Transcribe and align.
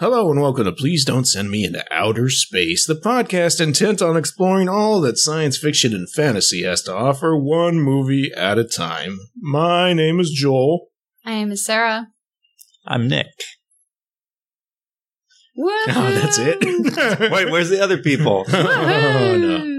Hello 0.00 0.30
and 0.30 0.40
welcome 0.40 0.64
to 0.64 0.72
Please 0.72 1.04
Don't 1.04 1.26
Send 1.26 1.50
Me 1.50 1.62
into 1.62 1.84
Outer 1.90 2.30
Space, 2.30 2.86
the 2.86 2.94
podcast 2.94 3.60
intent 3.60 4.00
on 4.00 4.16
exploring 4.16 4.66
all 4.66 4.98
that 5.02 5.18
science 5.18 5.58
fiction 5.58 5.92
and 5.92 6.08
fantasy 6.08 6.62
has 6.62 6.80
to 6.84 6.94
offer, 6.94 7.36
one 7.36 7.78
movie 7.78 8.32
at 8.34 8.56
a 8.56 8.64
time. 8.64 9.18
My 9.38 9.92
name 9.92 10.18
is 10.18 10.30
Joel. 10.30 10.86
I 11.26 11.32
am 11.32 11.54
Sarah. 11.54 12.08
I'm 12.86 13.08
Nick. 13.08 13.26
Woo! 15.54 15.68
Oh, 15.68 16.10
that's 16.14 16.38
it. 16.38 16.60
Wait, 17.30 17.50
where's 17.50 17.68
the 17.68 17.82
other 17.82 17.98
people? 17.98 18.46
oh, 18.54 19.36
no. 19.38 19.69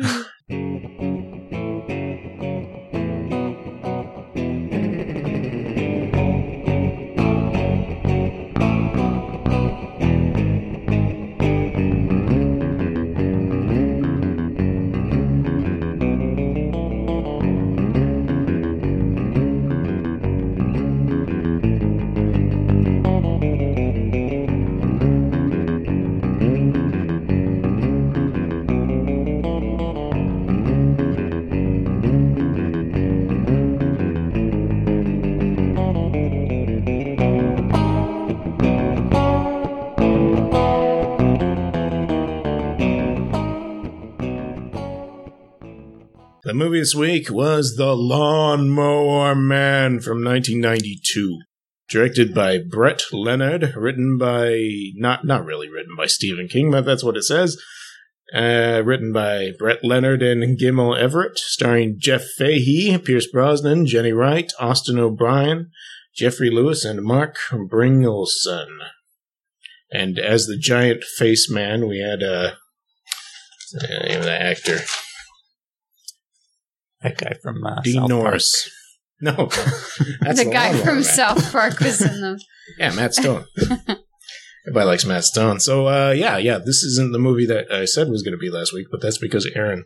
The 46.52 46.58
movie 46.58 46.80
this 46.80 46.94
week 46.94 47.30
was 47.30 47.76
The 47.78 47.96
Lawnmower 47.96 49.36
Man 49.36 50.02
from 50.02 50.22
1992. 50.22 51.40
Directed 51.90 52.34
by 52.34 52.58
Brett 52.58 53.04
Leonard, 53.14 53.74
written 53.78 54.18
by 54.18 54.60
not 54.96 55.24
not 55.24 55.46
really 55.46 55.70
written 55.70 55.96
by 55.96 56.08
Stephen 56.08 56.50
King, 56.50 56.70
but 56.70 56.84
that's 56.84 57.06
what 57.06 57.16
it 57.16 57.24
says. 57.24 57.58
Uh, 58.36 58.82
written 58.84 59.14
by 59.14 59.52
Brett 59.58 59.82
Leonard 59.82 60.22
and 60.22 60.60
Gimel 60.60 61.00
Everett, 61.00 61.38
starring 61.40 61.96
Jeff 61.98 62.26
Fahey, 62.38 62.98
Pierce 62.98 63.32
Brosnan, 63.32 63.86
Jenny 63.86 64.12
Wright, 64.12 64.52
Austin 64.60 65.00
O'Brien, 65.00 65.72
Geoffrey 66.14 66.50
Lewis, 66.50 66.84
and 66.84 67.02
Mark 67.02 67.38
Bringelson. 67.50 68.68
And 69.90 70.20
as 70.20 70.48
the 70.48 70.58
giant 70.58 71.06
face 71.06 71.50
man, 71.50 71.88
we 71.88 72.00
had 72.00 72.22
uh, 72.22 72.56
the 73.72 73.88
name 74.04 74.20
of 74.20 74.26
the 74.26 74.38
actor 74.38 74.80
That 77.04 77.18
guy 77.18 77.34
from 77.42 77.64
uh, 77.64 77.82
Dean 77.82 77.96
South 77.96 78.10
Norris. 78.10 78.70
No, 79.24 79.50
that's 80.20 80.44
the 80.44 80.50
guy 80.52 80.76
from 80.80 80.96
Man. 80.96 81.04
South 81.04 81.52
Park 81.52 81.80
was 81.80 82.02
in 82.02 82.22
them. 82.22 82.38
Yeah, 82.80 82.92
Matt 82.96 83.14
Stone. 83.14 83.46
Everybody 84.66 84.86
likes 84.88 85.06
Matt 85.06 85.26
Stone. 85.26 85.60
So, 85.60 85.88
uh, 85.88 86.10
yeah, 86.10 86.38
yeah, 86.38 86.58
this 86.58 86.78
isn't 86.78 87.12
the 87.12 87.20
movie 87.20 87.46
that 87.46 87.72
I 87.72 87.86
said 87.86 88.10
was 88.10 88.24
going 88.24 88.32
to 88.32 88.40
be 88.40 88.50
last 88.50 88.74
week, 88.74 88.88
but 88.90 89.00
that's 89.00 89.20
because 89.20 89.48
Aaron 89.56 89.86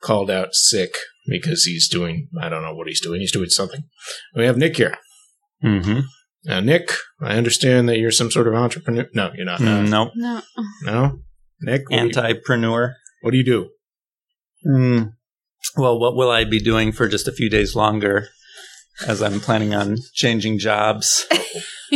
called 0.00 0.30
out 0.30 0.54
sick 0.54 0.92
because 1.28 1.64
he's 1.64 1.88
doing, 1.88 2.28
I 2.40 2.48
don't 2.48 2.62
know 2.62 2.72
what 2.72 2.86
he's 2.86 3.00
doing. 3.00 3.20
He's 3.20 3.32
doing 3.32 3.48
something. 3.48 3.82
We 4.36 4.46
have 4.46 4.56
Nick 4.56 4.76
here. 4.76 4.90
Park. 5.60 5.82
Mm-hmm. 5.82 6.00
Now, 6.44 6.60
Nick, 6.60 6.92
I 7.20 7.34
understand 7.36 7.88
that 7.88 7.98
you're 7.98 8.12
some 8.12 8.30
sort 8.30 8.46
of 8.46 8.54
entrepreneur. 8.54 9.06
No, 9.12 9.32
you're 9.34 9.44
not. 9.44 9.60
Uh, 9.60 9.82
no, 9.82 10.12
No. 10.14 10.42
No? 10.84 11.18
Nick, 11.60 11.90
what, 11.90 11.98
do 11.98 12.06
you, 12.06 12.12
antipreneur. 12.12 12.92
what 13.22 13.32
do 13.32 13.36
you 13.36 13.44
do? 13.44 13.70
Mm. 14.64 15.12
Well, 15.76 15.98
what 15.98 16.14
will 16.16 16.30
I 16.30 16.44
be 16.44 16.60
doing 16.60 16.92
for 16.92 17.08
just 17.08 17.28
a 17.28 17.32
few 17.32 17.48
days 17.50 17.74
longer? 17.74 18.28
As 19.06 19.22
I'm 19.22 19.38
planning 19.40 19.74
on 19.74 19.96
changing 20.14 20.58
jobs. 20.58 21.24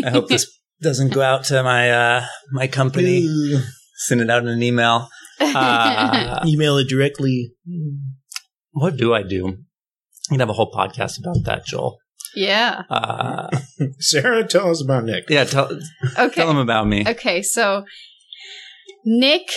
I 0.05 0.11
hope 0.11 0.29
this 0.29 0.47
doesn't 0.83 1.13
go 1.13 1.21
out 1.23 1.45
to 1.47 1.63
my 1.65 1.91
uh, 1.91 2.25
my 2.53 2.69
company. 2.69 3.29
Send 4.07 4.21
it 4.21 4.31
out 4.31 4.43
in 4.43 4.49
an 4.49 4.63
email. 4.63 5.09
Uh, 5.41 6.41
Email 6.47 6.77
it 6.79 6.89
directly. 6.89 7.53
what 8.71 8.97
do 8.97 9.13
I 9.13 9.25
do? 9.25 9.49
I 9.49 10.35
can 10.35 10.39
have 10.39 10.49
a 10.51 10.53
whole 10.53 10.71
podcast 10.71 11.19
about 11.19 11.45
that, 11.47 11.67
Joel. 11.67 11.99
yeah. 12.37 12.83
Uh, 12.89 13.49
Sarah, 13.99 14.45
tell 14.47 14.71
us 14.71 14.81
about 14.81 15.03
Nick. 15.05 15.25
yeah, 15.29 15.43
tell 15.43 15.69
Okay. 16.17 16.35
tell 16.37 16.47
them 16.47 16.59
about 16.59 16.87
me. 16.87 17.03
Okay, 17.09 17.43
so 17.43 17.85
Nick, 19.05 19.49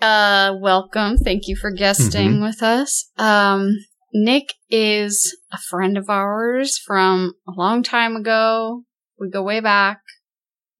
uh, 0.00 0.54
welcome. 0.60 1.16
Thank 1.16 1.42
you 1.46 1.56
for 1.56 1.70
guesting 1.70 2.40
with 2.42 2.62
us. 2.62 3.10
Um, 3.16 3.70
Nick 4.12 4.52
is 4.70 5.36
a 5.52 5.58
friend 5.58 5.96
of 5.98 6.08
ours 6.08 6.78
from 6.84 7.32
a 7.48 7.52
long 7.52 7.82
time 7.82 8.16
ago. 8.16 8.82
We 9.18 9.30
go 9.30 9.42
way 9.42 9.60
back. 9.60 9.98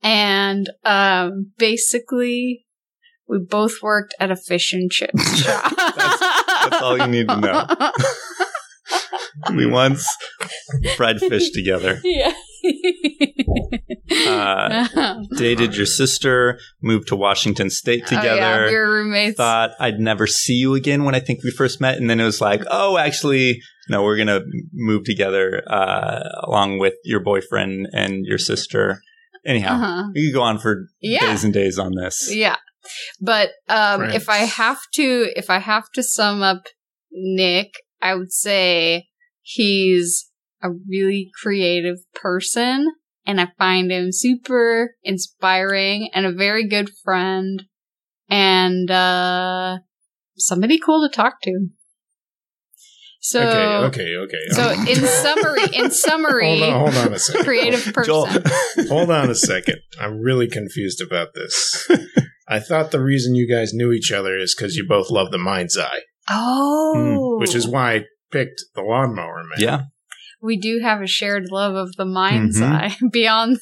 And, 0.03 0.69
um, 0.85 1.53
basically, 1.59 2.67
we 3.27 3.39
both 3.39 3.83
worked 3.83 4.15
at 4.21 4.31
a 4.31 4.37
fish 4.37 4.73
and 4.73 4.91
chips 4.91 5.39
shop. 5.43 5.73
that's 5.77 6.83
all 6.83 6.99
you 6.99 7.07
need 7.07 7.29
to 7.29 7.41
know. 7.41 7.67
We 9.55 9.67
once 9.67 10.07
fried 10.97 11.19
fish 11.19 11.51
together. 11.51 12.01
yeah. 12.05 12.33
Uh, 14.27 14.87
dated 15.37 15.77
your 15.77 15.87
sister, 15.87 16.59
moved 16.83 17.09
to 17.09 17.17
Washington 17.17 17.71
State 17.71 18.03
Oh, 18.07 18.15
yeah, 18.15 18.21
together. 18.21 18.67
we 18.69 18.75
were 18.77 18.91
roommates. 18.95 19.37
thought 19.37 19.71
I'd 19.81 19.99
never 20.01 20.27
see 20.27 20.55
you 20.55 20.75
again 20.75 21.05
when 21.05 21.15
I 21.15 21.21
think 21.21 21.43
we 21.45 21.51
first 21.51 21.81
met, 21.81 21.97
and 21.99 22.09
then 22.09 22.21
it 22.21 22.25
was 22.25 22.41
like, 22.41 22.63
oh, 22.71 22.97
actually, 22.99 23.61
no, 23.89 24.03
we're 24.03 24.17
gonna 24.17 24.41
move 24.73 25.05
together 25.05 25.63
uh, 25.67 26.23
along 26.45 26.79
with 26.79 26.95
your 27.05 27.21
boyfriend 27.21 27.89
and 27.93 28.25
your 28.27 28.39
sister. 28.39 29.01
Anyhow, 29.47 29.75
Uh-huh. 29.75 30.05
we 30.15 30.27
could 30.29 30.35
go 30.35 30.43
on 30.43 30.59
for 30.59 30.87
Yeah. 31.01 31.21
days 31.27 31.45
and 31.45 31.53
days 31.53 31.79
on 31.79 31.95
this. 31.95 32.35
Yeah. 32.35 32.57
But 33.21 33.51
um 33.69 34.01
Friends. 34.01 34.15
if 34.15 34.29
I 34.29 34.39
have 34.39 34.79
to 34.95 35.31
if 35.37 35.49
I 35.51 35.59
have 35.59 35.91
to 35.95 36.03
sum 36.03 36.43
up 36.43 36.65
Nick, 37.13 37.75
I 38.03 38.15
would 38.15 38.33
say 38.33 39.07
he's 39.43 40.31
a 40.63 40.69
really 40.89 41.31
creative 41.43 41.97
person 42.15 42.91
and 43.27 43.41
I 43.41 43.49
find 43.59 43.91
him 43.91 44.13
super 44.13 44.95
inspiring 45.03 46.11
and 46.15 46.27
a 46.27 46.33
very 46.33 46.67
good 46.69 46.91
friend 47.05 47.63
and 48.29 48.91
uh 48.91 49.79
somebody 50.37 50.79
cool 50.79 51.09
to 51.09 51.15
talk 51.15 51.41
to. 51.43 51.69
So 53.21 53.41
okay, 53.41 54.17
okay, 54.17 54.17
okay. 54.19 54.49
so 54.51 54.71
in 54.73 54.97
summary 55.07 55.65
in 55.73 55.91
summary 55.91 56.59
hold 56.61 56.73
on, 56.75 56.81
hold 56.93 57.07
on 57.07 57.15
a 57.15 57.19
second. 57.19 57.45
creative 57.45 57.95
person. 57.95 58.05
Joel, 58.13 58.27
Hold 58.89 59.11
on 59.11 59.31
a 59.31 59.35
second. 59.35 59.77
I'm 59.99 60.19
really 60.21 60.47
confused 60.47 61.01
about 61.01 61.29
this. 61.35 61.89
I 62.47 62.61
thought 62.61 62.91
the 62.91 63.03
reason 63.03 63.35
you 63.35 63.49
guys 63.51 63.73
knew 63.73 63.93
each 63.93 64.13
other 64.13 64.37
is 64.37 64.55
because 64.55 64.77
you 64.77 64.87
both 64.87 65.11
love 65.11 65.31
the 65.31 65.39
Mind's 65.39 65.79
Eye, 65.79 66.01
Oh. 66.29 67.39
which 67.41 67.55
is 67.55 67.67
why 67.67 67.95
I 67.95 68.05
picked 68.31 68.63
the 68.75 68.83
Lawnmower 68.83 69.43
Man. 69.45 69.59
yeah, 69.59 69.81
we 70.45 70.57
do 70.59 70.81
have 70.83 71.01
a 71.01 71.07
shared 71.07 71.47
love 71.51 71.75
of 71.75 71.97
the 71.97 72.05
mind's 72.05 72.61
Mhm. 72.61 72.73
eye 72.73 72.97
beyond 73.13 73.59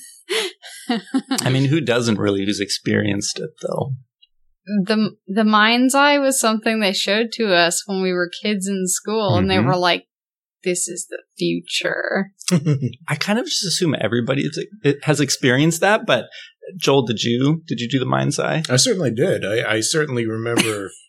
I 1.43 1.51
mean, 1.51 1.67
who 1.67 1.81
doesn't 1.81 2.19
really? 2.19 2.45
Who's 2.45 2.61
experienced 2.61 3.39
it 3.39 3.51
though? 3.63 3.93
the 4.85 5.17
the 5.27 5.45
mind's 5.45 5.93
eye 5.95 6.19
was 6.19 6.39
something 6.39 6.79
they 6.79 6.93
showed 6.93 7.33
to 7.33 7.53
us 7.53 7.83
when 7.87 8.01
we 8.01 8.13
were 8.13 8.31
kids 8.43 8.69
in 8.69 8.85
school 8.87 9.35
and 9.37 9.51
they 9.51 9.57
Mhm. 9.57 9.67
were 9.67 9.77
like 9.77 10.07
this 10.63 10.87
is 10.87 11.09
the 11.11 11.21
future 11.37 12.31
I 13.09 13.17
kind 13.17 13.41
of 13.41 13.47
just 13.47 13.65
assume 13.65 13.97
everybody 14.01 14.49
has 15.03 15.19
experienced 15.21 15.81
that. 15.81 16.07
But 16.07 16.27
Joel, 16.79 17.05
did 17.07 17.23
you 17.25 17.63
did 17.67 17.81
you 17.81 17.89
do 17.89 17.99
the 17.99 18.05
mind's 18.07 18.39
eye? 18.39 18.63
I 18.71 18.77
certainly 18.77 19.11
did. 19.11 19.45
I, 19.45 19.57
I 19.77 19.81
certainly 19.81 20.27
remember 20.27 20.91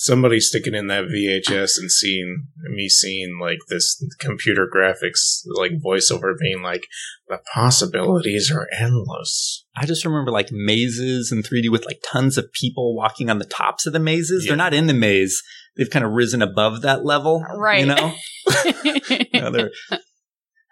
somebody 0.00 0.38
sticking 0.38 0.76
in 0.76 0.86
that 0.86 1.06
VHS 1.06 1.76
and 1.76 1.90
seeing 1.90 2.46
me 2.70 2.88
seeing 2.88 3.36
like 3.42 3.58
this 3.68 4.00
computer 4.20 4.66
graphics, 4.72 5.40
like 5.56 5.72
voiceover 5.84 6.34
being 6.40 6.62
like, 6.62 6.84
the 7.26 7.40
possibilities 7.52 8.50
are 8.50 8.68
endless. 8.78 9.64
I 9.76 9.86
just 9.86 10.04
remember 10.04 10.30
like 10.30 10.50
mazes 10.52 11.32
in 11.32 11.42
3D 11.42 11.68
with 11.68 11.84
like 11.84 12.00
tons 12.06 12.38
of 12.38 12.52
people 12.52 12.96
walking 12.96 13.28
on 13.28 13.40
the 13.40 13.44
tops 13.44 13.86
of 13.86 13.92
the 13.92 13.98
mazes. 13.98 14.44
Yeah. 14.44 14.50
They're 14.50 14.56
not 14.56 14.72
in 14.72 14.86
the 14.86 14.94
maze. 14.94 15.42
They've 15.76 15.90
kind 15.90 16.04
of 16.04 16.12
risen 16.12 16.42
above 16.42 16.82
that 16.82 17.04
level. 17.04 17.44
Right. 17.56 17.80
You 17.80 17.86
know? 17.86 18.14
You 19.32 19.40
know, 19.42 19.50
they're 19.50 19.70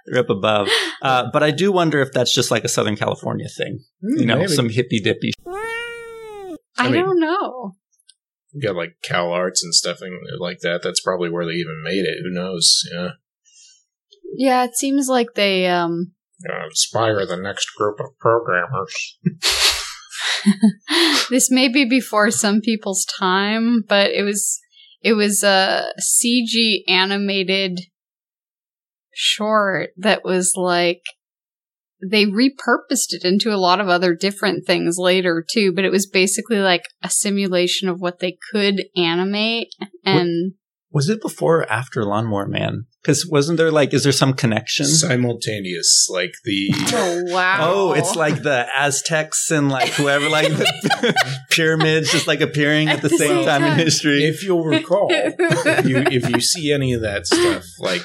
they're 0.07 0.21
up 0.21 0.31
above. 0.31 0.69
Uh, 1.03 1.29
but 1.33 1.43
I 1.43 1.51
do 1.51 1.73
wonder 1.73 2.01
if 2.01 2.13
that's 2.13 2.35
just 2.35 2.51
like 2.51 2.65
a 2.65 2.69
Southern 2.69 2.97
California 2.97 3.49
thing. 3.49 3.81
You 4.03 4.25
know, 4.25 4.39
Maybe. 4.39 4.53
some 4.53 4.69
hippy 4.69 5.01
dippy. 5.01 5.33
I, 5.47 6.57
I 6.79 6.91
mean- 6.91 7.05
don't 7.05 7.21
know. 7.21 7.75
Got 8.63 8.77
like 8.77 8.97
Cal 9.03 9.31
Arts 9.31 9.63
and 9.63 9.75
stuff 9.75 9.99
and- 10.01 10.21
like 10.41 10.61
that. 10.61 10.81
That's 10.83 11.01
probably 11.01 11.31
where 11.31 11.45
they 11.45 11.53
even 11.53 11.83
made 11.85 12.05
it. 12.05 12.19
Who 12.23 12.31
knows? 12.31 12.83
Yeah. 12.93 13.09
Yeah, 14.37 14.65
it 14.65 14.77
seems 14.77 15.09
like 15.09 15.35
they 15.35 15.67
um 15.67 16.13
Uh, 16.49 16.67
inspire 16.67 17.27
the 17.27 17.37
next 17.37 17.67
group 17.77 17.99
of 18.01 18.19
programmers. 18.19 19.19
this 21.31 21.51
may 21.51 21.69
be 21.69 21.85
before 21.85 22.31
some 22.31 22.61
people's 22.61 23.05
time, 23.19 23.83
but 23.89 24.11
it 24.11 24.23
was 24.23 24.61
it 25.03 25.15
was 25.15 25.43
a 25.43 25.93
CG 26.01 26.83
animated 26.89 27.81
short 29.15 29.91
that 29.97 30.25
was 30.25 30.53
like 30.57 31.03
they 32.03 32.27
repurposed 32.27 33.13
it 33.13 33.25
into 33.25 33.53
a 33.53 33.57
lot 33.57 33.81
of 33.81 33.89
other 33.89 34.15
different 34.15 34.67
things 34.67 34.97
later 34.99 35.45
too, 35.49 35.73
but 35.73 35.85
it 35.85 35.91
was 35.91 36.07
basically 36.07 36.59
like 36.59 36.83
a 37.03 37.11
simulation 37.11 37.89
of 37.89 38.01
what 38.01 38.19
they 38.19 38.37
could 38.53 38.85
animate 38.97 39.69
and 40.05 40.55
Was 40.91 41.09
it 41.09 41.23
before 41.23 41.61
or 41.61 41.73
after 41.73 42.05
Lawnmower 42.05 42.47
Man? 42.47 42.87
Because 43.03 43.27
wasn't 43.27 43.57
there 43.57 43.71
like, 43.71 43.95
is 43.95 44.03
there 44.03 44.13
some 44.13 44.35
connection? 44.35 44.85
Simultaneous, 44.85 46.09
like 46.11 46.33
the 46.45 46.71
oh 46.93 47.23
wow. 47.33 47.59
Oh, 47.61 47.93
it's 47.93 48.17
like 48.17 48.43
the 48.43 48.67
Aztecs 48.77 49.51
and 49.51 49.71
like 49.71 49.91
whoever, 49.91 50.29
like 50.29 50.49
the 50.49 51.15
pyramids 51.51 52.11
just 52.11 52.27
like 52.27 52.41
appearing 52.41 52.89
at 52.89 53.01
the 53.01 53.11
same 53.11 53.45
time 53.45 53.63
in 53.63 53.79
history. 53.79 54.25
if 54.25 54.43
you'll 54.43 54.65
recall, 54.65 55.09
if 55.11 55.87
you 55.87 55.99
if 55.99 56.29
you 56.29 56.41
see 56.41 56.73
any 56.73 56.93
of 56.93 57.03
that 57.03 57.27
stuff, 57.27 57.65
like 57.79 58.03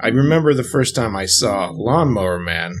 I 0.00 0.08
remember 0.08 0.54
the 0.54 0.64
first 0.64 0.94
time 0.94 1.16
I 1.16 1.26
saw 1.26 1.70
Lawnmower 1.70 2.38
Man, 2.38 2.74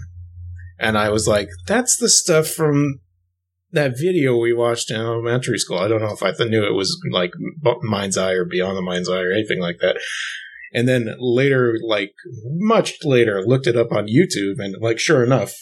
and 0.78 0.96
I 0.98 1.10
was 1.10 1.26
like, 1.26 1.48
"That's 1.66 1.96
the 1.96 2.08
stuff 2.08 2.48
from 2.48 3.00
that 3.72 3.98
video 3.98 4.36
we 4.36 4.52
watched 4.52 4.90
in 4.90 4.96
elementary 4.96 5.58
school." 5.58 5.78
I 5.78 5.88
don't 5.88 6.00
know 6.00 6.12
if 6.12 6.22
I 6.22 6.32
knew 6.44 6.64
it 6.64 6.74
was 6.74 6.96
like 7.10 7.32
Mind's 7.82 8.18
Eye 8.18 8.32
or 8.32 8.44
Beyond 8.44 8.76
the 8.76 8.82
Mind's 8.82 9.08
Eye 9.08 9.22
or 9.22 9.32
anything 9.32 9.60
like 9.60 9.78
that. 9.80 9.98
And 10.72 10.88
then 10.88 11.14
later, 11.18 11.76
like 11.86 12.12
much 12.44 12.98
later, 13.04 13.42
looked 13.42 13.66
it 13.66 13.76
up 13.76 13.92
on 13.92 14.06
YouTube, 14.06 14.56
and 14.58 14.76
like 14.80 14.98
sure 14.98 15.24
enough. 15.24 15.52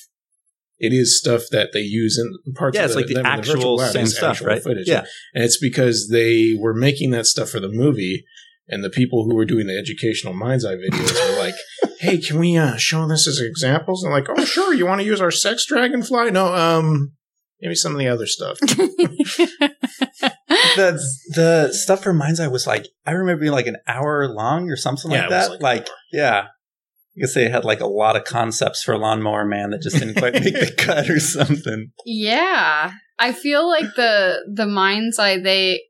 It 0.77 0.93
is 0.93 1.19
stuff 1.19 1.43
that 1.53 1.71
they 1.73 1.81
use 1.81 2.19
in 2.19 2.53
parts. 2.55 2.77
yeah, 2.77 2.83
of 2.83 2.91
it's 2.91 2.97
like 2.97 3.07
the 3.07 3.23
actual 3.25 3.77
lab 3.77 3.93
same 3.93 4.07
stuff, 4.07 4.43
right? 4.43 4.61
Footage. 4.61 4.89
Yeah. 4.89 5.05
And 5.33 5.45
it's 5.45 5.59
because 5.59 6.09
they 6.11 6.57
were 6.59 6.75
making 6.75 7.11
that 7.13 7.27
stuff 7.27 7.51
for 7.51 7.61
the 7.61 7.69
movie, 7.69 8.25
and 8.69 8.83
the 8.83 8.91
people 8.91 9.25
who 9.25 9.35
were 9.35 9.45
doing 9.45 9.67
the 9.67 9.79
educational 9.79 10.33
mind's 10.35 10.65
eye 10.65 10.77
videos 10.77 11.13
were 11.31 11.39
like, 11.39 11.55
"Hey, 12.01 12.19
can 12.19 12.39
we 12.39 12.57
uh, 12.57 12.77
show 12.77 13.07
this 13.07 13.27
as 13.29 13.41
examples?" 13.41 14.03
And 14.05 14.13
like, 14.13 14.27
"Oh, 14.29 14.45
sure. 14.45 14.73
You 14.75 14.87
want 14.87 15.01
to 15.01 15.07
use 15.07 15.21
our 15.21 15.31
sex 15.31 15.67
dragonfly? 15.67 16.31
No, 16.31 16.55
um, 16.55 17.13
maybe 17.61 17.75
some 17.75 17.93
of 17.93 17.99
the 17.99 18.09
other 18.09 18.27
stuff." 18.27 18.59
the 20.77 21.01
the 21.35 21.73
stuff 21.73 22.03
for 22.03 22.13
Mind's 22.13 22.41
Eye 22.41 22.49
was 22.49 22.67
like 22.67 22.87
I 23.07 23.13
remember 23.13 23.41
being 23.43 23.53
like 23.53 23.67
an 23.67 23.77
hour 23.87 24.29
long 24.29 24.71
or 24.71 24.77
something 24.77 25.11
Yeah, 25.11 25.23
like 25.23 25.31
that. 25.31 25.51
like 25.51 25.61
Like, 25.61 25.89
yeah, 26.13 26.47
I 27.17 27.21
guess 27.21 27.35
they 27.35 27.49
had 27.49 27.65
like 27.65 27.81
a 27.81 27.87
lot 27.87 28.17
of 28.17 28.25
concepts 28.25 28.83
for 28.83 28.97
Lawnmower 28.99 29.45
Man 29.45 29.71
that 29.71 29.83
just 29.83 29.99
didn't 29.99 30.15
quite 30.17 30.35
make 30.35 30.55
the 30.55 30.73
cut 30.79 31.09
or 31.11 31.21
something. 31.21 31.91
Yeah. 32.05 32.93
I 33.19 33.33
feel 33.33 33.69
like 33.69 33.95
the 33.97 34.39
the 34.53 34.67
mind's 34.67 35.19
eye 35.19 35.39
they 35.39 35.83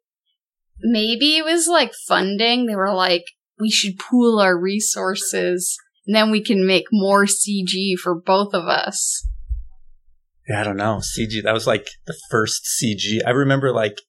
maybe 0.81 1.37
it 1.37 1.45
was 1.45 1.69
like 1.69 1.93
funding. 2.07 2.67
They 2.67 2.77
were 2.77 2.95
like, 2.95 3.25
we 3.59 3.71
should 3.71 3.99
pool 3.99 4.41
our 4.41 4.59
resources 4.59 5.79
and 6.07 6.15
then 6.15 6.31
we 6.31 6.43
can 6.43 6.67
make 6.67 6.87
more 6.93 7.25
CG 7.25 7.97
for 8.03 8.15
both 8.15 8.53
of 8.55 8.67
us. 8.67 9.27
Yeah, 10.49 10.61
I 10.61 10.65
don't 10.65 10.77
know 10.77 11.01
CG. 11.01 11.43
That 11.43 11.55
was 11.55 11.67
like 11.67 11.89
the 12.07 12.17
first 12.31 12.67
CG. 12.83 13.21
I 13.27 13.31
remember 13.31 13.73
like 13.73 14.01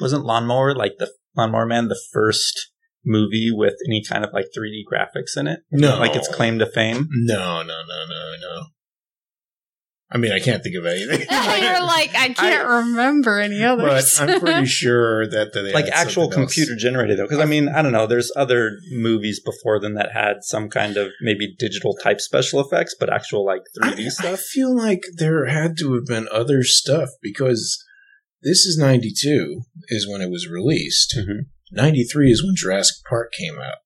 wasn't 0.00 0.24
Lawnmower 0.24 0.74
like 0.74 0.98
the 0.98 1.10
Lawnmower 1.36 1.66
Man 1.66 1.88
the 1.88 2.00
first 2.12 2.70
movie 3.04 3.50
with 3.52 3.74
any 3.88 4.02
kind 4.04 4.24
of 4.24 4.32
like 4.32 4.46
3D 4.56 4.82
graphics 4.90 5.36
in 5.36 5.46
it? 5.46 5.60
No, 5.70 5.98
Like 5.98 6.14
its 6.14 6.28
claim 6.28 6.58
to 6.58 6.66
fame. 6.66 7.08
No, 7.10 7.62
no, 7.62 7.62
no, 7.62 8.04
no, 8.08 8.32
no. 8.40 8.62
I 10.12 10.18
mean, 10.18 10.32
I 10.32 10.40
can't 10.40 10.60
think 10.62 10.74
of 10.74 10.86
anything. 10.86 11.20
You're 11.30 11.84
like, 11.84 12.14
I 12.16 12.34
can't 12.36 12.66
remember 12.68 13.38
any 13.38 13.62
other 13.62 13.82
but 13.82 13.90
others. 13.92 14.20
I'm 14.20 14.40
pretty 14.40 14.66
sure 14.82 15.26
that 15.28 15.52
they 15.52 15.72
like 15.72 15.84
had 15.84 15.94
actual 15.94 16.24
something 16.24 16.42
else. 16.42 16.54
computer 16.54 16.74
generated 16.76 17.18
though 17.18 17.24
because 17.24 17.38
i 17.38 17.44
mean 17.44 17.68
i 17.68 17.80
don't 17.82 17.92
know 17.92 18.06
there's 18.06 18.32
other 18.34 18.72
movies 18.90 19.40
before 19.40 19.78
them 19.78 19.94
that 19.94 20.10
had 20.12 20.38
some 20.42 20.68
kind 20.68 20.96
of 20.96 21.12
maybe 21.20 21.54
digital 21.58 21.94
type 22.02 22.20
special 22.20 22.58
effects 22.60 22.96
but 22.98 23.12
actual 23.12 23.44
like 23.44 23.62
3d 23.80 23.98
I, 24.00 24.06
I 24.06 24.08
stuff 24.08 24.32
I 24.32 24.36
feel 24.36 24.76
like 24.76 25.02
there 25.16 25.46
had 25.46 25.76
to 25.78 25.94
have 25.94 26.06
been 26.06 26.26
other 26.32 26.64
stuff 26.64 27.10
because 27.22 27.82
this 28.42 28.64
is 28.64 28.76
92 28.78 29.62
is 29.88 30.08
when 30.08 30.20
it 30.22 30.30
was 30.30 30.48
released. 30.48 31.14
Mhm. 31.16 31.46
93 31.72 32.30
is 32.32 32.42
when 32.42 32.54
Jurassic 32.56 32.96
Park 33.08 33.32
came 33.38 33.58
out. 33.60 33.78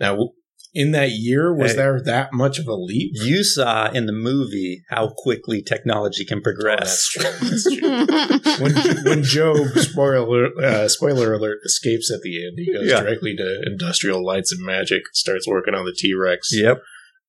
Now, 0.00 0.30
in 0.72 0.92
that 0.92 1.10
year, 1.10 1.52
was 1.54 1.72
Hey. 1.72 1.76
there 1.78 2.00
that 2.04 2.32
much 2.32 2.58
of 2.58 2.66
a 2.68 2.74
leap? 2.74 3.10
you 3.14 3.42
saw 3.42 3.90
in 3.90 4.06
the 4.06 4.12
movie 4.12 4.82
how 4.88 5.12
quickly 5.16 5.62
technology 5.62 6.24
can 6.24 6.38
Oh, 6.38 6.42
progress 6.42 7.08
that's 7.16 7.64
true. 7.64 8.06
That's 8.06 8.44
true. 8.44 8.64
when 8.64 9.04
when 9.04 9.22
Job 9.22 9.66
spoiler 9.76 10.48
uh, 10.62 10.88
spoiler 10.88 11.34
alert 11.34 11.58
escapes 11.64 12.10
at 12.12 12.20
the 12.22 12.44
end, 12.46 12.54
he 12.58 12.72
goes 12.72 12.88
Yeah. 12.88 13.00
directly 13.00 13.34
to 13.36 13.62
industrial 13.66 14.24
lights 14.24 14.52
and 14.52 14.64
magic, 14.64 15.02
starts 15.12 15.46
working 15.48 15.74
on 15.74 15.84
the 15.84 15.94
T 15.96 16.14
Rex. 16.14 16.48
yep 16.52 16.78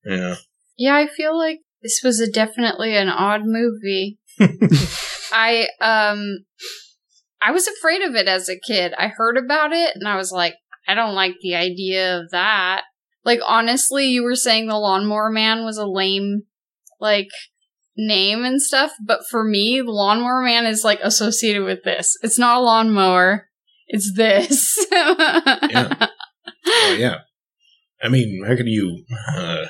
Yeah, 0.06 0.36
yeah, 0.78 0.96
I 0.96 1.08
feel 1.08 1.38
like 1.38 1.60
this 1.82 2.02
was 2.04 2.20
a 2.20 2.30
definitely 2.32 2.96
an 2.96 3.10
odd 3.10 3.42
movie. 3.44 4.20
I 5.32 5.68
um 5.82 6.40
I 7.42 7.52
was 7.52 7.68
afraid 7.68 8.04
of 8.04 8.16
it 8.16 8.28
as 8.28 8.50
a 8.50 8.60
kid. 8.60 8.94
I 8.98 9.08
heard 9.08 9.38
about 9.38 9.74
it 9.74 9.96
and 9.96 10.08
I 10.08 10.16
was 10.16 10.32
like, 10.32 10.56
I 10.88 10.94
don't 10.94 11.16
like 11.16 11.36
the 11.42 11.56
idea 11.56 12.20
of 12.20 12.30
that. 12.32 12.84
Like 13.23 13.39
honestly, 13.47 14.07
you 14.07 14.23
were 14.23 14.35
saying 14.35 14.68
the 14.68 14.77
lawnmower 14.77 15.29
man 15.29 15.63
was 15.63 15.77
a 15.77 15.85
lame 15.85 16.44
like 17.00 17.29
name 17.97 18.44
and 18.44 18.62
stuff, 18.62 18.91
but 19.06 19.21
for 19.29 19.44
me, 19.44 19.81
the 19.83 19.91
lawnmower 19.91 20.41
man 20.41 20.65
is 20.65 20.83
like 20.83 21.00
associated 21.01 21.63
with 21.63 21.83
this. 21.83 22.18
It's 22.23 22.39
not 22.39 22.57
a 22.57 22.62
lawnmower. 22.62 23.47
It's 23.88 24.13
this. 24.15 24.88
Yeah. 24.91 26.07
oh 26.68 26.95
yeah. 26.97 27.18
I 28.01 28.09
mean, 28.09 28.44
how 28.47 28.56
could 28.56 28.68
you? 28.68 29.03
Uh, 29.35 29.65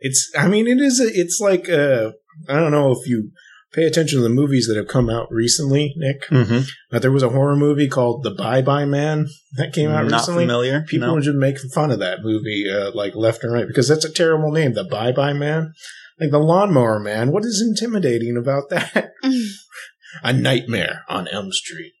it's. 0.00 0.30
I 0.36 0.48
mean, 0.48 0.66
it 0.66 0.78
is. 0.78 1.00
A, 1.00 1.06
it's 1.06 1.38
like. 1.40 1.68
Uh, 1.68 2.12
I 2.48 2.58
don't 2.58 2.72
know 2.72 2.92
if 2.92 3.08
you 3.08 3.30
pay 3.72 3.84
attention 3.84 4.18
to 4.18 4.22
the 4.22 4.28
movies 4.28 4.66
that 4.66 4.76
have 4.76 4.88
come 4.88 5.08
out 5.08 5.28
recently, 5.30 5.94
Nick. 5.96 6.22
mm-hmm. 6.28 6.60
But 6.90 7.02
there 7.02 7.12
was 7.12 7.22
a 7.22 7.28
horror 7.28 7.56
movie 7.56 7.88
called 7.88 8.22
The 8.22 8.30
Bye 8.30 8.62
Bye 8.62 8.84
Man 8.84 9.28
that 9.56 9.72
came 9.72 9.90
out 9.90 10.06
not 10.06 10.20
recently. 10.20 10.44
familiar 10.44 10.82
People 10.82 11.08
no. 11.08 11.16
are 11.16 11.20
just 11.20 11.36
making 11.36 11.70
fun 11.70 11.90
of 11.90 11.98
that 12.00 12.22
movie, 12.22 12.66
uh, 12.70 12.90
like 12.94 13.14
left 13.14 13.44
and 13.44 13.52
right, 13.52 13.66
because 13.66 13.88
that's 13.88 14.04
a 14.04 14.12
terrible 14.12 14.50
name. 14.50 14.74
The 14.74 14.84
Bye 14.84 15.12
Bye 15.12 15.32
Man, 15.32 15.72
like 16.20 16.30
the 16.30 16.38
Lawnmower 16.38 16.98
Man. 17.00 17.30
What 17.32 17.44
is 17.44 17.60
intimidating 17.66 18.36
about 18.36 18.70
that? 18.70 19.12
a 20.22 20.32
Nightmare 20.32 21.04
on 21.08 21.28
Elm 21.28 21.52
Street, 21.52 21.92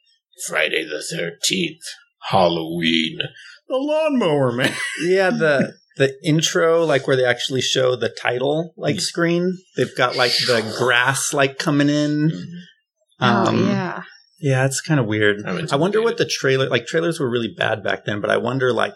Friday 0.46 0.84
the 0.84 1.02
Thirteenth, 1.02 1.82
Halloween, 2.30 3.18
The 3.68 3.76
Lawnmower 3.76 4.52
Man. 4.52 4.74
yeah 5.04 5.30
the 5.30 5.74
the 5.96 6.14
intro 6.24 6.84
like 6.84 7.06
where 7.06 7.16
they 7.16 7.24
actually 7.24 7.60
show 7.60 7.96
the 7.96 8.08
title 8.08 8.72
like 8.76 9.00
screen. 9.00 9.58
They've 9.76 9.94
got 9.96 10.16
like 10.16 10.32
the 10.32 10.74
grass 10.78 11.32
like 11.32 11.58
coming 11.58 11.88
in. 11.88 12.30
Oh 13.20 13.46
Um, 13.46 13.66
yeah. 13.68 14.02
Yeah, 14.40 14.64
it's 14.64 14.80
kind 14.80 14.98
of 14.98 15.06
weird. 15.06 15.42
I'm 15.44 15.80
wonder 15.80 16.00
what 16.00 16.16
the 16.16 16.24
trailer 16.24 16.68
like 16.68 16.86
trailers 16.86 17.20
were 17.20 17.30
really 17.30 17.52
bad 17.54 17.82
back 17.82 18.04
then, 18.06 18.20
but 18.20 18.30
I 18.30 18.38
wonder 18.38 18.72
like 18.72 18.94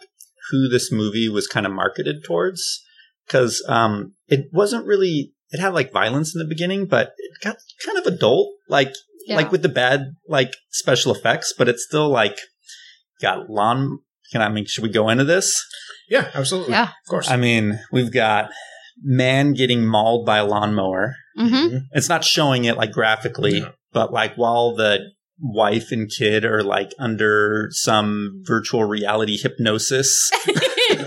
who 0.50 0.68
this 0.68 0.90
movie 0.90 1.28
was 1.28 1.46
kind 1.46 1.66
of 1.66 1.72
marketed 1.72 2.24
towards. 2.24 2.80
Cuz 3.28 3.62
um 3.68 4.14
it 4.28 4.46
wasn't 4.52 4.86
really 4.86 5.32
it 5.50 5.60
had 5.60 5.74
like 5.74 5.92
violence 5.92 6.34
in 6.34 6.38
the 6.38 6.48
beginning, 6.48 6.86
but 6.86 7.12
it 7.18 7.32
got 7.42 7.56
kind 7.84 7.98
of 7.98 8.06
adult 8.06 8.48
like 8.68 8.92
Yeah. 9.26 9.36
like 9.36 9.52
with 9.52 9.62
the 9.62 9.68
bad 9.68 10.14
like 10.28 10.54
special 10.70 11.12
effects, 11.12 11.52
but 11.56 11.68
it's 11.68 11.84
still 11.84 12.08
like 12.08 12.38
got 13.20 13.50
lawn 13.50 13.98
can 14.32 14.42
I 14.42 14.48
mean 14.48 14.66
should 14.66 14.82
we 14.82 14.90
go 14.90 15.08
into 15.08 15.24
this? 15.24 15.64
Yeah, 16.08 16.30
absolutely. 16.34 16.72
Yeah. 16.72 16.84
Of 16.84 17.08
course. 17.08 17.30
I 17.30 17.36
mean, 17.36 17.80
we've 17.92 18.12
got 18.12 18.50
man 19.02 19.54
getting 19.54 19.86
mauled 19.86 20.26
by 20.26 20.38
a 20.38 20.44
lawnmower. 20.44 21.16
Mm-hmm. 21.38 21.78
It's 21.92 22.08
not 22.08 22.24
showing 22.24 22.64
it 22.64 22.76
like 22.76 22.92
graphically, 22.92 23.60
No. 23.60 23.72
but 23.92 24.12
like 24.12 24.34
while 24.36 24.74
the 24.74 25.00
wife 25.40 25.90
and 25.90 26.08
kid 26.10 26.44
are 26.44 26.62
like 26.62 26.92
under 26.98 27.68
some 27.70 28.42
virtual 28.46 28.84
reality 28.84 29.36
hypnosis. 29.36 30.30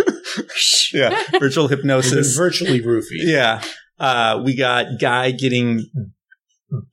yeah, 0.93 1.21
virtual 1.39 1.67
hypnosis. 1.67 2.35
virtually 2.35 2.81
roofied. 2.81 3.03
Yeah. 3.23 3.61
Uh, 3.99 4.41
we 4.43 4.55
got 4.55 4.99
guy 4.99 5.31
getting 5.31 5.85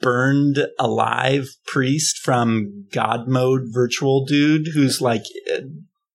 burned 0.00 0.58
alive 0.78 1.48
priest 1.66 2.18
from 2.18 2.86
God 2.92 3.26
mode 3.28 3.62
virtual 3.72 4.24
dude 4.24 4.68
who's 4.74 5.00
like 5.00 5.24
uh, 5.52 5.60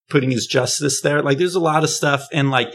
putting 0.09 0.31
his 0.31 0.45
justice 0.47 1.01
there. 1.01 1.21
Like 1.21 1.37
there's 1.37 1.55
a 1.55 1.59
lot 1.59 1.83
of 1.83 1.89
stuff 1.89 2.27
and 2.33 2.49
like 2.51 2.73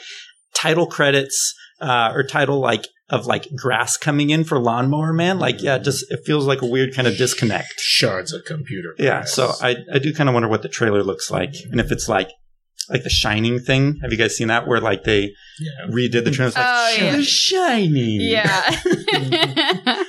title 0.55 0.87
credits 0.87 1.55
uh, 1.81 2.13
or 2.15 2.23
title 2.23 2.61
like 2.61 2.87
of 3.11 3.27
like 3.27 3.47
grass 3.55 3.97
coming 3.97 4.31
in 4.31 4.45
for 4.45 4.59
lawnmower 4.59 5.13
man. 5.13 5.39
Like 5.39 5.63
yeah, 5.63 5.77
it 5.77 5.85
just 5.85 6.11
it 6.11 6.21
feels 6.25 6.47
like 6.47 6.63
a 6.63 6.67
weird 6.67 6.95
kind 6.95 7.07
of 7.07 7.17
disconnect. 7.17 7.75
Shards 7.79 8.33
of 8.33 8.45
computer. 8.45 8.95
Yeah, 8.99 9.19
grass. 9.21 9.33
so 9.33 9.53
I, 9.61 9.77
I 9.93 9.99
do 9.99 10.15
kind 10.15 10.29
of 10.29 10.33
wonder 10.35 10.49
what 10.49 10.63
the 10.63 10.69
trailer 10.69 11.03
looks 11.03 11.31
like, 11.31 11.55
and 11.71 11.81
if 11.81 11.93
it's 11.93 12.09
like 12.09 12.31
like 12.89 13.03
the 13.03 13.11
Shining 13.11 13.59
thing. 13.61 13.99
Have 14.03 14.13
you 14.13 14.19
guys 14.19 14.37
seen 14.37 14.49
that 14.49 14.67
where 14.67 14.81
like 14.81 15.05
they 15.05 15.33
yeah. 15.59 15.87
redid 15.91 16.25
the 16.25 16.31
trailer? 16.31 16.49
It's 16.49 16.57
like, 16.57 16.67
Oh, 16.69 16.97
yeah. 16.99 17.21
"Sh- 17.23 17.27
Shining. 17.27 18.21
Yeah. 18.21 18.71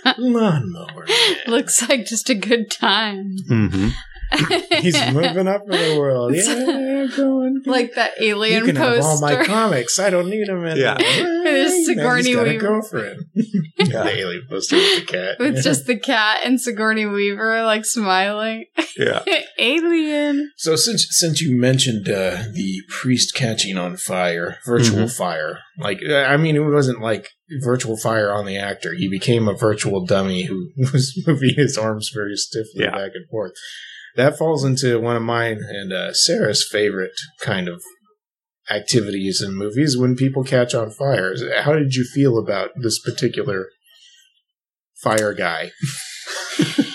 Lawnmower 0.18 1.06
Man. 1.08 1.38
Looks 1.48 1.88
like 1.88 2.06
just 2.06 2.30
a 2.30 2.36
good 2.36 2.70
time. 2.72 3.36
Mm-hmm. 3.50 3.90
He's 4.82 4.96
moving 5.14 5.48
up 5.48 5.62
in 5.64 5.72
the 5.72 5.96
world. 6.00 6.36
Yeah, 6.36 7.08
going. 7.18 7.62
like 7.66 7.94
that 7.96 8.14
alien 8.20 8.60
you 8.60 8.66
can 8.66 8.76
poster. 8.76 8.96
have 8.96 9.06
all 9.06 9.22
my 9.22 9.44
comics. 9.46 10.00
I 10.00 10.10
don't 10.10 10.30
need 10.30 10.48
them 10.48 10.66
anymore. 10.66 10.76
Yeah. 10.98 10.98
There's 11.46 11.86
Sigourney 11.86 12.04
Now 12.06 12.16
he's 12.16 12.36
got 12.36 12.48
a 12.48 12.50
Weaver. 12.52 12.60
girlfriend. 12.60 13.26
the 13.36 14.04
alien 14.18 14.48
poster 14.50 14.76
with 14.78 15.00
the 15.08 15.12
cat. 15.12 15.36
With 15.40 15.64
just 15.64 15.86
the 15.86 15.98
cat 15.98 16.40
and 16.44 16.60
Sigourney 16.60 17.06
Weaver 17.06 17.64
like 17.64 17.86
smiling. 17.86 18.66
Yeah. 18.98 19.24
Alien. 19.60 20.52
So 20.58 20.76
since 20.76 21.06
since 21.12 21.42
you 21.42 21.56
mentioned 21.60 22.08
uh, 22.10 22.44
the 22.54 22.82
priest 22.90 23.36
catching 23.36 23.78
on 23.78 23.98
fire, 23.98 24.58
virtual 24.66 25.06
Mhm. 25.06 25.16
fire, 25.18 25.60
like 25.80 26.00
uh, 26.08 26.16
I 26.16 26.38
mean, 26.38 26.56
it 26.56 26.60
wasn't 26.60 27.02
like 27.02 27.30
virtual 27.64 27.98
fire 27.98 28.32
on 28.34 28.46
the 28.46 28.58
actor. 28.58 28.94
He 28.94 29.08
became 29.08 29.48
a 29.48 29.54
virtual 29.54 30.06
dummy 30.06 30.44
who 30.46 30.70
was 30.78 31.22
moving 31.28 31.54
his 31.56 31.78
arms 31.78 32.10
very 32.14 32.36
stiffly 32.36 32.84
Yeah. 32.84 32.92
back 32.92 33.12
and 33.14 33.28
forth. 33.30 33.52
That 34.16 34.38
falls 34.38 34.64
into 34.64 35.00
one 35.00 35.16
of 35.16 35.24
mine 35.24 35.60
and 35.68 35.92
uh, 35.92 36.14
Sarah's 36.14 36.68
favorite 36.70 37.12
kind 37.42 37.68
of 37.68 37.82
activities 38.70 39.42
in 39.42 39.54
movies 39.56 39.98
when 39.98 40.16
people 40.16 40.44
catch 40.44 40.74
on 40.74 40.90
fire. 40.92 41.34
How 41.62 41.74
did 41.74 41.94
you 41.96 42.06
feel 42.06 42.38
about 42.38 42.72
this 42.76 43.00
particular 43.00 43.68
fire 45.02 45.34
guy? 45.34 45.72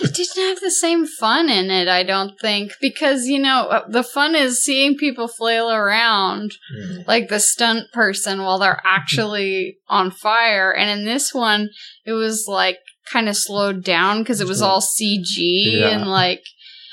It 0.03 0.15
didn't 0.15 0.49
have 0.49 0.61
the 0.61 0.71
same 0.73 1.07
fun 1.07 1.49
in 1.49 1.71
it, 1.71 1.87
I 1.87 2.03
don't 2.03 2.39
think, 2.41 2.73
because 2.81 3.27
you 3.27 3.39
know 3.39 3.67
uh, 3.69 3.87
the 3.89 4.03
fun 4.03 4.35
is 4.35 4.63
seeing 4.63 4.97
people 4.97 5.29
flail 5.29 5.71
around 5.71 6.53
Mm. 6.77 7.07
like 7.07 7.29
the 7.29 7.39
stunt 7.39 7.93
person 7.93 8.43
while 8.43 8.59
they're 8.59 8.81
actually 8.85 9.77
on 9.89 10.11
fire. 10.11 10.73
And 10.75 10.91
in 10.91 11.07
this 11.07 11.33
one, 11.33 11.69
it 12.05 12.13
was 12.13 12.47
like 12.49 12.79
kind 13.13 13.29
of 13.29 13.37
slowed 13.37 13.85
down 13.85 14.19
because 14.23 14.41
it 14.41 14.49
was 14.49 14.61
all 14.63 14.81
CG 14.81 15.25
Yeah. 15.37 15.91
and 15.91 16.11
like. 16.11 16.43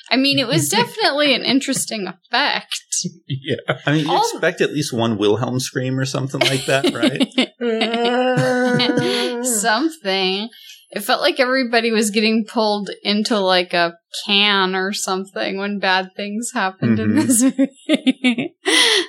I 0.10 0.16
mean, 0.18 0.40
it 0.40 0.48
was 0.48 0.70
definitely 0.80 1.34
an 1.36 1.44
interesting 1.44 2.08
effect. 2.08 2.80
Yeah. 3.28 3.56
I 3.86 3.92
mean, 3.94 4.06
you 4.06 4.12
All- 4.12 4.22
expect 4.22 4.62
at 4.62 4.72
least 4.74 4.94
one 4.94 5.18
Wilhelm 5.18 5.60
scream 5.60 6.00
or 6.00 6.06
something 6.06 6.42
like 6.42 6.66
that, 6.66 6.94
right? 6.94 7.28
something. 9.46 10.50
It 10.90 11.02
felt 11.02 11.20
like 11.22 11.40
everybody 11.40 11.92
was 11.92 12.12
getting 12.12 12.46
pulled 12.46 12.90
into 13.04 13.38
like 13.40 13.74
a 13.74 13.98
can 14.26 14.74
or 14.74 14.94
something 14.94 15.58
when 15.58 15.80
bad 15.80 16.12
things 16.16 16.52
happened 16.54 17.00
in 17.00 17.10
Mhm. 17.12 17.26
this 17.28 17.44
movie. 17.44 18.56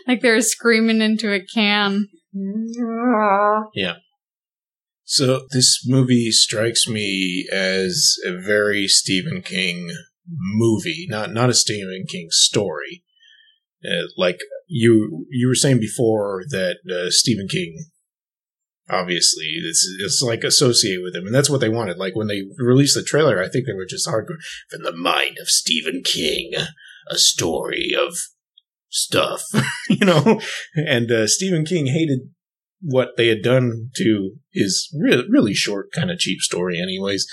like 0.09 0.21
they 0.21 0.31
were 0.31 0.40
screaming 0.40 1.00
into 1.00 1.33
a 1.33 1.40
can. 1.40 2.09
Yeah. 3.75 3.97
So 5.05 5.47
this 5.52 5.85
movie 5.87 6.31
strikes 6.33 6.88
me 6.88 7.47
as 7.52 8.17
a 8.26 8.33
very 8.33 8.88
Stephen 8.88 9.40
King 9.43 9.90
movie, 10.28 11.06
not 11.08 11.32
not 11.32 11.50
a 11.50 11.54
Stephen 11.54 12.04
King 12.08 12.28
story. 12.30 13.04
Uh, 13.85 14.06
like 14.16 14.38
you 14.66 15.26
you 15.30 15.49
were 15.49 15.54
saying 15.54 15.80
before 15.80 16.42
that 16.50 16.78
uh, 16.90 17.11
Stephen 17.11 17.49
King, 17.49 17.87
obviously, 18.90 19.47
it's 19.64 19.87
it's 20.00 20.23
like 20.23 20.44
associated 20.44 21.02
with 21.02 21.14
him, 21.14 21.26
and 21.26 21.35
that's 21.35 21.50
what 21.50 21.61
they 21.61 21.68
wanted. 21.68 21.99
Like 21.99 22.16
when 22.16 22.26
they 22.26 22.42
released 22.58 22.94
the 22.94 23.02
trailer, 23.02 23.42
I 23.42 23.49
think 23.49 23.66
they 23.66 23.75
were 23.75 23.87
just 23.87 24.08
hardcore 24.08 24.38
from 24.70 24.82
the 24.82 24.97
mind 24.97 25.37
of 25.40 25.49
Stephen 25.49 26.02
King, 26.04 26.52
a 27.11 27.18
story 27.18 27.92
of 27.99 28.16
stuff, 28.88 29.42
you 29.88 30.04
know. 30.04 30.40
And 30.75 31.11
uh, 31.11 31.26
Stephen 31.26 31.64
King 31.64 31.87
hated 31.87 32.20
what 32.80 33.16
they 33.16 33.28
had 33.28 33.42
done 33.42 33.90
to 33.97 34.32
his 34.52 34.92
really, 34.99 35.25
really 35.28 35.54
short, 35.54 35.92
kind 35.92 36.11
of 36.11 36.18
cheap 36.18 36.40
story, 36.40 36.80
anyways, 36.80 37.26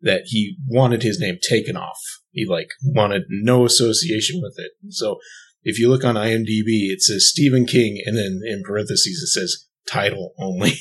that 0.00 0.22
he 0.26 0.56
wanted 0.68 1.02
his 1.02 1.18
name 1.18 1.38
taken 1.42 1.76
off. 1.76 1.98
He 2.36 2.46
like 2.46 2.68
wanted 2.84 3.22
no 3.28 3.64
association 3.64 4.40
with 4.42 4.54
it. 4.58 4.72
So 4.90 5.16
if 5.64 5.78
you 5.80 5.88
look 5.88 6.04
on 6.04 6.14
IMDb, 6.14 6.90
it 6.92 7.00
says 7.02 7.28
Stephen 7.28 7.64
King, 7.66 7.98
and 8.04 8.16
then 8.16 8.40
in 8.46 8.62
parentheses 8.62 9.20
it 9.24 9.32
says 9.40 9.66
title 9.88 10.32
only. 10.38 10.72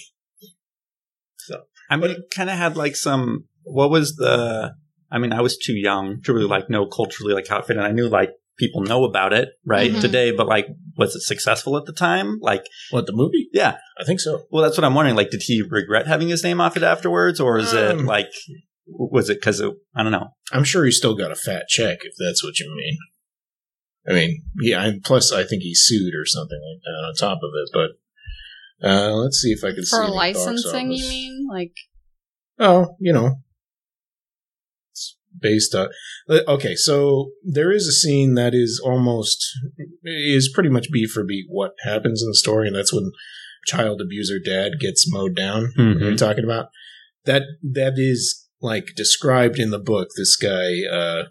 So 1.38 1.62
I 1.90 1.96
mean, 1.98 2.12
it 2.12 2.18
kind 2.36 2.50
of 2.50 2.58
had 2.58 2.76
like 2.76 2.96
some. 2.96 3.46
What 3.64 3.90
was 3.92 4.16
the? 4.16 4.74
I 5.12 5.18
mean, 5.20 5.32
I 5.32 5.42
was 5.42 5.58
too 5.58 5.76
young 5.76 6.22
to 6.24 6.34
really 6.34 6.48
like 6.48 6.70
know 6.70 6.88
culturally 6.88 7.34
like 7.34 7.48
how 7.48 7.60
it 7.60 7.66
fit, 7.68 7.78
and 7.78 7.86
I 7.86 7.92
knew 7.92 8.08
like 8.10 8.32
people 8.58 8.82
know 8.82 9.04
about 9.04 9.32
it 9.34 9.50
right 9.66 9.92
Mhm. 9.92 10.02
today, 10.02 10.32
but 10.32 10.48
like, 10.48 10.68
was 10.98 11.16
it 11.16 11.22
successful 11.22 11.78
at 11.78 11.86
the 11.86 11.94
time? 11.94 12.40
Like, 12.42 12.66
What 12.90 13.06
the 13.06 13.12
movie? 13.14 13.50
yeah. 13.54 13.78
I 14.00 14.06
think 14.06 14.20
so. 14.22 14.46
Well, 14.50 14.64
that's 14.64 14.78
what 14.78 14.86
I'm 14.86 14.96
wondering. 14.96 15.16
Like, 15.18 15.30
did 15.30 15.44
he 15.44 15.62
regret 15.62 16.08
having 16.08 16.30
his 16.30 16.44
name 16.44 16.60
off 16.62 16.78
it 16.78 16.82
afterwards, 16.84 17.40
or 17.40 17.58
is 17.60 17.74
it 17.74 17.92
Um, 17.92 18.06
like, 18.06 18.32
was 18.88 19.30
it 19.30 19.40
because 19.40 19.62
I 19.62 20.04
don't 20.04 20.12
know? 20.12 20.30
I'm 20.52 20.64
sure 20.64 20.86
he 20.86 20.92
still 20.92 21.16
got 21.16 21.32
a 21.32 21.36
fat 21.36 21.68
check 21.68 22.00
if 22.04 22.14
that's 22.20 22.44
what 22.44 22.60
you 22.60 22.74
mean. 22.76 22.98
I 24.08 24.14
mean, 24.14 24.44
yeah. 24.62 24.84
And 24.86 25.04
plus, 25.04 25.32
I 25.32 25.44
think 25.44 25.64
he 25.64 25.74
sued 25.74 26.14
or 26.14 26.26
something 26.26 26.60
like 26.60 26.82
that 26.84 27.08
on 27.08 27.16
top 27.16 27.40
of 27.44 27.50
it. 27.56 27.70
But 28.82 28.88
uh, 28.88 29.14
let's 29.14 29.38
see 29.38 29.50
if 29.52 29.64
I 29.64 29.74
can 29.74 29.84
see 29.84 29.96
For 29.98 30.04
any 30.04 30.12
box 30.12 30.38
licensing, 30.38 30.92
you 30.92 31.08
mean? 31.10 31.48
Like, 31.52 31.74
Oh, 32.60 32.96
you 33.00 33.12
know, 33.12 33.38
it's 34.92 35.18
based 35.40 35.76
on. 35.76 35.90
Okay, 36.30 36.76
so 36.76 37.32
there 37.44 37.72
is 37.72 37.88
a 37.88 37.92
scene 37.92 38.36
that 38.36 38.54
is 38.54 38.82
almost 38.84 39.44
is 40.04 40.52
pretty 40.54 40.70
much 40.70 40.92
beat 40.92 41.10
for 41.10 41.24
beat 41.24 41.46
what 41.50 41.72
happens 41.84 42.22
in 42.22 42.30
the 42.30 42.36
story, 42.36 42.68
and 42.68 42.76
that's 42.76 42.94
when 42.94 43.12
child 43.66 44.00
abuser 44.02 44.40
dad 44.40 44.74
gets 44.80 45.12
mowed 45.12 45.36
down. 45.36 45.74
Mhm. 45.78 45.96
What 45.96 46.14
are 46.14 46.16
talking 46.18 46.44
about? 46.44 46.70
That 47.26 47.44
that 47.64 47.94
is 47.98 48.45
like 48.66 48.88
described 48.96 49.60
in 49.60 49.70
the 49.70 49.80
book. 49.80 50.10
This 50.18 50.36
guy, 50.36 50.82
uh, 50.92 51.24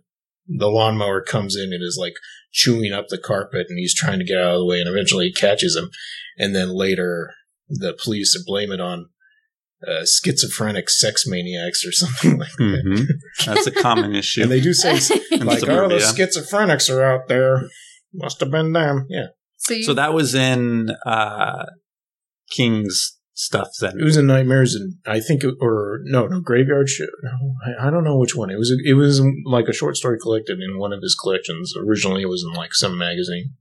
the 0.47 0.69
lawnmower 0.69 1.23
comes 1.23 1.57
in 1.57 1.73
and 1.73 1.83
is 1.83 1.99
like 2.01 2.15
chewing 2.53 2.93
up 2.93 3.07
the 3.09 3.19
carpet, 3.19 3.67
and 3.69 3.79
he's 3.79 3.95
trying 3.95 4.21
to 4.21 4.25
get 4.25 4.39
out 4.39 4.55
of 4.55 4.61
the 4.61 4.67
way, 4.67 4.79
and 4.81 4.89
eventually 4.89 5.27
he 5.27 5.33
catches 5.33 5.77
him, 5.77 5.91
and 6.39 6.55
then 6.55 6.69
later 6.71 7.33
the 7.69 7.97
police 8.03 8.37
blame 8.47 8.71
it 8.71 8.81
on 8.81 9.07
uh, 9.87 10.05
schizophrenic 10.07 10.89
sex 10.89 11.25
maniacs 11.27 11.85
or 11.85 11.93
something 12.03 12.39
like 12.39 12.53
that. 12.59 12.83
Mhm. 12.87 13.07
That's 13.47 13.67
a 13.67 13.73
common 13.73 14.15
issue. 14.15 14.43
And 14.43 14.51
they 14.51 14.61
do 14.61 14.73
say 14.73 14.93
In 15.31 15.47
like, 15.47 15.69
"Oh, 15.69 15.89
the 15.89 15.97
schizophrenics 15.97 16.89
are 16.95 17.03
out 17.05 17.29
there. 17.29 17.69
Must 18.13 18.41
have 18.41 18.51
been 18.51 18.73
them." 18.73 19.07
Yeah, 19.11 19.27
so 19.59 19.75
you, 19.75 19.83
So 19.83 19.95
that 19.95 20.15
was 20.15 20.35
in 20.35 20.91
uh, 21.05 21.67
King's 22.51 23.19
stuff 23.35 23.69
then. 23.81 23.99
it 23.99 24.05
was 24.05 24.17
in 24.17 24.27
Nightmares, 24.27 24.75
and 24.75 24.95
I 25.07 25.21
think, 25.21 25.43
or 25.61 26.01
no, 26.05 26.27
no, 26.27 26.41
Graveyard 26.41 26.89
Show. 26.89 27.07
No, 27.23 27.55
I, 27.67 27.89
I 27.89 27.91
don't 27.91 28.05
know 28.05 28.17
which 28.17 28.35
one. 28.35 28.51
It 28.51 28.57
was. 28.57 28.75
It 28.85 28.95
was 28.95 29.21
like 29.45 29.69
a 29.69 29.75
short 29.75 29.97
story 29.97 30.19
collected 30.19 30.61
in 30.61 30.79
one 30.79 30.93
of 30.93 31.03
his 31.03 31.17
collections. 31.21 31.75
Originally, 31.79 32.23
it 32.23 32.29
was 32.29 32.45
in 32.49 32.55
like 32.55 32.75
some 32.75 32.97
magazine. 32.97 33.55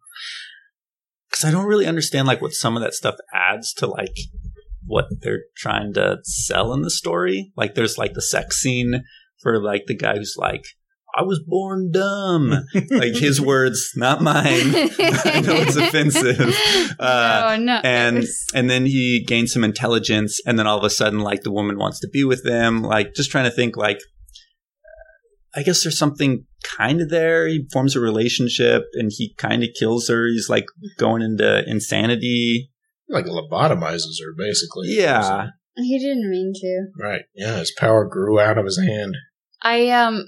Because 1.29 1.45
I 1.45 1.51
don't 1.51 1.65
really 1.65 1.87
understand 1.87 2.27
like 2.27 2.41
what 2.41 2.53
some 2.53 2.77
of 2.77 2.83
that 2.83 2.93
stuff 2.93 3.15
adds 3.33 3.73
to 3.75 3.87
like 3.87 4.15
what 4.85 5.07
they're 5.21 5.45
trying 5.57 5.93
to 5.93 6.19
sell 6.23 6.73
in 6.73 6.83
the 6.83 6.91
story. 6.91 7.51
Like 7.57 7.73
there's 7.73 7.97
like 7.97 8.13
the 8.13 8.21
sex 8.21 8.57
scene 8.57 9.03
for 9.41 9.61
like 9.61 9.85
the 9.87 9.95
guy 9.95 10.15
who's 10.15 10.35
like, 10.37 10.63
I 11.15 11.21
was 11.23 11.39
born 11.45 11.91
dumb. 11.91 12.65
like 12.91 13.13
his 13.15 13.39
words, 13.51 13.91
not 13.95 14.21
mine. 14.21 14.43
I 14.45 15.41
know 15.45 15.55
it's 15.55 15.75
offensive. 15.75 16.39
Uh, 16.99 17.57
no, 17.59 17.65
no. 17.75 17.81
and 17.83 18.17
was- 18.17 18.45
and 18.53 18.69
then 18.69 18.85
he 18.85 19.23
gains 19.25 19.51
some 19.51 19.63
intelligence 19.63 20.39
and 20.45 20.57
then 20.59 20.67
all 20.67 20.77
of 20.77 20.83
a 20.83 20.89
sudden 20.89 21.19
like 21.19 21.41
the 21.41 21.51
woman 21.51 21.77
wants 21.77 21.99
to 21.99 22.07
be 22.07 22.23
with 22.23 22.45
him 22.45 22.83
like 22.83 23.13
just 23.15 23.31
trying 23.31 23.45
to 23.45 23.51
think 23.51 23.75
like 23.75 23.99
i 25.55 25.63
guess 25.63 25.83
there's 25.83 25.97
something 25.97 26.45
kind 26.63 27.01
of 27.01 27.09
there 27.09 27.47
he 27.47 27.67
forms 27.73 27.95
a 27.95 27.99
relationship 27.99 28.83
and 28.93 29.11
he 29.15 29.33
kind 29.37 29.63
of 29.63 29.69
kills 29.77 30.07
her 30.07 30.27
he's 30.27 30.49
like 30.49 30.65
going 30.99 31.21
into 31.21 31.67
insanity 31.67 32.71
like 33.09 33.25
lobotomizes 33.25 34.21
her, 34.23 34.33
basically. 34.37 34.89
yeah 34.89 35.47
he 35.75 35.97
didn't 35.97 36.29
mean 36.29 36.53
to. 36.53 36.85
Right. 37.03 37.23
Yeah, 37.33 37.57
his 37.57 37.71
power 37.75 38.05
grew 38.07 38.39
out 38.39 38.59
of 38.59 38.65
his 38.65 38.79
hand. 38.79 39.15
I 39.63 39.89
um, 39.89 40.27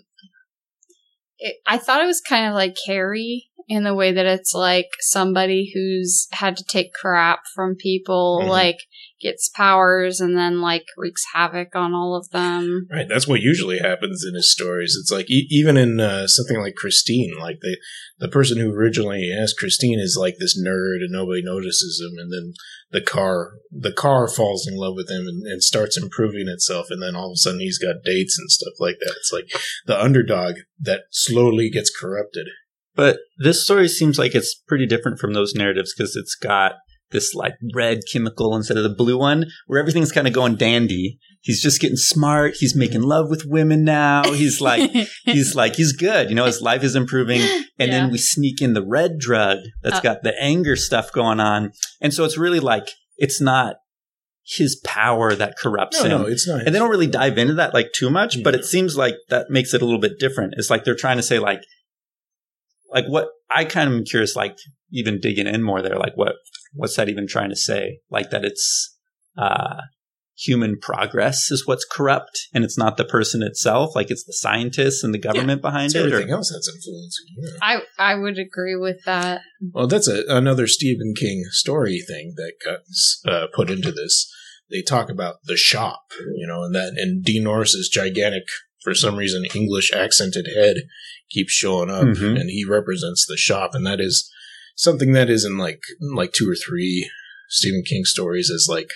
it, 1.45 1.57
I 1.67 1.77
thought 1.77 2.01
it 2.01 2.07
was 2.07 2.21
kind 2.21 2.47
of 2.47 2.53
like 2.55 2.75
Carrie 2.85 3.49
in 3.67 3.83
the 3.83 3.93
way 3.93 4.11
that 4.11 4.25
it's 4.25 4.53
like 4.53 4.89
somebody 4.99 5.71
who's 5.73 6.27
had 6.31 6.57
to 6.57 6.63
take 6.63 6.93
crap 6.93 7.41
from 7.53 7.75
people, 7.75 8.41
Mhm. 8.43 8.49
like 8.49 8.77
gets 9.25 9.49
powers 9.49 10.19
and 10.21 10.37
then 10.37 10.61
like 10.61 10.85
wreaks 10.97 11.23
havoc 11.33 11.75
on 11.75 11.93
all 11.93 12.15
of 12.15 12.29
them. 12.29 12.87
Right, 12.95 13.09
that's 13.09 13.27
what 13.27 13.41
usually 13.41 13.79
happens 13.79 14.23
in 14.27 14.35
his 14.35 14.51
stories. 14.51 14.95
It's 14.99 15.11
like 15.11 15.29
e- 15.29 15.47
even 15.49 15.75
in 15.75 15.99
uh, 15.99 16.27
something 16.27 16.59
like 16.61 16.75
Christine, 16.75 17.33
like 17.39 17.57
the 17.61 17.77
the 18.19 18.29
person 18.29 18.57
who 18.57 18.71
originally 18.71 19.31
asked 19.37 19.57
Christine 19.57 19.99
is 19.99 20.17
like 20.19 20.35
this 20.39 20.57
nerd 20.57 20.97
and 21.01 21.11
nobody 21.11 21.41
notices 21.43 22.01
him, 22.01 22.17
and 22.17 22.31
then 22.31 22.53
the 22.91 23.01
car 23.01 23.53
the 23.71 23.91
car 23.91 24.27
falls 24.27 24.67
in 24.67 24.77
love 24.77 24.93
with 24.95 25.09
him 25.09 25.25
and, 25.27 25.45
and 25.45 25.63
starts 25.63 25.97
improving 25.97 26.47
itself, 26.47 26.87
and 26.89 27.01
then 27.01 27.15
all 27.15 27.31
of 27.31 27.33
a 27.33 27.37
sudden 27.37 27.59
he's 27.59 27.79
got 27.79 28.03
dates 28.05 28.37
and 28.39 28.49
stuff 28.51 28.73
like 28.79 28.97
that. 28.99 29.15
It's 29.17 29.33
like 29.33 29.49
the 29.87 30.01
underdog 30.01 30.55
that 30.79 31.01
slowly 31.11 31.69
gets 31.69 31.91
corrupted. 32.01 32.47
but 32.95 33.17
this 33.37 33.63
story 33.65 33.87
seems 33.89 34.17
like 34.17 34.33
it's 34.35 34.55
pretty 34.67 34.85
different 34.85 35.19
from 35.19 35.33
those 35.33 35.53
narratives 35.55 35.93
because 35.93 36.15
it's 36.15 36.35
got 36.35 36.73
this 37.11 37.33
like 37.33 37.53
red 37.73 37.99
chemical 38.11 38.55
instead 38.55 38.77
of 38.77 38.83
the 38.83 38.89
blue 38.95 39.17
one 39.17 39.45
where 39.67 39.79
everything's 39.79 40.11
kind 40.11 40.27
of 40.27 40.33
going 40.33 40.55
dandy 40.55 41.17
he's 41.41 41.61
just 41.61 41.79
getting 41.79 41.95
smart. 41.95 42.55
He's 42.59 42.75
making 42.75 43.03
love 43.03 43.29
with 43.29 43.45
women 43.45 43.83
now. 43.83 44.23
He's 44.33 44.61
like, 44.61 44.89
he's 45.25 45.53
like, 45.53 45.75
he's 45.75 45.93
good. 45.93 46.29
You 46.29 46.35
know, 46.35 46.45
his 46.45 46.59
life 46.59 46.83
is 46.83 46.95
improving. 46.95 47.39
And 47.77 47.91
Yeah. 47.91 47.99
then 47.99 48.11
we 48.11 48.17
sneak 48.17 48.63
in 48.63 48.73
the 48.73 48.83
red 48.83 49.19
drug 49.19 49.59
that's 49.83 49.97
Uh. 49.97 50.01
got 50.01 50.23
the 50.23 50.33
anger 50.41 50.75
stuff 50.75 51.11
going 51.11 51.39
on. 51.39 51.71
And 52.01 52.11
so 52.15 52.23
it's 52.25 52.35
really 52.35 52.59
like, 52.59 52.89
it's 53.17 53.39
not 53.39 53.75
his 54.43 54.75
power 54.83 55.35
that 55.35 55.55
corrupts 55.55 55.99
No, 55.99 56.05
him. 56.05 56.21
no, 56.23 56.27
it's 56.27 56.47
not. 56.47 56.61
And 56.65 56.73
they 56.73 56.79
don't 56.79 56.89
really 56.89 57.05
dive 57.05 57.37
into 57.37 57.53
that 57.53 57.75
like 57.75 57.91
too 57.93 58.09
much, 58.09 58.43
but 58.43 58.55
it 58.55 58.65
seems 58.65 58.97
like 58.97 59.13
that 59.29 59.51
makes 59.51 59.71
it 59.75 59.83
a 59.83 59.85
little 59.85 60.01
bit 60.01 60.17
different. 60.19 60.55
It's 60.57 60.71
like 60.71 60.83
they're 60.83 60.95
trying 60.95 61.17
to 61.17 61.23
say 61.23 61.37
like, 61.37 61.61
like 62.95 63.05
what 63.07 63.27
I 63.53 63.65
kind 63.65 63.87
of 63.89 63.95
am 63.95 64.05
curious, 64.05 64.35
like 64.35 64.57
even 64.91 65.19
digging 65.19 65.45
in 65.47 65.61
more 65.61 65.83
there, 65.83 65.97
like 65.97 66.13
what, 66.15 66.33
what's 66.73 66.95
that 66.95 67.09
even 67.09 67.27
trying 67.27 67.49
to 67.49 67.55
say? 67.55 67.99
Like 68.09 68.31
that 68.31 68.43
it's, 68.45 68.97
uh, 69.37 69.81
human 70.37 70.77
progress 70.77 71.49
is 71.49 71.65
what's 71.65 71.85
corrupt 71.89 72.37
and 72.53 72.65
it's 72.65 72.77
not 72.77 72.97
the 72.97 73.05
person 73.05 73.41
itself. 73.41 73.95
Like 73.95 74.11
it's 74.11 74.25
the 74.25 74.33
scientists 74.33 75.01
and 75.01 75.13
the 75.13 75.17
government 75.17 75.61
behind 75.61 75.85
It's 75.85 75.95
it. 75.95 76.05
everything 76.05 76.29
Or, 76.31 76.35
else 76.35 76.51
that's 76.51 76.67
influencing. 76.67 77.25
you. 77.29 77.57
I 77.61 77.81
I 77.97 78.15
would 78.15 78.37
agree 78.37 78.75
with 78.75 79.03
that. 79.05 79.41
Well, 79.73 79.87
that's 79.87 80.09
a, 80.09 80.23
another 80.27 80.67
Stephen 80.67 81.13
King 81.17 81.43
story 81.51 82.01
thing 82.05 82.33
that 82.35 82.53
gets 82.65 83.21
uh, 83.25 83.47
put 83.53 83.69
into 83.69 83.93
this. 83.93 84.29
They 84.69 84.81
talk 84.81 85.09
about 85.09 85.35
the 85.45 85.55
shop, 85.55 86.01
you 86.35 86.47
know, 86.47 86.63
and 86.63 86.75
that 86.75 86.93
and 86.97 87.23
Dean 87.23 87.43
Norris's 87.43 87.87
gigantic, 87.87 88.43
for 88.83 88.93
some 88.93 89.15
reason, 89.15 89.45
English 89.55 89.93
accented 89.93 90.47
head 90.53 90.77
keeps 91.29 91.51
showing 91.53 91.89
up, 91.89 92.05
Mhm. 92.05 92.39
and 92.39 92.49
he 92.49 92.63
represents 92.65 93.25
the 93.27 93.37
shop, 93.37 93.71
and 93.73 93.85
that 93.85 93.99
is 94.01 94.29
something 94.75 95.11
that 95.13 95.29
is 95.29 95.45
in 95.45 95.57
like 95.57 95.79
like 96.15 96.33
two 96.33 96.49
or 96.49 96.55
three 96.55 97.09
Stephen 97.49 97.83
King 97.83 98.03
stories 98.05 98.51
as 98.53 98.67
like 98.69 98.89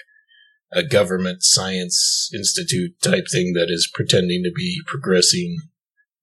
a 0.71 0.83
government 0.83 1.39
science 1.41 2.29
institute 2.33 2.91
type 3.01 3.25
thing 3.31 3.53
that 3.53 3.67
is 3.69 3.89
pretending 3.93 4.43
to 4.43 4.51
be 4.55 4.79
progressing 4.85 5.57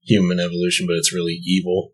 human 0.04 0.38
evolution, 0.38 0.86
but 0.86 0.94
it's 0.96 1.12
really 1.12 1.40
evil. 1.44 1.92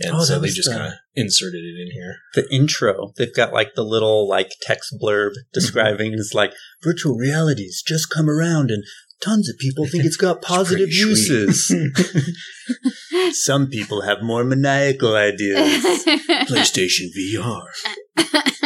And 0.00 0.14
Oh, 0.14 0.24
so 0.24 0.38
they 0.38 0.48
just 0.48 0.68
the- 0.70 0.76
kind 0.76 0.86
of 0.86 0.98
inserted 1.14 1.64
it 1.64 1.76
in 1.80 1.90
here. 1.92 2.18
the 2.34 2.48
intro, 2.54 3.12
they've 3.16 3.34
got 3.34 3.52
like 3.52 3.74
the 3.74 3.82
little 3.84 4.28
like 4.28 4.52
text 4.62 4.94
blurb 5.02 5.32
describing 5.52 6.12
it's 6.14 6.32
like 6.32 6.52
virtual 6.82 7.16
reality's 7.16 7.82
just 7.86 8.08
come 8.08 8.30
around 8.30 8.70
and 8.70 8.84
tons 9.22 9.48
of 9.48 9.56
people 9.58 9.86
think 9.86 10.04
it's 10.04 10.16
got 10.16 10.42
positive 10.54 10.88
pretty 10.88 11.14
sweet. 11.14 11.30
uses. 11.30 11.74
Some 13.44 13.68
people 13.68 14.02
have 14.02 14.18
more 14.22 14.44
maniacal 14.44 15.14
ideas. 15.16 15.82
PlayStation 16.48 17.06
VR. 17.18 17.62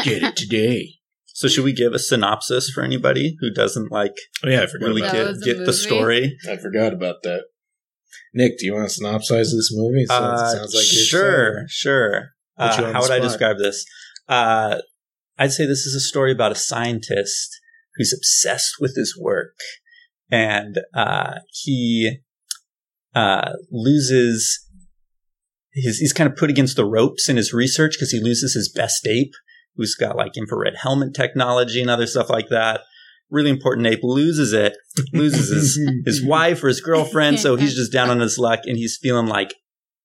Get 0.05 0.23
it 0.23 0.37
today. 0.37 0.89
So 1.35 1.49
should 1.49 1.65
we 1.65 1.73
give 1.73 1.93
a 1.93 1.99
synopsis 1.99 2.71
for 2.71 2.83
anybody 2.85 3.37
who 3.41 3.51
doesn't 3.53 3.91
like 3.91 4.13
Oh 4.45 4.49
yeah, 4.51 4.63
I 4.63 4.67
forgot 4.67 4.87
really 4.87 5.03
about 5.03 5.41
get, 5.43 5.57
get 5.57 5.67
the 5.67 5.73
story? 5.73 6.37
I 6.49 6.57
forgot 6.57 6.93
about 6.93 7.23
that. 7.23 7.45
Nick, 8.35 8.59
do 8.59 8.67
you 8.67 8.75
want 8.75 8.89
to 8.91 9.03
synopsize 9.03 9.51
this 9.53 9.71
movie? 9.73 10.03
It 10.03 10.09
sounds, 10.09 10.41
Uh, 10.41 10.55
sounds 10.57 10.75
like 10.75 10.85
sure, 10.85 11.65
sure. 11.69 12.29
Uh, 12.59 12.75
you 12.79 12.85
on 12.85 12.93
how 12.93 13.01
the 13.01 13.09
would 13.09 13.17
I 13.17 13.19
describe 13.19 13.59
this? 13.59 13.85
Uh, 14.29 14.79
I'd 15.39 15.53
say 15.53 15.67
this 15.67 15.87
is 15.87 15.95
a 15.95 16.01
story 16.01 16.33
about 16.33 16.53
a 16.53 16.57
scientist 16.57 17.59
who's 17.97 18.13
obsessed 18.17 18.75
with 18.81 18.95
his 18.97 19.19
work, 19.21 19.55
and 20.33 20.81
uh, 20.95 21.35
he 21.53 22.19
uh, 23.15 23.53
loses 23.71 24.67
his. 25.73 25.99
He's 25.99 26.15
kind 26.15 26.29
of 26.29 26.37
put 26.37 26.51
against 26.51 26.75
the 26.75 26.87
ropes 26.87 27.29
in 27.29 27.37
his 27.37 27.53
research 27.53 27.93
because 27.93 28.11
he 28.11 28.19
loses 28.19 28.55
his 28.55 28.73
best 28.75 29.07
ape, 29.07 29.35
who's 29.77 29.95
got 29.95 30.17
like 30.17 30.37
infrared 30.37 30.77
helmet 30.81 31.15
technology 31.15 31.83
and 31.83 31.91
other 31.91 32.07
stuff 32.07 32.31
like 32.31 32.49
that. 32.49 32.81
Really 33.31 33.51
important 33.51 33.87
ape 33.87 34.01
loses 34.03 34.53
it, 34.55 34.75
loses 35.13 35.51
his 35.51 35.79
his 36.07 36.25
wife 36.25 36.65
or 36.65 36.69
his 36.69 36.81
girlfriend. 36.81 37.39
So 37.39 37.57
he's 37.57 37.77
just 37.77 37.93
down 37.93 38.11
on 38.11 38.21
his 38.21 38.39
luck 38.39 38.61
and 38.65 38.77
he's 38.77 38.99
feeling 39.01 39.27
like, 39.27 39.55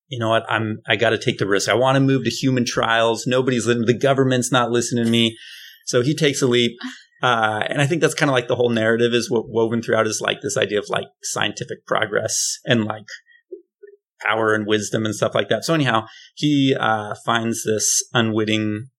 you 0.10 0.20
know 0.20 0.30
what, 0.30 0.46
I'm, 0.50 0.80
I 0.88 0.98
got 0.98 1.10
to 1.12 1.18
take 1.18 1.38
the 1.38 1.48
risk. 1.48 1.70
I 1.70 1.74
want 1.74 1.96
to 1.96 2.02
move 2.02 2.26
to 2.26 2.30
human 2.30 2.66
trials. 2.66 3.26
Nobody's 3.26 3.66
listening. 3.66 3.88
The 3.88 3.98
government's 3.98 4.52
not 4.52 4.72
listening 4.72 5.06
to 5.06 5.12
me. 5.12 5.38
So 5.86 6.02
he 6.02 6.14
takes 6.14 6.42
a 6.42 6.48
leap. 6.48 6.78
Uh, 7.22 7.64
and 7.68 7.82
I 7.82 7.88
think 7.88 8.02
that's 8.02 8.14
kind 8.14 8.30
of 8.30 8.34
like 8.34 8.48
the 8.48 8.56
whole 8.56 8.70
narrative 8.70 9.14
is 9.14 9.30
what 9.30 9.50
woven 9.50 9.82
throughout 9.82 10.08
is 10.08 10.22
like 10.22 10.42
this 10.42 10.58
idea 10.58 10.80
of 10.80 10.90
like 10.90 11.08
scientific 11.24 11.86
progress 11.88 12.60
and 12.66 12.86
like 12.86 13.06
power 14.22 14.54
and 14.54 14.68
wisdom 14.68 15.06
and 15.06 15.16
stuff 15.16 15.34
like 15.34 15.50
that. 15.50 15.64
So 15.64 15.74
anyhow, 15.74 16.06
he, 16.36 16.76
uh, 16.80 17.16
finds 17.26 17.64
this 17.64 18.04
unwitting, 18.14 18.90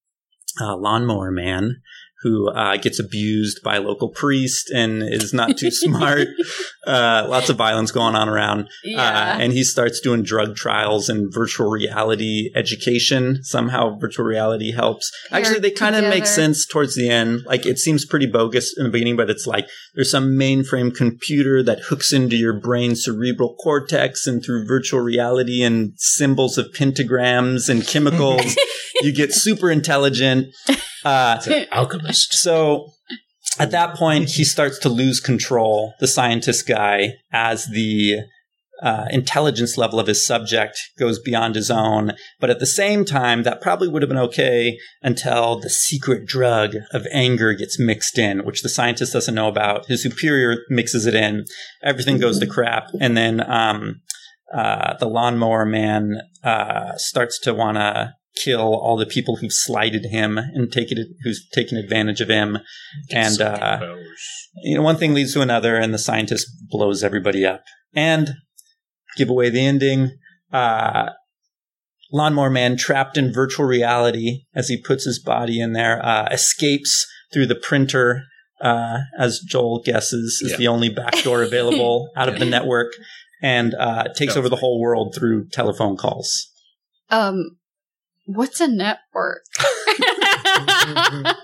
uh, 0.61 0.77
lawnmower 0.77 1.31
man 1.31 1.77
who 2.23 2.51
uh, 2.51 2.77
gets 2.77 2.99
abused 2.99 3.63
by 3.63 3.77
a 3.77 3.81
local 3.81 4.09
priest 4.09 4.71
and 4.71 5.03
is 5.03 5.33
not 5.33 5.57
too 5.57 5.71
smart. 5.71 6.29
Uh, 6.87 7.27
lots 7.29 7.51
of 7.51 7.57
violence 7.57 7.91
going 7.93 8.15
on 8.15 8.31
around. 8.31 8.67
yeah. 8.83 9.03
Uh, 9.03 9.39
and 9.41 9.53
he 9.53 9.63
starts 9.63 10.01
doing 10.01 10.23
drug 10.23 10.57
trials 10.57 11.11
and 11.11 11.31
virtual 11.31 11.69
reality 11.69 12.51
education. 12.55 13.41
Somehow 13.43 13.99
virtual 13.99 14.25
reality 14.25 14.73
helps. 14.73 15.13
Actually, 15.31 15.59
they 15.59 15.71
kind 15.71 15.95
of 15.95 16.05
make 16.05 16.25
sense 16.25 16.65
towards 16.65 16.95
the 16.95 17.11
end. 17.11 17.43
Like 17.45 17.67
it 17.67 17.79
seems 17.79 18.07
pretty 18.07 18.25
bogus 18.25 18.75
in 18.79 18.85
the 18.85 18.91
beginning, 18.91 19.17
but 19.17 19.29
it's 19.29 19.47
like 19.47 19.69
there's 19.95 20.11
some 20.11 20.31
mainframe 20.31 20.95
computer 20.95 21.63
that 21.63 21.81
hooks 21.81 22.11
into 22.11 22.37
your 22.37 22.59
brain's 22.59 23.05
cerebral 23.05 23.55
cortex 23.63 24.27
and 24.27 24.43
through 24.43 24.67
virtual 24.67 25.01
reality 25.01 25.63
and 25.63 25.93
symbols 25.97 26.57
of 26.57 26.73
pentagrams 26.73 27.69
and 27.69 27.87
chemicals, 27.87 28.57
you 29.03 29.13
get 29.13 29.35
super 29.35 29.71
intelligent. 29.71 30.47
Uh, 31.05 31.41
alchemist. 31.73 32.33
so 32.35 32.91
at 33.59 33.71
that 33.73 33.97
point, 33.97 34.31
he 34.31 34.45
starts 34.45 34.79
to 34.81 34.89
lose 34.89 35.21
control, 35.21 35.95
the 36.01 36.07
scientist 36.07 36.67
guy, 36.67 37.15
as 37.33 37.67
the 37.67 38.21
uh, 38.81 39.07
intelligence 39.11 39.77
level 39.77 39.99
of 39.99 40.07
his 40.07 40.25
subject 40.25 40.79
goes 40.99 41.19
beyond 41.19 41.57
his 41.57 41.71
own. 41.71 42.13
But 42.39 42.51
at 42.51 42.61
the 42.61 42.67
same 42.67 43.05
time, 43.05 43.43
that 43.43 43.61
probably 43.61 43.89
would 43.89 44.03
have 44.03 44.09
been 44.09 44.19
okay 44.19 44.79
until 45.03 45.59
the 45.59 45.71
secret 45.71 46.27
drug 46.27 46.77
of 46.93 47.07
anger 47.13 47.53
gets 47.55 47.79
mixed 47.81 48.19
in, 48.19 48.45
which 48.45 48.63
the 48.63 48.69
scientist 48.69 49.13
doesn't 49.13 49.35
know 49.35 49.49
about. 49.49 49.87
His 49.87 50.03
superior 50.03 50.59
mixes 50.71 51.07
it 51.07 51.15
in. 51.15 51.45
Everything 51.83 52.19
goes 52.19 52.39
to 52.39 52.47
crap. 52.47 52.91
And 53.01 53.17
then 53.17 53.41
um, 53.51 54.03
uh, 54.55 54.97
the 54.99 55.09
lawnmower 55.09 55.67
man 55.67 56.21
uh, 56.45 56.97
starts 56.97 57.41
to 57.41 57.55
want 57.55 57.79
to 57.79 58.15
kill 58.45 58.61
all 58.75 58.97
the 58.97 59.07
people 59.07 59.37
who've 59.37 59.53
slighted 59.53 60.07
him 60.11 60.39
and 60.39 60.71
taken 60.73 60.99
who's 61.25 61.47
taken 61.53 61.77
advantage 61.79 62.21
of 62.21 62.29
him. 62.29 62.59
And, 63.11 63.41
uh. 63.41 63.81
You 64.63 64.77
know, 64.77 64.83
one 64.83 64.97
thing 64.97 65.15
leads 65.15 65.35
to 65.35 65.41
another, 65.41 65.77
and 65.77 65.95
the 65.95 65.99
scientist 65.99 66.47
blows 66.69 67.05
everybody 67.05 67.45
up. 67.47 67.63
And 67.95 68.35
give 69.17 69.29
away 69.29 69.51
the 69.51 69.65
ending. 69.65 70.11
Uh, 70.53 71.11
Lawnmower 72.13 72.51
Man, 72.51 72.77
trapped 72.77 73.17
in 73.19 73.33
virtual 73.33 73.67
reality 73.67 74.45
as 74.55 74.69
he 74.69 74.81
puts 74.81 75.05
his 75.05 75.19
body 75.19 75.61
in 75.61 75.75
there, 75.75 76.05
uh, 76.05 76.27
escapes 76.33 77.07
through 77.33 77.47
the 77.47 77.55
printer, 77.55 78.23
uh, 78.63 78.99
as 79.19 79.41
Joel 79.47 79.83
guesses, 79.85 80.41
is 80.43 80.53
Yeah. 80.53 80.57
the 80.57 80.69
only 80.69 80.89
backdoor 80.89 81.43
available 81.43 82.11
out 82.17 82.29
of 82.29 82.39
the 82.39 82.47
network, 82.47 82.93
and 83.43 83.75
uh, 83.75 84.05
takes 84.15 84.37
over 84.37 84.49
the 84.49 84.57
whole 84.57 84.81
world 84.81 85.15
through 85.15 85.49
telephone 85.51 85.97
calls. 85.97 86.49
um, 87.11 87.58
what's 88.29 88.61
a 88.61 88.69
network? 88.69 89.45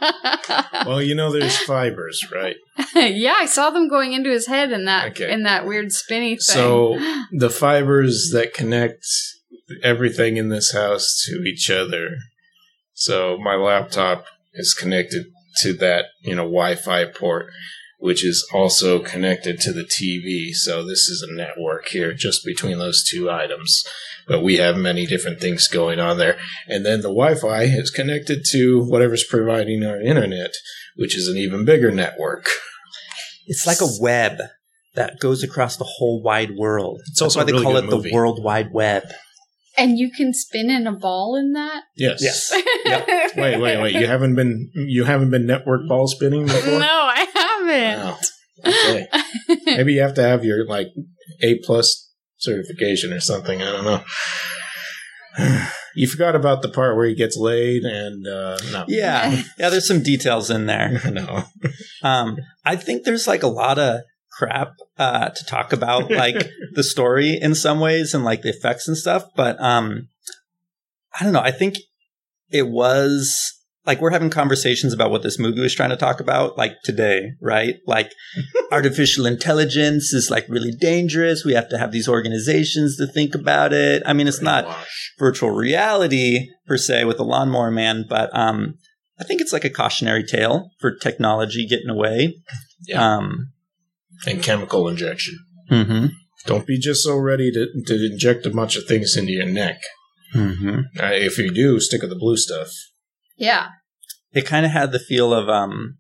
Well, 0.87 1.01
you 1.03 1.14
know, 1.14 1.33
there's 1.33 1.57
fibers, 1.59 2.20
right? 2.33 2.57
yeah, 2.94 3.35
I 3.38 3.47
saw 3.47 3.70
them 3.70 3.88
going 3.88 4.12
into 4.12 4.31
his 4.31 4.47
head 4.47 4.70
in 4.70 4.85
that 4.85 5.12
Okay. 5.12 5.33
in 5.33 5.44
that 5.44 5.66
weird 5.66 5.92
spinny 5.92 6.33
thing. 6.35 6.40
So 6.40 6.99
the 7.33 7.49
fibers 7.51 8.31
that 8.33 8.53
connect 8.53 9.05
everything 9.83 10.37
in 10.37 10.51
this 10.51 10.73
house 10.73 11.23
to 11.27 11.42
each 11.44 11.70
other. 11.70 12.16
So 12.92 13.38
my 13.38 13.55
laptop 13.55 14.27
is 14.53 14.75
connected 14.75 15.27
to 15.62 15.73
that, 15.75 16.07
you 16.23 16.35
know, 16.35 16.42
Wi-Fi 16.44 17.07
port, 17.07 17.47
which 18.05 18.23
is 18.23 18.47
also 18.53 18.99
connected 18.99 19.59
to 19.59 19.73
the 19.73 19.83
TV. 19.83 20.51
So 20.53 20.85
this 20.85 21.09
is 21.09 21.23
a 21.27 21.33
network 21.35 21.88
here 21.88 22.12
just 22.12 22.45
between 22.45 22.77
those 22.77 23.03
two 23.03 23.31
items. 23.31 23.83
But 24.29 24.43
we 24.45 24.57
have 24.59 24.77
many 24.77 25.07
different 25.07 25.40
things 25.40 25.69
going 25.69 25.99
on 25.99 26.19
there. 26.19 26.37
And 26.69 26.85
then 26.85 26.99
the 27.01 27.09
Wi-Fi 27.09 27.62
is 27.62 27.90
connected 27.90 28.45
to 28.51 28.85
whatever's 28.85 29.25
providing 29.25 29.85
our 29.85 29.99
internet, 29.99 30.51
which 30.97 31.17
is 31.17 31.29
an 31.29 31.38
even 31.38 31.64
bigger 31.64 31.90
network. 31.90 32.51
It's 33.47 33.67
like 33.67 33.81
a 33.81 33.88
web 33.99 34.37
that 34.95 35.19
goes 35.19 35.43
across 35.43 35.79
the 35.79 35.85
whole 35.85 36.23
wide 36.23 36.57
world. 36.59 37.01
It's 37.09 37.21
That's 37.21 37.23
also 37.23 37.38
why 37.38 37.43
a 37.45 37.47
they 37.47 37.53
really 37.53 37.64
call 37.64 37.73
good 37.81 37.85
it 37.85 38.03
the. 38.11 38.12
World 38.14 38.45
Wide 38.45 38.71
Web. 38.71 39.05
and 39.79 39.99
you 39.99 40.11
can 40.11 40.35
spin 40.35 40.69
in 40.69 40.87
a 40.87 40.93
ball 40.93 41.37
in 41.37 41.53
that. 41.55 41.85
Yes. 41.97 42.53
Yep. 42.85 43.09
Wait, 43.37 43.59
wait, 43.59 43.81
wait! 43.81 43.95
You 43.95 44.07
haven't 44.07 44.35
been 44.35 44.71
you 44.75 45.05
haven't 45.05 45.31
been 45.31 45.47
network 45.47 45.88
ball 45.88 46.07
spinning 46.07 46.45
before? 46.45 46.79
No, 46.79 46.87
I 46.87 47.25
haven't. 47.75 48.27
Oh, 48.65 48.91
okay. 48.91 49.07
Maybe 49.67 49.95
you 49.95 50.03
have 50.03 50.15
to 50.15 50.23
have 50.23 50.45
your 50.45 50.67
like 50.67 50.89
A 51.43 51.59
plus 51.65 52.11
certification 52.39 53.13
or 53.13 53.21
something. 53.21 53.63
I 53.63 53.73
don't 53.73 53.85
know. 53.85 54.03
you 55.95 56.07
forgot 56.07 56.37
about 56.37 56.63
the 56.63 56.69
part 56.69 56.97
where 56.97 57.07
he 57.07 57.15
gets 57.15 57.37
laid 57.37 57.85
and 57.85 58.27
uh 58.27 58.59
no. 58.73 58.85
Yeah, 58.89 59.43
yeah. 59.59 59.71
There's 59.71 59.89
some 59.89 60.03
details 60.03 60.51
in 60.51 60.67
there. 60.67 61.01
no. 61.11 61.45
Um, 62.03 62.37
I 62.65 62.77
think 62.77 63.05
there's 63.05 63.27
like 63.27 63.43
a 63.43 63.49
lot 63.49 63.79
of 63.79 64.01
crap 64.31 64.73
uh, 64.99 65.29
to 65.31 65.45
talk 65.45 65.73
about 65.73 66.11
like 66.11 66.49
the 66.73 66.83
story 66.83 67.39
in 67.41 67.55
some 67.55 67.81
ways 67.81 68.15
and 68.15 68.25
like 68.25 68.43
the 68.43 68.51
effects 68.51 68.89
and 68.89 68.97
stuff. 68.97 69.25
But 69.37 69.61
um, 69.61 70.09
I 71.19 71.25
don't 71.25 71.33
know. 71.33 71.41
I 71.41 71.53
think 71.53 71.77
it 72.51 72.69
was 72.69 73.61
like 73.87 74.01
we're 74.01 74.11
having 74.11 74.31
conversations 74.31 74.92
about 74.92 75.11
what 75.11 75.23
this 75.23 75.38
movie 75.38 75.61
was 75.61 75.75
trying 75.75 75.90
to 75.90 75.97
talk 75.97 76.20
about 76.20 76.57
like 76.57 76.73
today 76.85 77.33
right 77.40 77.77
like 77.87 78.12
artificial 78.73 79.27
intelligence 79.27 80.12
is 80.12 80.31
like 80.31 80.47
really 80.49 80.73
dangerous 80.73 81.44
we 81.44 81.55
have 81.55 81.68
to 81.68 81.79
have 81.79 81.92
these 81.92 82.09
organizations 82.09 82.97
to 82.97 83.07
think 83.07 83.35
about 83.35 83.73
it 83.73 84.03
i 84.07 84.12
mean 84.12 84.27
it's 84.27 84.40
not 84.42 84.66
virtual 85.18 85.51
reality 85.51 86.49
per 86.66 86.77
se 86.77 87.05
with 87.05 87.16
the 87.18 87.25
lawnmower 87.25 87.70
man 87.70 88.05
but 88.09 88.31
um 88.37 88.75
i 89.20 89.25
think 89.25 89.40
it's 89.40 89.53
like 89.53 89.64
a 89.64 89.70
cautionary 89.70 90.25
tale 90.25 90.70
for 90.81 90.94
technology 90.97 91.66
getting 91.66 91.90
away 91.90 92.35
Yeah. 92.88 93.16
um 93.16 93.51
and 94.27 94.42
chemical 94.42 94.88
injection. 94.88 95.38
mhm, 95.70 96.11
Don't 96.47 96.66
be 96.66 96.79
just 96.79 97.03
so 97.03 97.16
ready 97.18 97.51
to, 97.51 97.66
to 97.87 98.07
inject 98.12 98.47
a 98.47 98.51
bunch 98.51 98.77
of 98.77 98.85
things 98.87 99.16
into 99.16 99.33
your 99.33 99.44
neck. 99.47 99.81
mhm. 100.35 100.85
Uh, 100.99 101.11
if 101.12 101.37
you 101.37 101.51
do, 101.53 101.79
stick 101.81 102.01
with 102.01 102.11
the 102.11 102.16
blue 102.16 102.37
stuff. 102.37 102.70
Yeah. 103.37 103.68
it 104.33 104.47
kind 104.47 104.66
of 104.66 104.73
had 104.73 104.92
the 104.92 104.99
feel 104.99 105.33
of 105.33 105.49
um 105.49 105.99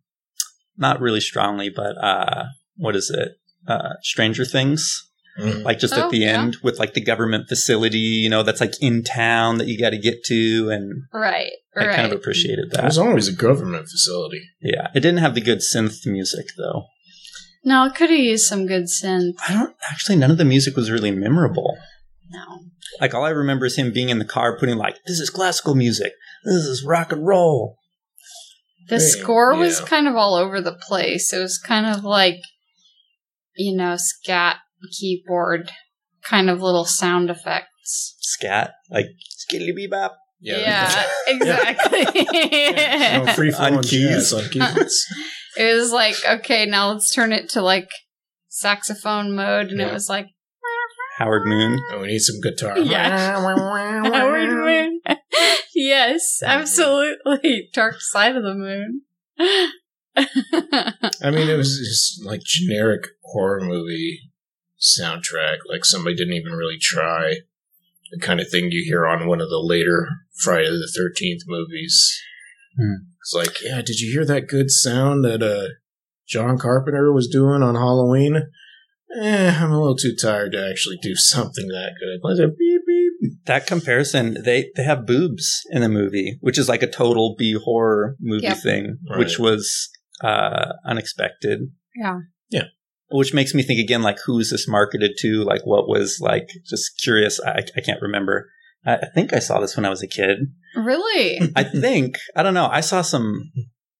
not 0.76 1.00
really 1.00 1.20
strongly 1.20 1.68
but 1.70 1.96
uh 2.02 2.44
what 2.76 2.96
is 2.96 3.10
it 3.10 3.32
uh 3.68 3.94
stranger 4.02 4.44
things 4.44 5.10
Mhm. 5.38 5.64
like 5.64 5.80
just 5.80 5.94
Oh, 5.94 6.02
at 6.04 6.10
the 6.10 6.18
yeah. 6.18 6.40
end 6.42 6.58
with 6.62 6.78
like 6.78 6.94
the 6.94 7.00
government 7.00 7.48
facility, 7.48 7.98
you 7.98 8.28
know, 8.30 8.44
that's 8.44 8.60
like 8.60 8.74
in 8.80 9.02
town 9.02 9.58
that 9.58 9.66
you 9.66 9.76
got 9.76 9.90
to 9.90 9.98
get 9.98 10.22
to, 10.26 10.70
and 10.70 11.02
Right. 11.12 11.50
I 11.76 11.86
Right. 11.86 11.96
kind 11.96 12.06
of 12.06 12.12
appreciated 12.16 12.70
that. 12.70 12.84
It 12.84 12.84
was 12.84 12.98
always 12.98 13.26
a 13.26 13.32
government 13.32 13.88
facility. 13.88 14.42
Yeah, 14.60 14.86
it 14.94 15.00
didn't 15.00 15.18
have 15.18 15.34
the 15.34 15.40
good 15.40 15.58
synth 15.58 16.06
music 16.06 16.46
though. 16.56 16.84
no, 17.64 17.84
it 17.86 17.96
could 17.96 18.10
have 18.10 18.18
used 18.20 18.44
some 18.46 18.68
good 18.68 18.84
synth. 18.84 19.32
I 19.48 19.54
don't 19.54 19.74
actually. 19.90 20.14
None 20.14 20.30
of 20.30 20.38
the 20.38 20.44
music 20.44 20.76
was 20.76 20.88
really 20.88 21.10
memorable. 21.10 21.76
No. 22.30 22.66
Like 23.00 23.12
all 23.12 23.24
I 23.24 23.30
remember 23.30 23.66
is 23.66 23.74
him 23.74 23.90
being 23.92 24.10
in 24.10 24.20
the 24.20 24.24
car, 24.24 24.56
putting 24.56 24.76
like, 24.76 24.98
"This 25.04 25.18
is 25.18 25.30
classical 25.30 25.74
music. 25.74 26.12
This 26.44 26.64
is 26.64 26.84
rock 26.84 27.12
and 27.12 27.26
roll." 27.26 27.76
The 28.88 28.96
Right, 28.96 29.02
score 29.02 29.54
was 29.56 29.80
yeah. 29.80 29.86
kind 29.86 30.06
of 30.08 30.14
all 30.14 30.34
over 30.34 30.60
the 30.60 30.74
place. 30.74 31.32
It 31.32 31.38
was 31.38 31.58
kind 31.58 31.86
of 31.86 32.04
like, 32.04 32.40
you 33.56 33.74
know, 33.74 33.96
scat 33.96 34.56
keyboard 35.00 35.72
kind 36.22 36.50
of 36.50 36.60
little 36.60 36.84
sound 36.84 37.30
effects. 37.30 38.14
Scat, 38.20 38.72
like 38.90 39.06
skiddly 39.38 39.70
bebop. 39.76 40.10
Yeah, 40.40 41.06
exactly. 41.26 42.04
No 42.04 43.32
free 43.32 43.50
On 43.54 43.82
keys. 43.82 44.30
on 44.30 44.46
keys. 44.50 45.06
it 45.56 45.74
was 45.74 45.90
like, 45.90 46.16
okay, 46.28 46.66
now 46.66 46.90
let's 46.90 47.14
turn 47.14 47.32
it 47.32 47.48
to 47.50 47.62
like 47.62 47.88
saxophone 48.48 49.34
mode, 49.34 49.68
and 49.68 49.80
it 49.80 49.90
was 49.90 50.10
like, 50.10 50.26
Howard 51.18 51.46
Moon. 51.46 51.80
oh, 51.92 52.00
we 52.00 52.08
need 52.08 52.18
some 52.18 52.40
guitar. 52.40 52.78
Yeah. 52.78 53.32
Howard 53.40 54.50
Moon. 54.50 55.00
yes, 55.74 56.42
absolutely. 56.44 57.70
Dark 57.72 58.00
side 58.00 58.36
of 58.36 58.42
the 58.42 58.54
moon. 58.54 59.02
I 60.16 61.30
mean, 61.30 61.48
it 61.48 61.56
was 61.56 61.78
just 61.78 62.24
like 62.24 62.40
generic 62.44 63.04
horror 63.22 63.60
movie 63.60 64.20
soundtrack. 64.80 65.58
Like 65.68 65.84
somebody 65.84 66.16
didn't 66.16 66.34
even 66.34 66.52
really 66.52 66.78
try. 66.80 67.36
The 68.10 68.20
kind 68.20 68.40
of 68.40 68.48
thing 68.48 68.70
you 68.70 68.84
hear 68.84 69.06
on 69.06 69.26
one 69.26 69.40
of 69.40 69.48
the 69.48 69.60
later 69.60 70.08
Friday 70.34 70.68
the 70.68 70.92
Thirteenth 70.94 71.42
movies. 71.46 72.20
Hmm. 72.76 73.06
It's 73.20 73.34
like, 73.34 73.62
yeah, 73.62 73.80
did 73.82 74.00
you 74.00 74.12
hear 74.12 74.24
that 74.26 74.48
good 74.48 74.70
sound 74.70 75.24
that 75.24 75.42
uh, 75.42 75.68
John 76.28 76.58
Carpenter 76.58 77.12
was 77.12 77.28
doing 77.28 77.62
on 77.62 77.74
Halloween? 77.74 78.50
Eh, 79.20 79.56
I'm 79.60 79.70
a 79.70 79.78
little 79.80 79.96
too 79.96 80.14
tired 80.20 80.52
to 80.52 80.68
actually 80.68 80.98
do 81.02 81.14
something 81.14 81.68
that 81.68 81.92
good. 82.00 82.20
Let's 82.22 82.38
say 82.38 82.46
beep 82.46 82.80
beep. 82.86 83.32
That 83.46 83.66
comparison, 83.66 84.36
they 84.44 84.70
they 84.76 84.82
have 84.82 85.06
boobs 85.06 85.62
in 85.70 85.82
the 85.82 85.88
movie, 85.88 86.38
which 86.40 86.58
is 86.58 86.68
like 86.68 86.82
a 86.82 86.90
total 86.90 87.34
B 87.38 87.56
horror 87.62 88.16
movie 88.20 88.44
Yep. 88.44 88.58
thing, 88.58 88.98
Right. 89.08 89.18
which 89.18 89.38
was 89.38 89.88
uh 90.22 90.72
unexpected. 90.86 91.60
Yeah. 91.96 92.18
Yeah. 92.50 92.64
Which 93.10 93.32
makes 93.34 93.54
me 93.54 93.62
think 93.62 93.78
again, 93.80 94.02
like 94.02 94.18
who 94.26 94.38
is 94.40 94.50
this 94.50 94.66
marketed 94.68 95.12
to? 95.20 95.44
Like 95.44 95.64
what 95.64 95.88
was 95.88 96.18
like 96.20 96.48
just 96.66 97.00
curious. 97.02 97.40
I, 97.40 97.62
I 97.76 97.80
can't 97.80 98.02
remember. 98.02 98.48
I, 98.84 98.96
I 98.96 99.06
think 99.14 99.32
I 99.32 99.38
saw 99.38 99.60
this 99.60 99.76
when 99.76 99.84
I 99.86 99.90
was 99.90 100.02
a 100.02 100.08
kid. 100.08 100.38
really? 100.74 101.40
I 101.56 101.62
think 101.64 102.16
I 102.34 102.42
don't 102.42 102.54
know. 102.54 102.66
I 102.70 102.80
saw 102.80 103.02
some. 103.02 103.52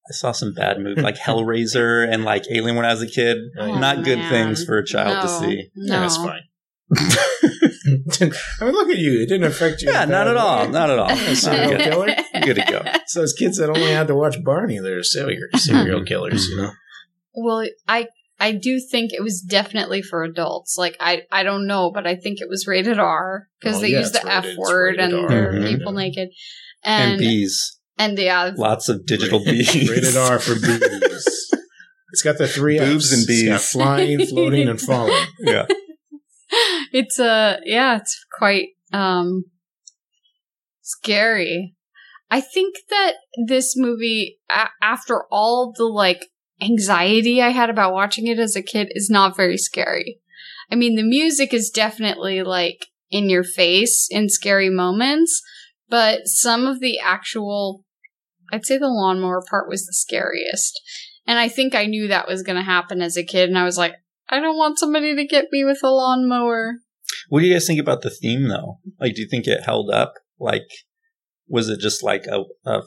I 0.08 0.12
saw 0.12 0.32
some 0.32 0.52
bad 0.52 0.78
movies 0.80 1.02
like 1.02 1.16
Hellraiser 1.26 2.06
and 2.10 2.24
like 2.24 2.44
Alien 2.50 2.76
when 2.76 2.84
I 2.84 2.92
was 2.92 3.02
a 3.02 3.06
kid. 3.06 3.38
Oh, 3.58 3.78
Not 3.78 4.04
good 4.04 4.28
things 4.28 4.64
for 4.64 4.78
a 4.78 4.84
child 4.84 5.22
to 5.22 5.28
see. 5.28 5.70
No. 5.76 6.00
That's 6.00 6.16
fine. 6.16 6.42
I 8.20 8.64
mean, 8.64 8.72
look 8.74 8.90
at 8.90 8.98
you. 8.98 9.20
It 9.22 9.28
didn't 9.28 9.44
affect 9.44 9.82
you. 9.82 9.90
Yeah, 9.90 10.04
not 10.04 10.26
at 10.28 10.36
all. 10.36 10.68
Not 10.68 10.90
at 10.90 10.98
all. 10.98 11.14
Serial 11.34 11.70
Not 11.70 11.70
good. 11.70 11.80
killer. 11.84 12.06
Good 12.42 12.54
to 12.56 12.64
go. 12.70 12.82
So 13.06 13.20
those 13.20 13.32
kids 13.32 13.58
that 13.58 13.68
only 13.70 13.90
had 13.92 14.06
to 14.08 14.14
watch 14.14 14.36
Barney, 14.44 14.78
they're 14.78 15.02
serial 15.02 15.40
serial 15.56 16.04
killers, 16.04 16.48
you 16.48 16.56
know. 16.56 16.70
Well, 17.34 17.66
I 17.88 18.08
I 18.38 18.52
do 18.52 18.80
think 18.80 19.12
it 19.12 19.22
was 19.22 19.40
definitely 19.40 20.02
for 20.02 20.22
adults. 20.24 20.76
Like 20.78 20.96
I 21.00 21.22
I 21.32 21.42
don't 21.42 21.66
know, 21.66 21.90
but 21.92 22.06
I 22.06 22.16
think 22.16 22.40
it 22.40 22.48
was 22.48 22.66
rated 22.66 22.98
R 22.98 23.48
because 23.60 23.78
Oh, 23.78 23.80
they 23.80 23.88
yeah, 23.88 24.00
use 24.00 24.12
the 24.12 24.18
rated- 24.24 24.32
F 24.32 24.44
it's 24.46 24.58
word 24.58 24.96
and 24.98 25.14
R. 25.14 25.28
there 25.28 25.50
are 25.50 25.52
Mhm. 25.54 25.68
people 25.78 25.92
naked, 25.92 26.28
And, 26.84 27.12
and 27.12 27.18
bees. 27.18 27.78
And 27.98 28.18
yeah, 28.18 28.52
Lots 28.56 28.88
of 28.88 29.06
digital 29.06 29.44
bees. 29.44 29.74
Rated 29.90 30.16
R 30.16 30.38
for 30.38 30.54
bees. 30.54 31.50
It's 32.12 32.22
got 32.22 32.38
the 32.38 32.46
three 32.46 32.78
Boobs 32.78 33.10
Fs. 33.10 33.18
and 33.18 33.26
bees. 33.26 33.42
It's 33.42 33.48
got 33.50 33.60
flying, 33.60 34.24
floating, 34.28 34.68
and 34.68 34.80
falling. 34.80 35.26
Yeah. 35.40 35.66
it's 36.92 37.18
uh 37.18 37.56
yeah, 37.64 37.96
it's 37.96 38.24
quite 38.38 38.68
um 38.92 39.46
scary. 40.82 41.74
I 42.30 42.40
think 42.40 42.76
that 42.90 43.14
this 43.48 43.74
movie, 43.76 44.38
a- 44.50 44.68
after 44.80 45.24
all 45.30 45.72
the 45.76 45.84
like 45.86 46.26
anxiety 46.62 47.42
I 47.42 47.48
had 47.50 47.68
about 47.70 47.92
watching 47.92 48.26
it 48.28 48.38
as 48.38 48.54
a 48.56 48.62
kid, 48.62 48.88
is 48.92 49.10
not 49.10 49.36
very 49.36 49.56
scary. 49.56 50.20
I 50.70 50.76
mean, 50.76 50.94
the 50.96 51.02
music 51.02 51.52
is 51.52 51.68
definitely 51.70 52.42
like 52.44 52.86
in 53.10 53.28
your 53.28 53.44
face 53.44 54.06
in 54.10 54.28
scary 54.28 54.70
moments, 54.70 55.42
but 55.88 56.26
some 56.26 56.66
of 56.66 56.80
the 56.80 56.98
actual, 56.98 57.84
I'd 58.52 58.64
say 58.64 58.78
the 58.78 58.88
lawnmower 58.88 59.42
part 59.48 59.68
was 59.68 59.86
the 59.86 59.92
scariest. 59.92 60.80
And 61.26 61.38
I 61.38 61.48
think 61.48 61.74
I 61.74 61.86
knew 61.86 62.08
that 62.08 62.28
was 62.28 62.42
going 62.42 62.56
to 62.56 62.62
happen 62.62 63.00
as 63.00 63.16
a 63.16 63.24
kid, 63.24 63.48
and 63.48 63.58
I 63.58 63.64
was 63.64 63.78
like, 63.78 63.94
I 64.28 64.40
don't 64.40 64.56
want 64.56 64.78
somebody 64.78 65.14
to 65.14 65.26
get 65.26 65.46
me 65.52 65.64
with 65.64 65.80
a 65.82 65.90
lawnmower. 65.90 66.74
What 67.28 67.40
do 67.40 67.46
you 67.46 67.52
guys 67.52 67.66
think 67.66 67.80
about 67.80 68.02
the 68.02 68.10
theme 68.10 68.48
though? 68.48 68.78
Like, 69.00 69.14
do 69.14 69.22
you 69.22 69.28
think 69.28 69.46
it 69.46 69.64
held 69.64 69.90
up? 69.90 70.14
Like, 70.38 70.66
was 71.48 71.68
it 71.68 71.80
just 71.80 72.02
like 72.02 72.26
a, 72.26 72.44
a 72.66 72.82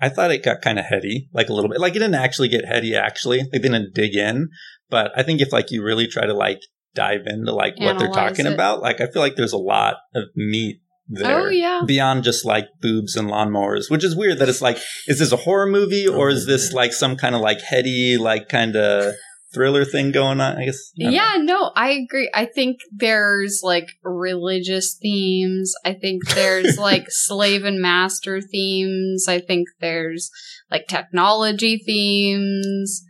I 0.00 0.08
thought 0.08 0.32
it 0.32 0.42
got 0.42 0.62
kind 0.62 0.78
of 0.78 0.84
heady, 0.84 1.28
like 1.32 1.48
a 1.48 1.52
little 1.52 1.70
bit. 1.70 1.80
Like 1.80 1.94
it 1.94 2.00
didn't 2.00 2.16
actually 2.16 2.48
get 2.48 2.64
heady, 2.64 2.94
actually. 2.94 3.42
They 3.52 3.58
didn't 3.58 3.94
dig 3.94 4.16
in. 4.16 4.48
But 4.90 5.12
I 5.16 5.22
think 5.22 5.40
if 5.40 5.52
like 5.52 5.70
you 5.70 5.82
really 5.82 6.08
try 6.08 6.26
to 6.26 6.34
like 6.34 6.60
dive 6.94 7.22
into 7.26 7.52
like 7.52 7.78
what 7.78 7.98
they're 7.98 8.08
talking 8.08 8.46
it. 8.46 8.52
about, 8.52 8.82
like 8.82 9.00
I 9.00 9.06
feel 9.06 9.22
like 9.22 9.36
there's 9.36 9.52
a 9.52 9.58
lot 9.58 9.94
of 10.14 10.24
meat 10.34 10.80
there. 11.08 11.40
Oh, 11.40 11.48
yeah. 11.48 11.82
Beyond 11.86 12.24
just 12.24 12.44
like 12.44 12.66
boobs 12.80 13.16
and 13.16 13.28
lawnmowers, 13.28 13.90
which 13.90 14.04
is 14.04 14.16
weird 14.16 14.38
that 14.38 14.48
it's 14.48 14.62
like, 14.62 14.78
is 15.06 15.18
this 15.18 15.32
a 15.32 15.36
horror 15.36 15.66
movie 15.66 16.06
or 16.08 16.28
is 16.30 16.46
this 16.46 16.72
like 16.72 16.92
some 16.92 17.16
kind 17.16 17.34
of 17.34 17.40
like 17.40 17.60
heady, 17.60 18.16
like 18.18 18.48
kind 18.48 18.76
of 18.76 19.14
thriller 19.54 19.84
thing 19.84 20.12
going 20.12 20.40
on? 20.40 20.56
I 20.56 20.64
guess. 20.64 20.78
I 20.98 21.02
don't 21.04 21.12
know. 21.12 21.16
Yeah, 21.18 21.36
no, 21.42 21.72
I 21.76 21.90
agree. 21.90 22.30
I 22.34 22.46
think 22.46 22.78
there's 22.90 23.60
like 23.62 23.88
religious 24.02 24.96
themes. 25.00 25.74
I 25.84 25.92
think 25.94 26.26
there's 26.30 26.78
like 26.78 27.06
slave 27.10 27.64
and 27.64 27.80
master 27.80 28.40
themes. 28.40 29.26
I 29.28 29.40
think 29.40 29.68
there's 29.80 30.30
like 30.70 30.86
technology 30.86 31.78
themes. 31.84 33.02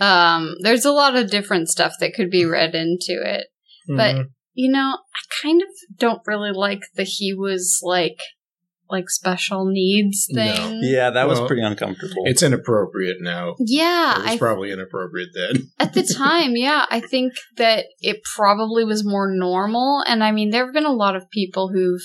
Um, 0.00 0.54
there's 0.62 0.84
a 0.84 0.92
lot 0.92 1.16
of 1.16 1.28
different 1.30 1.68
stuff 1.68 1.94
that 1.98 2.14
could 2.14 2.30
be 2.30 2.44
read 2.44 2.74
into 2.74 3.20
it. 3.24 3.46
But- 3.88 4.14
Mhm. 4.14 4.24
You 4.60 4.72
know, 4.72 4.98
I 5.14 5.40
kind 5.40 5.62
of 5.62 5.68
don't 6.00 6.20
really 6.26 6.50
like 6.50 6.80
the 6.96 7.04
he 7.04 7.32
was 7.32 7.78
like 7.80 8.18
like 8.90 9.08
special 9.08 9.66
needs 9.66 10.26
No. 10.30 10.42
thing. 10.52 10.80
Yeah, 10.82 11.10
that 11.10 11.28
was 11.28 11.40
pretty 11.42 11.62
uncomfortable. 11.62 12.24
it's 12.24 12.42
inappropriate 12.42 13.18
now. 13.20 13.54
Yeah, 13.60 14.16
It 14.18 14.22
was 14.22 14.30
I 14.32 14.38
probably 14.38 14.72
inappropriate 14.72 15.28
then. 15.32 15.70
At 15.78 15.94
the 15.94 16.02
time, 16.02 16.56
yeah, 16.56 16.86
I 16.90 16.98
think 16.98 17.34
that 17.56 17.84
it 18.00 18.24
probably 18.34 18.82
was 18.84 19.06
more 19.06 19.30
normal. 19.30 20.02
And 20.08 20.24
I 20.24 20.32
mean, 20.32 20.50
there 20.50 20.64
have 20.64 20.74
been 20.74 20.84
a 20.86 20.92
lot 20.92 21.14
of 21.14 21.30
people 21.30 21.68
who've 21.68 22.00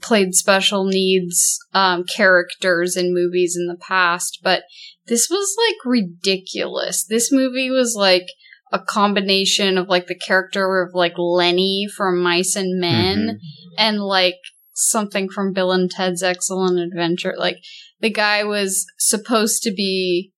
played 0.00 0.34
special 0.34 0.84
needs 0.84 1.58
um, 1.74 2.04
characters 2.04 2.96
in 2.96 3.12
movies 3.12 3.56
in 3.58 3.66
the 3.66 3.76
past, 3.80 4.38
but 4.44 4.62
this 5.06 5.28
was 5.28 5.56
like 5.66 5.84
ridiculous. 5.84 7.04
This 7.04 7.32
movie 7.32 7.70
was 7.70 7.96
like 7.96 8.26
a 8.72 8.78
combination 8.78 9.78
of 9.78 9.88
like 9.88 10.06
the 10.06 10.18
character 10.18 10.82
of 10.82 10.94
like 10.94 11.14
Lenny 11.16 11.86
from 11.94 12.22
Mice 12.22 12.56
and 12.56 12.80
Men 12.80 13.18
mm-hmm. 13.18 13.74
and 13.78 14.00
like 14.00 14.36
something 14.74 15.28
from 15.28 15.52
Bill 15.52 15.72
and 15.72 15.90
Ted's 15.90 16.22
Excellent 16.22 16.78
Adventure. 16.78 17.34
Like 17.36 17.58
the 18.00 18.10
guy 18.10 18.44
was 18.44 18.86
supposed 18.98 19.62
to 19.62 19.72
be 19.72 20.32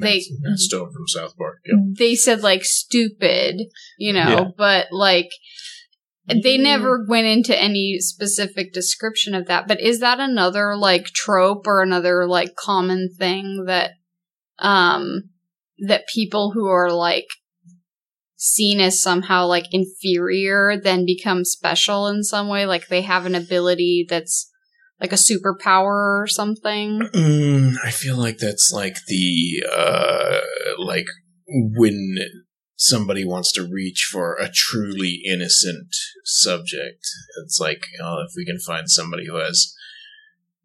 They- 0.00 0.24
Matt, 0.30 0.50
Matt 0.50 0.58
Stone 0.58 0.92
from 0.92 1.06
South 1.06 1.36
Park. 1.36 1.58
Yep. 1.66 1.76
Mm, 1.76 1.96
they 1.96 2.14
said 2.14 2.42
like 2.42 2.64
stupid, 2.64 3.62
you 3.98 4.12
know, 4.12 4.28
Yeah. 4.28 4.44
but 4.56 4.86
like 4.90 5.30
they 6.26 6.56
mm-hmm. 6.56 6.62
never 6.62 7.06
went 7.08 7.26
into 7.26 7.60
any 7.60 7.98
specific 8.00 8.72
description 8.72 9.34
of 9.34 9.46
that. 9.46 9.66
But 9.66 9.80
is 9.80 10.00
that 10.00 10.20
another 10.20 10.76
like 10.76 11.06
trope 11.06 11.66
or 11.66 11.82
another 11.82 12.26
like 12.26 12.54
common 12.54 13.08
thing 13.18 13.64
that 13.66 13.92
um 14.58 15.30
that 15.86 16.08
people 16.12 16.50
who 16.52 16.66
are 16.66 16.90
like 16.90 17.26
seen 18.38 18.80
as 18.80 19.02
somehow 19.02 19.46
like 19.46 19.66
inferior 19.72 20.80
then 20.82 21.04
become 21.04 21.44
special 21.44 22.06
in 22.06 22.22
some 22.22 22.48
way 22.48 22.64
like 22.64 22.88
they 22.88 23.02
have 23.02 23.26
an 23.26 23.34
ability 23.34 24.06
that's 24.08 24.50
like 25.00 25.12
a 25.12 25.16
superpower 25.16 26.22
or 26.22 26.26
something 26.26 27.00
Mm, 27.12 27.74
I 27.84 27.90
feel 27.90 28.16
like 28.16 28.38
that's 28.38 28.70
like 28.72 28.96
the 29.06 29.62
uh 29.76 30.40
like 30.78 31.06
when 31.48 32.18
somebody 32.78 33.24
wants 33.24 33.52
to 33.52 33.68
reach 33.68 34.08
for 34.10 34.36
a 34.36 34.48
truly 34.48 35.20
innocent 35.26 35.88
subject. 36.24 37.04
It's 37.44 37.58
like, 37.60 37.82
oh, 38.00 38.24
if 38.26 38.32
we 38.36 38.46
can 38.46 38.60
find 38.60 38.88
somebody 38.88 39.26
who 39.26 39.36
has 39.36 39.74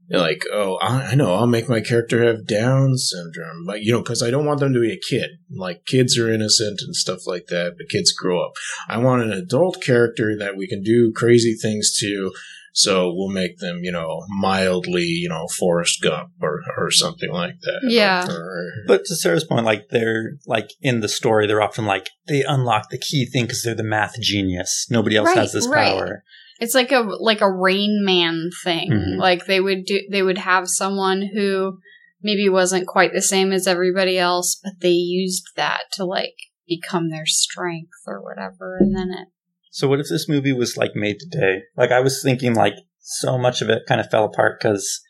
like, 0.10 0.44
oh, 0.52 0.76
I, 0.82 1.12
I 1.12 1.16
know, 1.16 1.34
I'll 1.34 1.48
make 1.48 1.70
my 1.70 1.82
character 1.82 2.24
have 2.24 2.46
Down 2.46 2.98
syndrome, 2.98 3.66
but 3.66 3.82
you 3.82 3.92
know, 3.92 4.02
because 4.02 4.22
I 4.22 4.30
don't 4.32 4.46
want 4.46 4.60
them 4.60 4.74
to 4.74 4.80
be 4.80 4.92
a 4.92 5.00
kid. 5.00 5.32
Like 5.50 5.86
kids 5.86 6.18
are 6.18 6.32
innocent 6.32 6.82
and 6.82 6.96
stuff 6.96 7.26
like 7.26 7.48
that, 7.48 7.74
but 7.78 7.90
kids 7.90 8.12
grow 8.12 8.44
up. 8.46 8.52
I 8.90 8.98
want 8.98 9.24
an 9.24 9.32
adult 9.32 9.82
character 9.82 10.36
that 10.38 10.56
we 10.58 10.68
can 10.68 10.82
do 10.84 11.12
crazy 11.16 11.56
things 11.56 11.96
to. 12.00 12.32
So 12.76 13.14
we'll 13.14 13.30
make 13.30 13.60
them, 13.60 13.82
you 13.84 13.92
know, 13.92 14.24
mildly, 14.30 15.04
you 15.04 15.30
know, 15.30 15.46
Forrest 15.60 16.02
Gump 16.02 16.32
or, 16.42 16.62
or 16.76 16.90
something 16.90 17.32
like 17.32 17.60
that. 17.62 17.82
Yeah. 17.88 18.26
Or- 18.28 18.72
But 18.88 19.06
to 19.06 19.16
Sarah's 19.16 19.44
point, 19.44 19.64
like 19.66 19.90
they're 19.92 20.32
like 20.48 20.72
in 20.82 21.00
the 21.02 21.08
story, 21.08 21.46
they're 21.46 21.62
often 21.62 21.86
like 21.86 22.10
they 22.28 22.44
unlock 22.44 22.90
the 22.90 22.98
key 22.98 23.28
thing 23.28 23.44
because 23.44 23.62
they're 23.62 23.76
the 23.76 23.84
math 23.84 24.20
genius. 24.20 24.88
Nobody 24.90 25.18
else 25.18 25.28
Right, 25.28 25.38
has 25.38 25.54
this 25.54 25.68
right. 25.68 25.86
power. 25.86 26.24
It's 26.60 26.76
like 26.76 26.92
a 26.92 27.00
like 27.00 27.42
a 27.42 27.52
Rain 27.52 28.04
Man 28.04 28.50
thing. 28.64 28.92
Mhm. 28.92 29.18
Like 29.18 29.46
they 29.46 29.60
would 29.60 29.86
do 29.86 30.02
they 30.12 30.22
would 30.22 30.38
have 30.38 30.68
someone 30.68 31.30
who 31.34 31.80
maybe 32.22 32.48
wasn't 32.50 32.88
quite 32.88 33.12
the 33.14 33.22
same 33.22 33.52
as 33.52 33.68
everybody 33.68 34.18
else, 34.18 34.60
but 34.64 34.74
they 34.80 34.92
used 34.92 35.44
that 35.56 35.84
to 35.94 36.06
like 36.06 36.36
become 36.68 37.10
their 37.10 37.26
strength 37.26 37.92
or 38.08 38.22
whatever 38.24 38.78
and 38.80 38.96
then 38.96 39.10
it 39.10 39.28
So 39.72 39.88
what 39.88 40.00
if 40.00 40.08
this 40.10 40.30
movie 40.30 40.54
was 40.54 40.78
like 40.78 40.96
made 40.96 41.18
today? 41.20 41.64
Like 41.76 41.92
I 41.92 42.00
was 42.00 42.22
thinking, 42.24 42.54
like 42.54 42.76
so 43.00 43.38
much 43.38 43.62
of 43.62 43.70
it 43.70 43.84
kind 43.88 44.00
of 44.00 44.10
fell 44.10 44.26
apart 44.26 44.60
because 44.60 45.02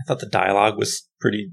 I 0.00 0.04
thought 0.06 0.20
the 0.20 0.26
dialogue 0.26 0.78
was 0.78 1.08
pretty. 1.20 1.50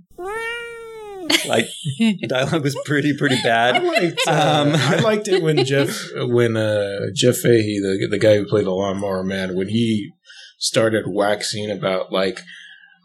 Like 1.47 1.67
dialogue 2.27 2.63
was 2.63 2.77
pretty 2.85 3.15
pretty 3.17 3.35
I 3.35 3.43
bad. 3.43 3.83
liked, 3.83 4.21
uh, 4.27 4.31
Um, 4.31 4.71
I 4.75 4.97
liked 4.97 5.27
it 5.27 5.41
when 5.43 5.63
Jeff, 5.65 5.97
when 6.15 6.57
uh, 6.57 7.07
Jeff 7.13 7.37
Fahey, 7.37 7.79
the 7.79 8.07
the 8.09 8.19
guy 8.19 8.37
who 8.37 8.45
played 8.45 8.65
the 8.65 8.71
lawnmower 8.71 9.23
man, 9.23 9.55
when 9.55 9.69
he 9.69 10.11
started 10.57 11.05
waxing 11.07 11.71
about 11.71 12.11
like 12.11 12.39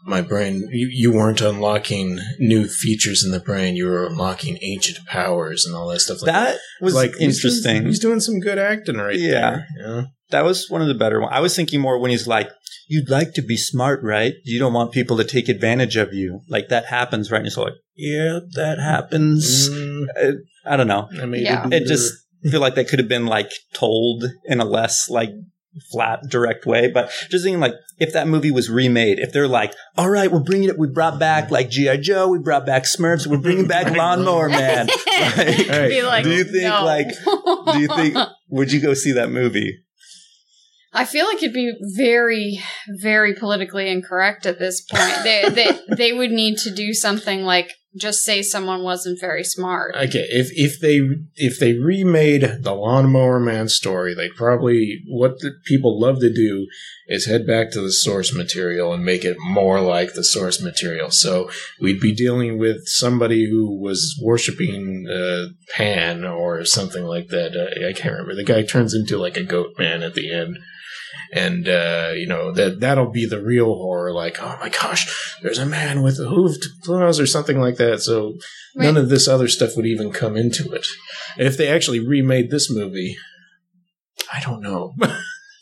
my 0.07 0.21
brain, 0.21 0.67
you, 0.71 0.87
you 0.91 1.11
weren't 1.13 1.41
unlocking 1.41 2.19
new 2.39 2.65
features 2.67 3.23
in 3.25 3.31
the 3.31 3.39
brain, 3.39 3.75
you 3.75 3.85
were 3.85 4.07
unlocking 4.07 4.57
ancient 4.61 5.05
powers 5.05 5.65
and 5.65 5.75
all 5.75 5.87
that 5.89 5.99
stuff. 5.99 6.21
Like 6.21 6.31
That 6.31 6.57
was 6.81 6.95
like 6.95 7.13
interesting. 7.19 7.85
He's 7.85 7.99
doing 7.99 8.21
some 8.21 8.39
good 8.39 8.57
acting 8.57 8.97
right 8.97 9.15
Yeah. 9.19 9.29
there. 9.51 9.67
Yeah. 9.79 10.01
That 10.29 10.43
was 10.45 10.69
one 10.69 10.81
of 10.81 10.87
the 10.87 10.93
better 10.95 11.19
ones. 11.21 11.33
I 11.35 11.41
was 11.41 11.55
thinking 11.55 11.79
more 11.81 11.99
when 11.99 12.11
he's 12.11 12.27
like, 12.27 12.49
"You'd 12.89 13.09
like 13.09 13.33
to 13.33 13.41
be 13.41 13.55
smart, 13.57 14.01
right? 14.03 14.33
You 14.43 14.59
don't 14.59 14.73
want 14.73 14.91
people 14.91 15.15
to 15.17 15.23
take 15.23 15.47
advantage 15.47 15.95
of 15.95 16.13
you. 16.13 16.41
Like 16.49 16.67
that 16.69 16.85
happens, 16.85 17.31
right?" 17.31 17.37
And 17.39 17.45
he's 17.45 17.57
like, 17.57 17.73
"Yeah, 17.95 18.39
that 18.55 18.77
happens." 18.79 19.69
Mm, 19.69 20.05
I 20.65 20.75
don't 20.77 20.87
know. 20.87 21.07
I 21.21 21.25
mean 21.25 21.43
Yeah. 21.43 21.67
It 21.71 21.85
just 21.85 22.13
I 22.45 22.49
feel 22.49 22.61
like 22.61 22.75
that 22.75 22.87
could 22.89 22.99
have 22.99 23.07
been 23.07 23.25
like 23.25 23.51
told 23.73 24.25
in 24.45 24.59
a 24.59 24.65
less 24.65 25.09
like 25.09 25.31
flat, 25.91 26.21
direct 26.29 26.65
way. 26.65 26.89
But 26.91 27.11
just 27.29 27.43
thinking 27.43 27.59
like 27.59 27.73
if 27.99 28.13
that 28.13 28.27
movie 28.27 28.51
was 28.51 28.69
remade, 28.69 29.19
if 29.19 29.31
they're 29.31 29.47
like, 29.47 29.73
"All 29.97 30.09
right, 30.09 30.31
we're 30.31 30.39
bringing 30.39 30.69
it. 30.69 30.77
We 30.77 30.87
brought 30.87 31.19
back 31.19 31.45
mm-hmm. 31.45 31.53
like 31.53 31.69
GI 31.69 31.99
Joe. 31.99 32.29
We 32.29 32.39
brought 32.39 32.65
back 32.65 32.83
Smurfs. 32.83 33.27
We're 33.27 33.37
bringing 33.37 33.67
back 33.67 33.91
Lawnmower 33.95 34.49
Man." 34.49 34.87
Like, 35.17 35.47
Hey, 35.47 35.89
be 35.89 36.03
like 36.03 36.23
do 36.23 36.31
you 36.31 36.43
think, 36.43 36.63
no. 36.63 36.85
like, 36.85 37.07
do 37.07 37.79
you 37.79 37.87
think 37.87 38.15
would 38.49 38.71
you 38.71 38.79
go 38.79 38.93
see 38.93 39.13
that 39.13 39.29
movie? 39.29 39.79
I 40.93 41.05
feel 41.05 41.25
like 41.25 41.37
it'd 41.37 41.53
be 41.53 41.73
very, 41.95 42.59
very 42.87 43.35
politically 43.35 43.89
incorrect 43.89 44.45
at 44.45 44.57
this 44.57 44.81
point. 44.81 45.13
They, 45.23 45.49
they, 45.49 45.79
they 45.95 46.13
would 46.13 46.31
need 46.31 46.57
to 46.59 46.71
do 46.71 46.93
something 46.93 47.43
like 47.43 47.73
just 47.97 48.23
say 48.23 48.41
someone 48.41 48.83
wasn't 48.83 49.19
very 49.19 49.43
smart. 49.43 49.95
Okay, 49.95 50.25
if 50.29 50.49
if 50.53 50.79
they 50.79 51.01
if 51.35 51.59
they 51.59 51.73
remade 51.73 52.59
the 52.61 52.73
Lawnmower 52.73 53.39
Man 53.39 53.69
story, 53.69 54.13
they 54.13 54.29
probably 54.29 55.01
what 55.07 55.39
the 55.39 55.51
people 55.65 55.99
love 55.99 56.19
to 56.19 56.33
do 56.33 56.67
is 57.07 57.25
head 57.25 57.47
back 57.47 57.71
to 57.71 57.81
the 57.81 57.91
source 57.91 58.33
material 58.33 58.93
and 58.93 59.03
make 59.03 59.23
it 59.23 59.37
more 59.39 59.79
like 59.79 60.13
the 60.13 60.23
source 60.23 60.61
material. 60.61 61.09
So 61.09 61.49
we'd 61.79 62.01
be 62.01 62.13
dealing 62.13 62.57
with 62.57 62.87
somebody 62.87 63.49
who 63.49 63.79
was 63.79 64.19
worshiping 64.21 65.07
uh, 65.09 65.53
Pan 65.75 66.25
or 66.25 66.65
something 66.65 67.03
like 67.03 67.29
that. 67.29 67.55
Uh, 67.55 67.87
I 67.87 67.93
can't 67.93 68.13
remember. 68.13 68.35
The 68.35 68.43
guy 68.43 68.63
turns 68.63 68.93
into 68.93 69.17
like 69.17 69.37
a 69.37 69.43
goat 69.43 69.73
man 69.77 70.03
at 70.03 70.15
the 70.15 70.33
end. 70.33 70.57
And 71.33 71.67
uh, 71.67 72.11
you 72.15 72.27
know 72.27 72.51
that 72.53 72.79
that'll 72.79 73.11
be 73.11 73.25
the 73.25 73.41
real 73.43 73.65
horror. 73.75 74.11
Like, 74.13 74.37
oh 74.41 74.57
my 74.61 74.69
gosh, 74.69 75.35
there's 75.41 75.57
a 75.59 75.65
man 75.65 76.01
with 76.03 76.19
hooved 76.19 76.63
claws 76.83 77.19
or 77.19 77.25
something 77.27 77.59
like 77.59 77.77
that. 77.77 78.01
So 78.01 78.35
none 78.75 78.97
of 78.97 79.09
this 79.09 79.27
other 79.27 79.47
stuff 79.47 79.75
would 79.75 79.85
even 79.85 80.11
come 80.11 80.37
into 80.37 80.71
it. 80.73 80.87
If 81.37 81.57
they 81.57 81.67
actually 81.67 81.99
remade 81.99 82.49
this 82.49 82.71
movie, 82.71 83.17
I 84.33 84.39
don't 84.41 84.61
know. 84.61 84.95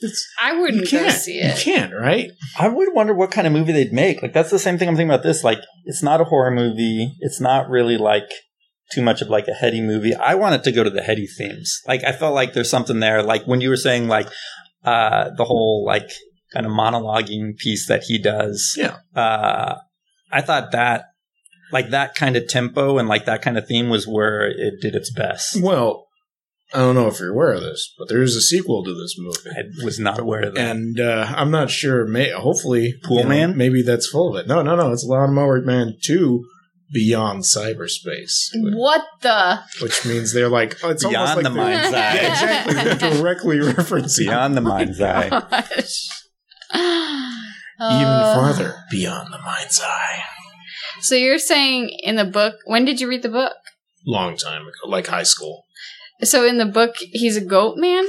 It's- 0.01 0.27
I 0.41 0.59
wouldn't 0.59 0.83
go 0.83 0.89
can't. 0.89 1.27
You 1.27 1.53
can't, 1.57 1.93
right? 1.93 2.29
I 2.59 2.67
would 2.67 2.93
wonder 2.93 3.13
what 3.13 3.31
kind 3.31 3.47
of 3.47 3.53
movie 3.53 3.71
they'd 3.71 3.93
make. 3.93 4.21
Like 4.21 4.33
that's 4.33 4.51
the 4.51 4.59
same 4.59 4.77
thing 4.77 4.89
I'm 4.89 4.95
thinking 4.95 5.09
about 5.09 5.23
this. 5.23 5.41
Like 5.43 5.59
it's 5.85 6.03
not 6.03 6.19
a 6.19 6.25
horror 6.25 6.51
movie. 6.51 7.15
It's 7.21 7.39
not 7.39 7.69
really 7.69 7.97
like 7.97 8.29
too 8.91 9.01
much 9.01 9.21
of 9.21 9.29
like 9.29 9.47
a 9.47 9.53
heady 9.53 9.79
movie. 9.81 10.13
I 10.13 10.35
wanted 10.35 10.63
to 10.65 10.73
go 10.73 10.83
to 10.83 10.89
the 10.89 11.01
heady 11.01 11.25
themes. 11.25 11.81
Like 11.87 12.03
I 12.03 12.11
felt 12.11 12.35
like 12.35 12.53
there's 12.53 12.69
something 12.69 12.99
there. 12.99 13.23
Like 13.23 13.45
when 13.45 13.61
you 13.61 13.69
were 13.69 13.77
saying 13.77 14.07
like 14.09 14.27
uh 14.85 15.31
the 15.35 15.45
whole 15.45 15.83
like 15.85 16.09
kind 16.53 16.65
of 16.65 16.71
monologuing 16.71 17.57
piece 17.57 17.87
that 17.87 18.03
he 18.03 18.17
does. 18.17 18.75
Yeah. 18.77 18.97
Uh 19.15 19.75
I 20.31 20.41
thought 20.41 20.71
that 20.71 21.05
like 21.71 21.89
that 21.89 22.15
kind 22.15 22.35
of 22.35 22.47
tempo 22.47 22.97
and 22.97 23.07
like 23.07 23.25
that 23.25 23.41
kind 23.41 23.57
of 23.57 23.67
theme 23.67 23.89
was 23.89 24.07
where 24.07 24.47
it 24.47 24.75
did 24.81 24.95
its 24.95 25.11
best. 25.11 25.61
Well, 25.61 26.07
I 26.73 26.79
don't 26.79 26.95
know 26.95 27.07
if 27.07 27.19
you're 27.19 27.31
aware 27.31 27.53
of 27.53 27.61
this, 27.61 27.93
but 27.97 28.09
there 28.09 28.21
is 28.21 28.35
a 28.35 28.41
sequel 28.41 28.83
to 28.83 28.93
this 28.93 29.15
movie. 29.17 29.49
I 29.49 29.83
was 29.83 29.99
not 29.99 30.19
aware 30.19 30.43
of 30.43 30.55
that. 30.55 30.71
And 30.71 30.99
uh, 30.99 31.31
I'm 31.35 31.51
not 31.51 31.69
sure. 31.69 32.05
May 32.05 32.31
hopefully, 32.31 32.95
Pool 33.03 33.17
you 33.17 33.23
know, 33.23 33.29
Man? 33.29 33.57
Maybe 33.57 33.81
that's 33.81 34.07
full 34.07 34.35
of 34.35 34.43
it. 34.43 34.47
No, 34.47 34.61
no, 34.61 34.75
no. 34.75 34.91
It's 34.91 35.03
Lawnmower 35.03 35.61
Man 35.61 35.95
Two 36.01 36.45
Beyond 36.93 37.43
Cyberspace, 37.43 38.49
What 38.53 39.01
the? 39.21 39.59
which 39.81 40.05
means 40.05 40.33
they're 40.33 40.49
like 40.49 40.77
oh, 40.83 40.89
it's 40.91 41.05
Beyond 41.05 41.35
like 41.35 41.43
the 41.43 41.49
mind's 41.49 41.87
eye. 41.93 42.15
Yeah, 42.15 42.31
exactly. 42.31 42.73
They're 42.75 43.13
directly 43.17 43.57
referencing 43.57 44.19
Beyond 44.27 44.55
the 44.55 44.61
mind's 44.61 45.01
eye. 45.01 45.29
Gosh. 45.29 46.07
even 46.73 48.05
Uh, 48.07 48.35
farther 48.35 48.75
beyond 48.91 49.33
the 49.33 49.39
mind's 49.39 49.81
eye. 49.83 50.19
So 51.01 51.15
you're 51.15 51.39
saying 51.39 51.89
in 52.03 52.15
the 52.15 52.23
book, 52.25 52.55
when 52.65 52.85
did 52.85 53.01
you 53.01 53.07
read 53.09 53.21
the 53.23 53.29
book? 53.29 53.53
Long 54.05 54.37
time 54.37 54.61
ago, 54.61 54.87
like 54.87 55.07
high 55.07 55.23
school. 55.23 55.65
So 56.21 56.45
in 56.45 56.57
the 56.57 56.65
book, 56.65 56.95
he's 56.99 57.35
a 57.35 57.41
goat 57.43 57.77
man? 57.77 58.05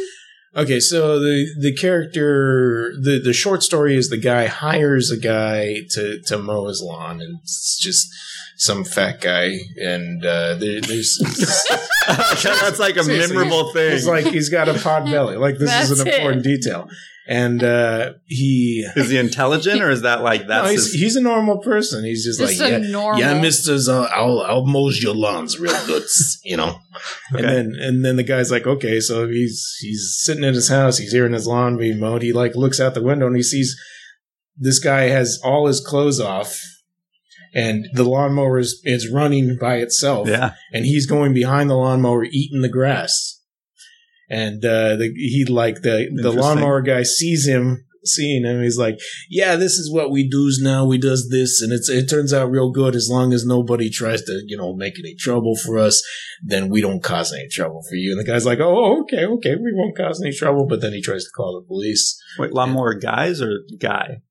Okay, 0.56 0.80
so 0.80 1.18
the 1.20 1.46
the 1.60 1.74
character 1.74 2.92
the 2.98 3.20
the 3.22 3.32
short 3.34 3.62
story 3.62 3.94
is 3.96 4.08
the 4.08 4.16
guy 4.16 4.46
hires 4.46 5.10
a 5.10 5.16
guy 5.18 5.82
to 5.90 6.20
to 6.22 6.38
mow 6.38 6.66
his 6.68 6.80
lawn, 6.82 7.20
and 7.20 7.40
it's 7.42 7.78
just 7.78 8.08
some 8.56 8.82
fat 8.84 9.20
guy, 9.20 9.58
and 9.78 10.24
uh, 10.24 10.54
there, 10.54 10.80
there's 10.80 11.18
That's 12.06 12.78
like 12.78 12.96
a 12.96 13.04
Seriously. 13.04 13.36
memorable 13.36 13.70
thing. 13.72 13.92
it's 13.92 14.06
like 14.06 14.24
he's 14.26 14.48
got 14.48 14.68
a 14.68 14.74
pot 14.74 15.04
belly. 15.04 15.36
Like 15.36 15.58
this 15.58 15.90
is 15.90 16.00
an 16.00 16.06
That's 16.06 16.16
it. 16.16 16.20
important 16.20 16.42
detail, 16.44 16.88
and 17.28 17.62
uh, 17.62 18.12
he. 18.26 18.86
Is 18.96 19.10
he 19.10 19.18
intelligent 19.18 19.82
or 19.82 19.90
is 19.90 20.02
that 20.02 20.22
like 20.22 20.46
that's 20.46 20.64
No, 20.64 20.70
he's, 20.70 20.92
his- 20.92 21.00
he's 21.00 21.16
a 21.16 21.20
normal 21.20 21.58
person. 21.58 22.04
He's 22.04 22.24
just, 22.24 22.38
Just 22.40 22.60
like 22.60 22.70
yeah, 22.70 22.78
normal. 22.78 23.20
yeah, 23.20 23.40
Mister's. 23.40 23.88
Uh, 23.88 24.08
I'll 24.14 24.40
I'll 24.40 24.66
mow 24.66 24.88
your 24.90 25.14
lawns 25.14 25.58
real 25.58 25.76
good, 25.86 26.04
you 26.44 26.56
know. 26.56 26.78
And 27.30 27.44
then 27.44 27.74
and 27.78 28.04
then 28.04 28.16
the 28.16 28.22
guy's 28.22 28.50
like, 28.50 28.66
okay, 28.66 29.00
so 29.00 29.28
he's 29.28 29.76
he's 29.80 30.16
sitting 30.24 30.44
in 30.44 30.54
his 30.54 30.68
house, 30.68 30.98
he's 30.98 31.12
hearing 31.12 31.32
his 31.32 31.46
lawn 31.46 31.76
being 31.76 31.98
mowed. 31.98 32.22
He 32.22 32.32
like 32.32 32.54
looks 32.54 32.80
out 32.80 32.94
the 32.94 33.02
window 33.02 33.26
and 33.26 33.36
he 33.36 33.42
sees 33.42 33.76
this 34.56 34.78
guy 34.78 35.02
has 35.02 35.40
all 35.44 35.66
his 35.66 35.80
clothes 35.80 36.20
off, 36.20 36.58
and 37.54 37.86
the 37.92 38.04
lawnmower 38.04 38.58
is, 38.58 38.80
is 38.84 39.10
running 39.12 39.58
by 39.60 39.76
itself, 39.76 40.28
yeah. 40.28 40.54
and 40.72 40.86
he's 40.86 41.06
going 41.06 41.34
behind 41.34 41.68
the 41.68 41.74
lawnmower 41.74 42.24
eating 42.24 42.62
the 42.62 42.68
grass. 42.68 43.35
And 44.28 44.64
uh, 44.64 44.96
the, 44.96 45.12
he 45.14 45.44
like 45.44 45.82
the 45.82 46.10
the 46.14 46.32
lawnmower 46.32 46.82
guy 46.82 47.04
sees 47.04 47.46
him 47.46 47.86
seeing 48.06 48.44
him 48.44 48.62
he's 48.62 48.78
like, 48.78 48.98
"Yeah, 49.28 49.56
this 49.56 49.74
is 49.74 49.92
what 49.92 50.10
we 50.10 50.28
do's 50.28 50.60
now. 50.62 50.86
We 50.86 50.98
does 50.98 51.28
this, 51.28 51.60
and 51.60 51.72
it's 51.72 51.88
it 51.88 52.08
turns 52.08 52.32
out 52.32 52.50
real 52.50 52.70
good 52.70 52.94
as 52.94 53.08
long 53.10 53.32
as 53.32 53.44
nobody 53.44 53.90
tries 53.90 54.22
to, 54.22 54.42
you 54.46 54.56
know, 54.56 54.74
make 54.74 54.98
any 54.98 55.14
trouble 55.14 55.56
for 55.56 55.78
us. 55.78 56.02
Then 56.42 56.68
we 56.68 56.80
don't 56.80 57.02
cause 57.02 57.32
any 57.32 57.48
trouble 57.48 57.82
for 57.88 57.96
you." 57.96 58.12
And 58.12 58.20
the 58.20 58.30
guy's 58.30 58.46
like, 58.46 58.60
"Oh, 58.60 59.02
okay, 59.02 59.26
okay, 59.26 59.56
we 59.56 59.72
won't 59.74 59.96
cause 59.96 60.22
any 60.22 60.32
trouble." 60.32 60.66
But 60.66 60.80
then 60.80 60.92
he 60.92 61.02
tries 61.02 61.24
to 61.24 61.30
call 61.36 61.60
the 61.60 61.66
police. 61.66 62.20
Wait, 62.38 62.52
lawnmower 62.52 62.94
guys 62.94 63.42
or 63.42 63.60
guy? 63.78 64.22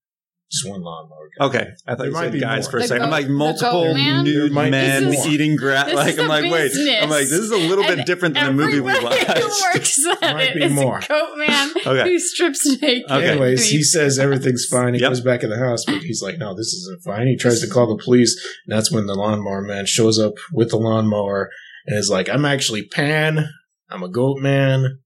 Just 0.51 0.69
one 0.69 0.81
lawnmower. 0.81 1.29
guy. 1.39 1.45
Okay, 1.47 1.67
I 1.87 1.91
thought 1.91 1.97
There 1.97 2.05
you 2.07 2.11
might 2.13 2.23
said 2.25 2.33
be 2.33 2.39
guys 2.39 2.65
more. 2.65 2.71
for 2.71 2.77
a 2.77 2.81
The 2.81 2.87
second. 2.87 3.03
I'm 3.03 3.09
oh, 3.09 3.11
like 3.11 3.25
oh, 3.25 3.29
multiple 3.29 3.83
goat 3.85 3.93
man? 3.95 4.23
Nude 4.23 4.51
men 4.53 5.03
more. 5.11 5.27
eating 5.27 5.55
grass. 5.55 5.91
Like 5.93 6.19
I'm 6.19 6.25
a 6.25 6.27
like, 6.29 6.43
wait. 6.51 6.67
business. 6.69 6.99
I'm 7.01 7.09
like, 7.09 7.23
this 7.23 7.31
is 7.39 7.51
a 7.51 7.57
little 7.57 7.83
And 7.83 7.97
bit 7.97 8.05
different 8.05 8.35
than 8.35 8.45
the 8.45 8.53
movie 8.53 8.79
we 8.79 8.91
Everybody 8.91 9.25
watched. 9.25 9.37
who 9.39 9.49
works 9.73 10.05
at 10.21 10.21
Might 10.35 10.49
it 10.49 10.53
be 10.55 10.63
is 10.65 10.71
more. 10.71 10.99
a 10.99 11.05
goat 11.07 11.37
man 11.37 11.71
Okay. 11.85 12.03
who 12.09 12.19
strips 12.19 12.65
naked. 12.79 13.09
Okay. 13.09 13.27
Anyways, 13.31 13.69
he 13.69 13.81
says 13.81 14.19
everything's 14.19 14.65
fine. 14.69 14.93
He 14.93 14.99
Yep. 15.01 15.09
goes 15.11 15.21
back 15.21 15.41
in 15.43 15.49
the 15.49 15.57
house, 15.57 15.83
but 15.83 16.01
he's 16.03 16.21
like, 16.21 16.37
no, 16.37 16.55
this 16.55 16.67
isn't 16.73 17.01
fine. 17.03 17.25
He 17.27 17.35
tries 17.37 17.59
to 17.61 17.67
call 17.67 17.87
the 17.87 18.01
police, 18.03 18.39
and 18.67 18.77
that's 18.77 18.91
when 18.91 19.07
the 19.07 19.15
lawnmower 19.15 19.61
man 19.63 19.87
shows 19.87 20.19
up 20.19 20.33
with 20.53 20.69
the 20.69 20.77
lawnmower 20.77 21.49
and 21.87 21.97
is 21.97 22.09
like, 22.09 22.29
I'm 22.29 22.45
actually 22.45 22.85
Pan. 22.87 23.49
I'm 23.89 24.03
a 24.03 24.09
goat 24.09 24.39
man. 24.39 24.99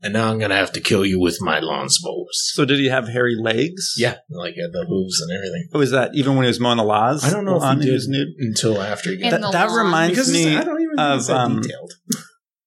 And 0.00 0.12
now 0.12 0.30
I'm 0.30 0.38
going 0.38 0.50
to 0.50 0.56
have 0.56 0.72
to 0.72 0.80
kill 0.80 1.04
you 1.04 1.18
with 1.18 1.38
my 1.40 1.58
lawn 1.58 1.88
mowers. 2.04 2.52
So 2.54 2.64
did 2.64 2.78
he 2.78 2.86
have 2.86 3.08
hairy 3.08 3.34
legs? 3.34 3.94
Yeah, 3.96 4.16
like 4.30 4.54
had 4.54 4.72
the 4.72 4.86
hooves 4.88 5.20
and 5.20 5.30
everything. 5.36 5.68
Oh, 5.74 5.78
Was 5.80 5.90
that 5.90 6.14
even 6.14 6.36
when 6.36 6.44
he 6.44 6.48
was 6.48 6.60
mowing 6.60 6.76
the 6.76 6.84
laws? 6.84 7.24
I 7.24 7.30
don't 7.30 7.44
know 7.44 7.56
if 7.56 7.62
on 7.62 7.80
he 7.80 7.90
was 7.90 8.06
did 8.06 8.12
nude? 8.12 8.28
until 8.38 8.80
after 8.80 9.10
he 9.10 9.16
got 9.16 9.32
That, 9.40 9.52
that 9.52 9.70
reminds 9.70 10.12
because 10.14 10.32
me 10.32 10.56
I 10.56 10.62
don't 10.62 10.80
even 10.80 10.98
of, 10.98 11.26
that 11.26 11.36
um, 11.36 11.60
detailed. 11.62 11.92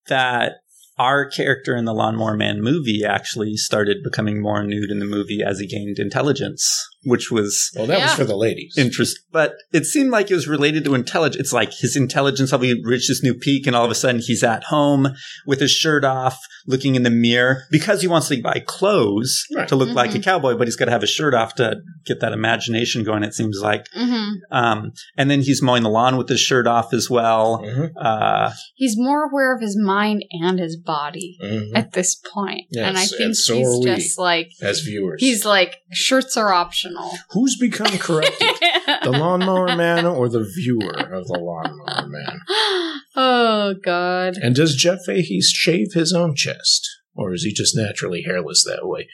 that 0.08 0.54
our 0.98 1.26
character 1.30 1.76
in 1.76 1.86
the 1.86 1.94
Lawnmower 1.94 2.36
Man 2.36 2.62
movie 2.62 3.04
actually 3.06 3.56
started 3.56 4.04
becoming 4.04 4.42
more 4.42 4.62
nude 4.64 4.92
in 4.92 5.00
the 5.00 5.06
movie 5.06 5.42
as 5.42 5.60
he 5.60 5.68
gained 5.68 6.00
intelligence, 6.00 6.86
which 7.04 7.32
was 7.32 7.72
Well, 7.76 7.88
that 7.88 8.02
was 8.02 8.14
for 8.14 8.24
the 8.26 8.36
ladies. 8.38 8.76
interest. 8.78 9.20
But 9.32 9.56
it 9.74 9.86
seemed 9.86 10.12
like 10.12 10.30
it 10.30 10.36
was 10.36 10.48
related 10.48 10.84
to 10.86 10.94
intelligence. 10.96 11.40
It's 11.42 11.54
like 11.54 11.72
his 11.74 11.96
intelligence 11.96 12.52
how 12.52 12.58
he 12.60 12.80
reached 12.84 13.08
this 13.08 13.24
new 13.24 13.34
peak, 13.34 13.66
and 13.68 13.76
all 13.76 13.86
of 13.86 13.92
a 13.92 13.96
sudden 13.96 14.22
he's 14.24 14.44
at 14.44 14.66
home 14.66 15.10
with 15.46 15.60
his 15.60 15.72
shirt 15.72 16.04
off, 16.04 16.38
looking 16.68 16.96
in 16.96 17.04
the 17.04 17.10
mirror 17.10 17.64
because 17.72 18.02
he 18.02 18.08
wants 18.08 18.28
to 18.30 18.42
buy 18.42 18.62
clothes 18.66 19.44
Right. 19.56 19.68
to 19.68 19.76
look 19.76 19.90
like 19.90 20.14
a 20.16 20.20
Mhm. 20.20 20.24
cowboy, 20.24 20.56
but 20.56 20.68
he's 20.68 20.76
got 20.76 20.86
to 20.86 20.92
have 20.92 21.02
his 21.02 21.10
shirt 21.10 21.34
off 21.34 21.56
to 21.56 21.78
get 22.06 22.20
that 22.20 22.34
imagination 22.34 23.04
going. 23.04 23.24
It 23.24 23.34
seems 23.34 23.60
like, 23.62 23.86
hmm 23.94 24.30
um, 24.52 24.92
and 25.18 25.30
then 25.32 25.42
he's 25.42 25.62
mowing 25.62 25.84
the 25.84 25.90
lawn 25.90 26.18
with 26.18 26.30
his 26.30 26.40
shirt 26.40 26.68
off 26.68 26.94
as 26.94 27.10
well. 27.10 27.62
Mhm, 27.64 27.92
Uh, 28.00 28.52
He's 28.76 28.96
more 28.98 29.24
aware 29.30 29.56
of 29.56 29.62
his 29.62 29.78
mind 29.78 30.24
and 30.32 30.60
his 30.60 30.76
body 30.78 31.38
mhm. 31.44 31.72
at 31.76 31.94
this 31.94 32.16
point. 32.16 32.66
Yes, 32.72 32.88
and 32.88 32.98
I 32.98 33.02
and 33.02 33.10
think 33.12 33.36
so 33.36 33.56
he's 33.58 33.68
are 33.68 33.80
we. 33.80 33.86
just 33.86 34.20
like, 34.20 34.50
As 34.62 34.82
viewers. 34.82 35.20
he's 35.22 35.46
like, 35.46 35.78
shirts 35.92 36.36
are 36.38 36.52
optional. 36.54 36.91
Who's 37.32 37.58
become 37.58 37.98
corrupted? 37.98 38.40
the 39.04 39.12
lawnmower 39.12 39.76
man 39.76 40.06
or 40.06 40.30
the 40.30 40.44
viewer 40.44 41.12
of 41.14 41.28
the 41.28 41.40
lawnmower 41.40 42.08
man? 42.08 42.40
oh, 43.16 43.76
God. 43.84 44.38
And 44.42 44.56
does 44.56 44.76
Jeff 44.76 45.00
Fahey 45.06 45.42
shave 45.42 45.94
his 45.94 46.14
own 46.14 46.36
chest? 46.36 46.90
Or 47.16 47.34
is 47.34 47.44
he 47.44 47.54
just 47.54 47.76
naturally 47.76 48.24
hairless 48.24 48.64
that 48.66 48.88
way? 48.88 49.08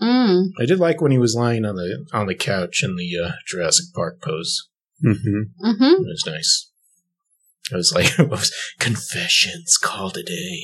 Mm. 0.00 0.50
I 0.60 0.64
did 0.64 0.78
like 0.78 1.00
when 1.00 1.10
he 1.12 1.18
was 1.18 1.34
lying 1.34 1.64
on 1.64 1.74
the 1.76 2.06
on 2.12 2.26
the 2.26 2.34
couch 2.34 2.82
in 2.84 2.96
the 2.96 3.10
uh, 3.18 3.30
Jurassic 3.46 3.86
Park 3.94 4.22
pose. 4.22 4.68
mhm. 5.04 5.50
hmm 5.60 5.82
It 5.82 6.06
was 6.06 6.24
nice. 6.26 6.70
I 7.72 7.76
was 7.76 7.92
like, 7.94 8.06
it 8.18 8.28
was 8.28 8.52
confessions 8.78 9.76
called 9.76 10.16
a 10.16 10.22
day. 10.22 10.60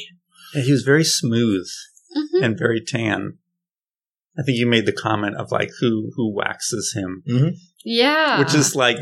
Yeah, 0.55 0.62
he 0.62 0.73
was 0.73 0.83
very 0.83 1.05
smooth 1.05 1.66
hmm 2.14 2.44
and 2.44 2.57
very 2.59 2.81
tan. 2.81 3.38
I 4.38 4.42
think 4.42 4.59
you 4.59 4.66
made 4.66 4.87
the 4.87 4.92
comment 4.92 5.37
of 5.37 5.53
like 5.53 5.70
who 5.81 6.11
who 6.16 6.35
waxes 6.35 6.92
him, 6.97 7.23
mm-hmm. 7.29 7.49
Yeah. 7.85 8.38
which 8.40 8.55
is 8.55 8.75
like 8.75 8.99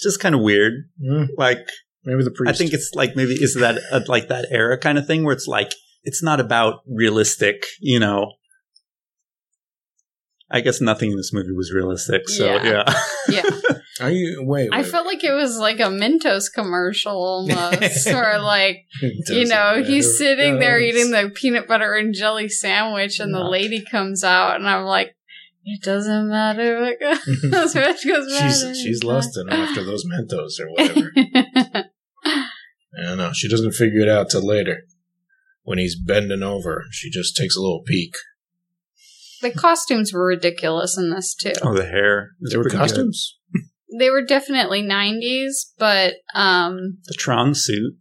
just 0.00 0.20
kind 0.20 0.34
of 0.34 0.40
weird. 0.40 0.72
Mm, 1.02 1.28
Like 1.36 1.58
maybe 2.04 2.24
the 2.24 2.30
priest. 2.30 2.50
I 2.50 2.56
think 2.56 2.72
it's 2.72 2.92
like 2.94 3.16
maybe 3.16 3.32
is 3.34 3.54
that 3.56 3.78
a, 3.92 4.00
like 4.08 4.28
that 4.28 4.46
era 4.50 4.78
kind 4.78 4.98
of 4.98 5.06
thing 5.06 5.24
where 5.24 5.34
it's 5.34 5.46
like 5.46 5.74
it's 6.04 6.22
not 6.22 6.40
about 6.40 6.80
realistic, 6.86 7.64
you 7.80 7.98
know. 8.00 8.32
I 10.50 10.60
guess 10.62 10.80
nothing 10.80 11.12
in 11.12 11.16
this 11.16 11.32
movie 11.32 11.52
was 11.52 11.72
realistic, 11.72 12.28
so 12.28 12.46
Yeah. 12.46 12.64
yeah. 12.64 12.94
yeah. 13.28 13.50
Are 14.00 14.10
you 14.10 14.42
wait? 14.44 14.70
I 14.72 14.82
felt 14.82 15.06
like 15.06 15.22
it 15.24 15.32
was 15.32 15.58
like 15.58 15.80
a 15.80 15.84
Mentos 15.84 16.44
commercial 16.52 17.12
almost, 17.12 18.06
or 18.08 18.38
like 18.40 18.86
It 19.02 19.14
you 19.28 19.46
doesn't 19.46 19.48
know 19.48 19.82
he's 19.82 20.06
matter. 20.06 20.16
sitting 20.16 20.58
there 20.58 20.78
Yes. 20.80 20.94
eating 20.96 21.10
the 21.12 21.30
peanut 21.34 21.66
butter 21.68 21.94
and 21.94 22.14
jelly 22.14 22.48
sandwich, 22.48 23.18
and 23.20 23.34
the 23.34 23.44
lady 23.44 23.84
comes 23.84 24.22
out, 24.24 24.56
and 24.56 24.68
I'm 24.68 24.84
like, 24.84 25.14
it 25.64 25.82
doesn't 25.82 26.28
matter 26.28 26.80
what 26.80 26.98
goes, 27.00 27.74
what 27.74 27.98
goes 28.06 28.38
she's 28.38 28.80
she's 28.82 29.04
lusting 29.04 29.48
after 29.50 29.84
those 29.84 30.04
Mentos 30.06 30.58
or 30.60 30.70
whatever. 30.70 31.10
I 32.24 33.02
don't 33.02 33.18
know. 33.18 33.30
She 33.32 33.48
doesn't 33.48 33.72
figure 33.72 34.00
it 34.00 34.08
out 34.08 34.30
till 34.30 34.46
later. 34.46 34.84
When 35.62 35.78
he's 35.78 35.98
bending 35.98 36.42
over, 36.42 36.84
she 36.90 37.10
just 37.10 37.36
takes 37.36 37.56
a 37.56 37.60
little 37.60 37.82
peek. 37.86 38.14
the 39.42 39.50
costumes 39.52 40.12
were 40.12 40.26
ridiculous 40.26 40.98
in 40.98 41.10
this 41.10 41.34
too. 41.34 41.52
Oh, 41.62 41.74
the 41.74 41.84
hair. 41.86 42.30
was 42.40 42.50
There 42.50 42.58
were 42.58 42.64
pretty 42.64 42.76
good. 42.78 42.82
costumes. 42.88 43.36
They 43.98 44.10
were 44.10 44.22
definitely 44.22 44.82
90s, 44.82 45.52
but 45.78 46.14
um, 46.34 46.98
The 47.06 47.14
Tron 47.14 47.54
suit. 47.54 47.94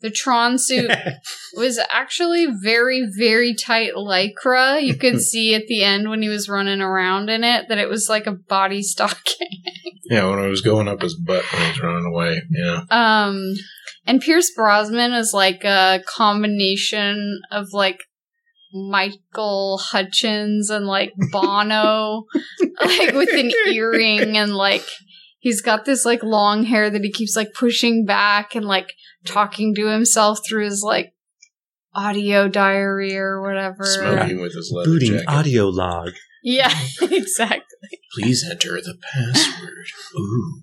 the 0.00 0.10
Tron 0.10 0.58
suit 0.58 0.90
was 1.56 1.80
actually 1.90 2.46
very, 2.62 3.06
very 3.18 3.54
tight 3.54 3.92
lycra. 3.96 4.82
You 4.82 4.94
could 4.94 5.20
see 5.30 5.54
at 5.54 5.66
the 5.66 5.82
end 5.82 6.08
when 6.08 6.22
he 6.22 6.28
was 6.28 6.48
running 6.48 6.80
around 6.80 7.28
in 7.30 7.44
it 7.44 7.66
that 7.68 7.78
it 7.78 7.88
was 7.88 8.08
like 8.08 8.26
a 8.26 8.32
body 8.32 8.82
stocking. 8.82 9.48
yeah, 10.10 10.28
when 10.28 10.38
it 10.38 10.48
was 10.48 10.60
going 10.60 10.88
up 10.88 11.02
his 11.02 11.16
butt 11.16 11.44
when 11.52 11.62
he 11.62 11.68
was 11.68 11.82
running 11.82 12.06
away. 12.06 12.42
Yeah. 12.50 12.82
Um, 12.90 13.54
and 14.06 14.20
Pierce 14.20 14.50
Brosnan 14.54 15.12
is 15.12 15.32
like 15.32 15.64
a 15.64 16.02
combination 16.06 17.40
of 17.50 17.68
like 17.72 18.00
Michael 18.74 19.78
Hutchence 19.78 20.70
and 20.70 20.86
like 20.86 21.12
Bono, 21.30 22.24
like 22.84 23.12
with 23.12 23.28
an 23.34 23.52
earring 23.72 24.36
and 24.38 24.54
like 24.56 24.84
he's 25.42 25.60
got 25.60 25.84
this 25.84 26.06
like 26.06 26.22
long 26.22 26.64
hair 26.64 26.88
that 26.88 27.04
he 27.04 27.10
keeps 27.10 27.36
like 27.36 27.52
pushing 27.52 28.06
back 28.06 28.54
and 28.54 28.64
like 28.64 28.94
talking 29.26 29.74
to 29.74 29.88
himself 29.88 30.38
through 30.48 30.64
his 30.64 30.82
like 30.82 31.12
audio 31.94 32.48
diary 32.48 33.16
or 33.16 33.42
whatever. 33.42 33.84
Smoking 33.84 34.40
with 34.40 34.54
his 34.54 34.72
leather 34.74 34.90
Booting 34.90 35.12
jacket. 35.12 35.28
audio 35.28 35.68
log. 35.68 36.12
Yeah, 36.42 36.72
exactly. 37.02 38.00
Please 38.14 38.48
enter 38.48 38.80
the 38.80 38.96
password. 39.12 39.86
Ooh. 40.16 40.62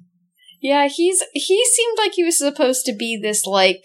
Yeah, 0.61 0.87
he's 0.87 1.23
he 1.33 1.63
seemed 1.65 1.97
like 1.97 2.13
he 2.13 2.23
was 2.23 2.37
supposed 2.37 2.85
to 2.85 2.93
be 2.93 3.19
this 3.21 3.45
like 3.45 3.81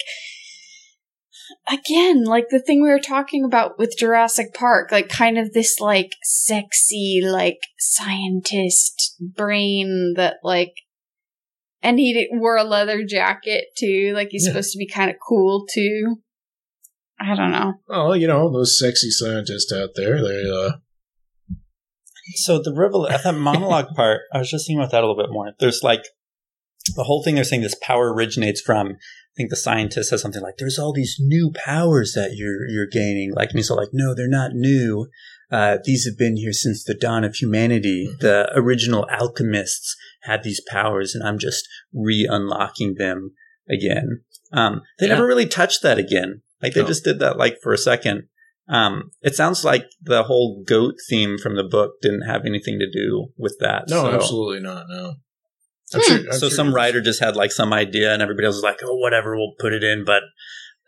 again, 1.71 2.25
like 2.25 2.49
the 2.51 2.61
thing 2.61 2.83
we 2.83 2.89
were 2.89 3.01
talking 3.01 3.45
about 3.45 3.79
with 3.79 3.97
Jurassic 3.99 4.55
Park, 4.55 4.91
like 4.93 5.09
kind 5.09 5.39
of 5.39 5.53
this 5.53 5.81
like 5.81 6.13
sexy 6.23 7.21
like 7.25 7.59
scientist 7.79 9.17
brain 9.21 10.15
that 10.17 10.37
like 10.43 10.73
and 11.85 11.99
he 12.01 12.13
did, 12.13 12.29
wore 12.33 12.57
a 12.57 12.65
leather 12.65 13.05
jacket 13.05 13.67
too, 13.79 14.13
like 14.15 14.29
he's 14.31 14.45
Yeah. 14.47 14.53
supposed 14.53 14.73
to 14.73 14.79
be 14.79 14.89
kind 14.89 15.11
of 15.11 15.17
cool 15.27 15.67
too. 15.73 16.17
I 17.21 17.37
don't 17.37 17.53
know. 17.53 17.75
Oh, 17.89 18.13
you 18.15 18.27
know 18.27 18.51
those 18.53 18.77
sexy 18.79 19.11
scientists 19.11 19.73
out 19.73 19.91
there. 19.95 20.21
They 20.21 20.43
uh, 20.51 20.73
So 22.37 22.59
the 22.61 22.75
revel 22.75 23.09
at 23.09 23.23
that 23.23 23.35
monologue 23.37 23.89
part, 23.97 24.23
I 24.33 24.39
was 24.39 24.51
just 24.51 24.67
thinking 24.67 24.81
about 24.81 24.91
that 24.93 25.05
a 25.05 25.07
little 25.07 25.23
bit 25.23 25.31
more. 25.33 25.53
There's 25.61 25.83
like 25.83 26.03
the 26.97 27.05
whole 27.05 27.23
thing 27.23 27.37
they're 27.37 27.45
saying 27.45 27.63
this 27.63 27.77
power 27.81 28.13
originates 28.13 28.61
from. 28.61 28.89
I 28.89 29.37
think 29.37 29.51
the 29.51 29.57
scientist 29.57 30.11
says 30.11 30.23
something 30.23 30.43
like, 30.43 30.59
"There's 30.59 30.79
all 30.79 30.93
these 30.93 31.17
new 31.19 31.51
powers 31.65 32.13
that 32.15 32.35
you're 32.37 32.69
you're 32.69 32.87
gaining." 32.87 33.33
Like, 33.35 33.51
and 33.51 33.59
he's 33.59 33.69
all 33.71 33.77
like, 33.77 33.89
"No, 33.93 34.15
they're 34.15 34.29
not 34.29 34.53
new. 34.55 35.09
Uh, 35.55 35.79
these 35.85 36.05
have 36.05 36.19
been 36.19 36.37
here 36.37 36.53
since 36.53 36.83
the 36.83 36.95
dawn 36.95 37.23
of 37.23 37.35
humanity. 37.37 38.09
The 38.21 38.51
original 38.57 39.07
alchemists 39.11 39.95
had 40.23 40.43
these 40.43 40.61
powers, 40.69 41.15
and 41.15 41.23
I'm 41.27 41.39
just 41.39 41.69
re-unlocking 41.93 42.95
them 42.99 43.33
again." 43.69 44.23
Um, 44.53 44.83
they 44.99 45.07
Yeah. 45.07 45.15
never 45.15 45.27
really 45.27 45.47
touched 45.47 45.83
that 45.83 45.99
again. 45.99 46.43
Like 46.63 46.75
they 46.75 46.81
No. 46.83 46.89
just 46.89 47.05
did 47.05 47.19
that 47.21 47.37
like 47.37 47.59
for 47.63 47.73
a 47.73 47.79
second. 47.79 48.25
Um, 48.69 49.11
it 49.23 49.35
sounds 49.35 49.65
like 49.65 49.87
the 50.03 50.23
whole 50.25 50.63
goat 50.67 50.95
theme 51.09 51.37
from 51.39 51.55
the 51.57 51.65
book 51.65 52.01
didn't 52.01 52.23
have 52.23 52.47
anything 52.47 52.79
to 52.79 52.91
do 52.91 53.29
with 53.37 53.57
that. 53.61 53.85
no, 53.89 54.05
so. 54.05 54.13
absolutely 54.13 54.61
not. 54.61 54.87
No. 54.89 55.15
I'm 55.93 56.01
Hmm. 56.01 56.07
sure, 56.09 56.17
I'm 56.33 56.39
So 56.39 56.49
sure- 56.49 56.57
some 56.57 56.75
writer 56.75 57.01
just 57.03 57.21
had 57.21 57.37
like 57.37 57.53
some 57.53 57.73
idea, 57.73 58.13
and 58.13 58.23
everybody 58.23 58.47
else 58.47 58.57
was 58.57 58.63
like, 58.65 58.81
"Oh, 58.83 58.97
whatever, 58.97 59.37
we'll 59.37 59.55
put 59.59 59.73
it 59.75 59.85
in." 59.85 60.05
But 60.05 60.23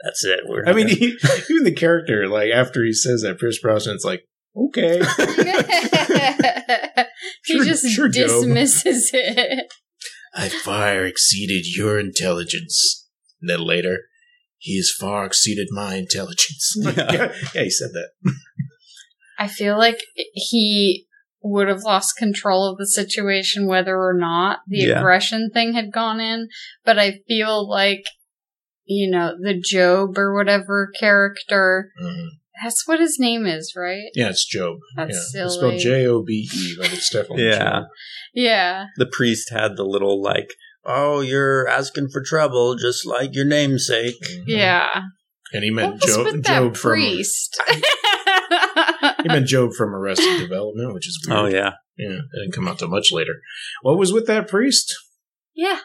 that's 0.02 0.24
it. 0.24 0.40
We're 0.46 0.64
I 0.66 0.72
mean, 0.72 0.86
gonna- 0.86 0.96
he, 0.98 1.16
even 1.50 1.64
the 1.64 1.72
character, 1.84 2.26
like 2.28 2.50
after 2.50 2.82
he 2.82 2.92
says 2.94 3.20
that, 3.22 3.38
Pierce 3.38 3.60
Brosnan's 3.62 4.04
like, 4.04 4.24
okay. 4.56 4.98
he 7.44 7.54
Sure- 7.54 7.64
just 7.64 7.86
sure, 7.88 8.08
Job. 8.08 8.28
dismisses 8.28 9.10
it. 9.12 9.66
I 10.34 10.48
far 10.48 11.04
exceeded 11.04 11.66
your 11.66 11.98
intelligence. 11.98 13.06
And 13.40 13.50
then 13.50 13.66
later, 13.66 13.98
he 14.58 14.76
has 14.78 14.90
far 14.98 15.26
exceeded 15.26 15.68
my 15.70 15.96
intelligence. 15.96 16.74
Yeah. 16.76 16.92
yeah, 16.96 17.32
yeah, 17.54 17.62
he 17.62 17.70
said 17.70 17.90
that. 17.92 18.10
I 19.38 19.48
feel 19.48 19.76
like 19.78 20.00
he 20.14 21.06
would 21.42 21.68
have 21.68 21.82
lost 21.84 22.16
control 22.16 22.70
of 22.70 22.78
the 22.78 22.86
situation 22.86 23.68
whether 23.68 23.96
or 23.96 24.14
not 24.14 24.60
the 24.66 24.78
Yeah. 24.78 24.98
aggression 24.98 25.50
thing 25.52 25.74
had 25.74 25.92
gone 25.92 26.20
in. 26.20 26.48
But 26.84 26.98
I 26.98 27.20
feel 27.28 27.68
like, 27.68 28.04
you 28.84 29.10
know, 29.10 29.34
the 29.40 29.54
Job 29.58 30.18
or 30.18 30.34
whatever 30.34 30.90
character, 30.98 31.92
Mhm. 32.02 32.28
That's 32.62 32.86
what 32.86 33.00
his 33.00 33.18
name 33.18 33.46
is, 33.46 33.74
right? 33.76 34.10
Yeah, 34.14 34.28
it's 34.30 34.44
Job. 34.46 34.78
That's 34.96 35.32
yeah. 35.34 35.44
It's 35.44 35.54
spelled 35.54 35.78
J 35.78 36.06
O 36.06 36.22
B 36.22 36.48
E, 36.54 36.74
but 36.78 36.92
it's 36.92 37.10
definitely 37.10 37.44
Yeah. 37.46 37.58
Job. 37.58 37.84
Yeah. 38.34 38.84
The 38.96 39.06
priest 39.06 39.50
had 39.50 39.76
the 39.76 39.84
little 39.84 40.20
like, 40.22 40.54
"Oh, 40.84 41.20
you're 41.20 41.66
asking 41.68 42.08
for 42.12 42.22
trouble, 42.22 42.76
just 42.76 43.06
like 43.06 43.34
your 43.34 43.44
namesake." 43.46 44.20
Mhm. 44.22 44.44
Yeah. 44.46 45.02
And 45.52 45.62
he 45.64 45.70
What 45.70 45.76
meant 45.76 45.94
was 46.02 46.14
Job, 46.16 46.24
with 46.26 46.42
that 46.44 46.58
Job 46.58 46.76
from 46.76 46.90
priest? 46.92 47.62
he 49.22 49.28
meant 49.28 49.46
Job 49.46 49.72
from 49.74 49.94
Arrested 49.94 50.38
Development, 50.40 50.92
which 50.94 51.06
is 51.08 51.24
weird. 51.26 51.38
Oh 51.40 51.46
yeah, 51.46 51.72
yeah. 51.96 52.08
It 52.18 52.22
didn't 52.40 52.52
come 52.54 52.68
out 52.68 52.78
till 52.78 52.88
much 52.88 53.12
later. 53.12 53.34
What 53.82 53.98
was 53.98 54.12
with 54.12 54.26
that 54.26 54.48
priest? 54.48 54.94
yeah. 55.54 55.80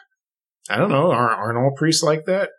I 0.70 0.76
don't 0.76 0.90
know. 0.90 1.10
Aren't, 1.10 1.38
aren't 1.40 1.58
all 1.58 1.74
priests 1.76 2.04
like 2.04 2.24
that? 2.26 2.50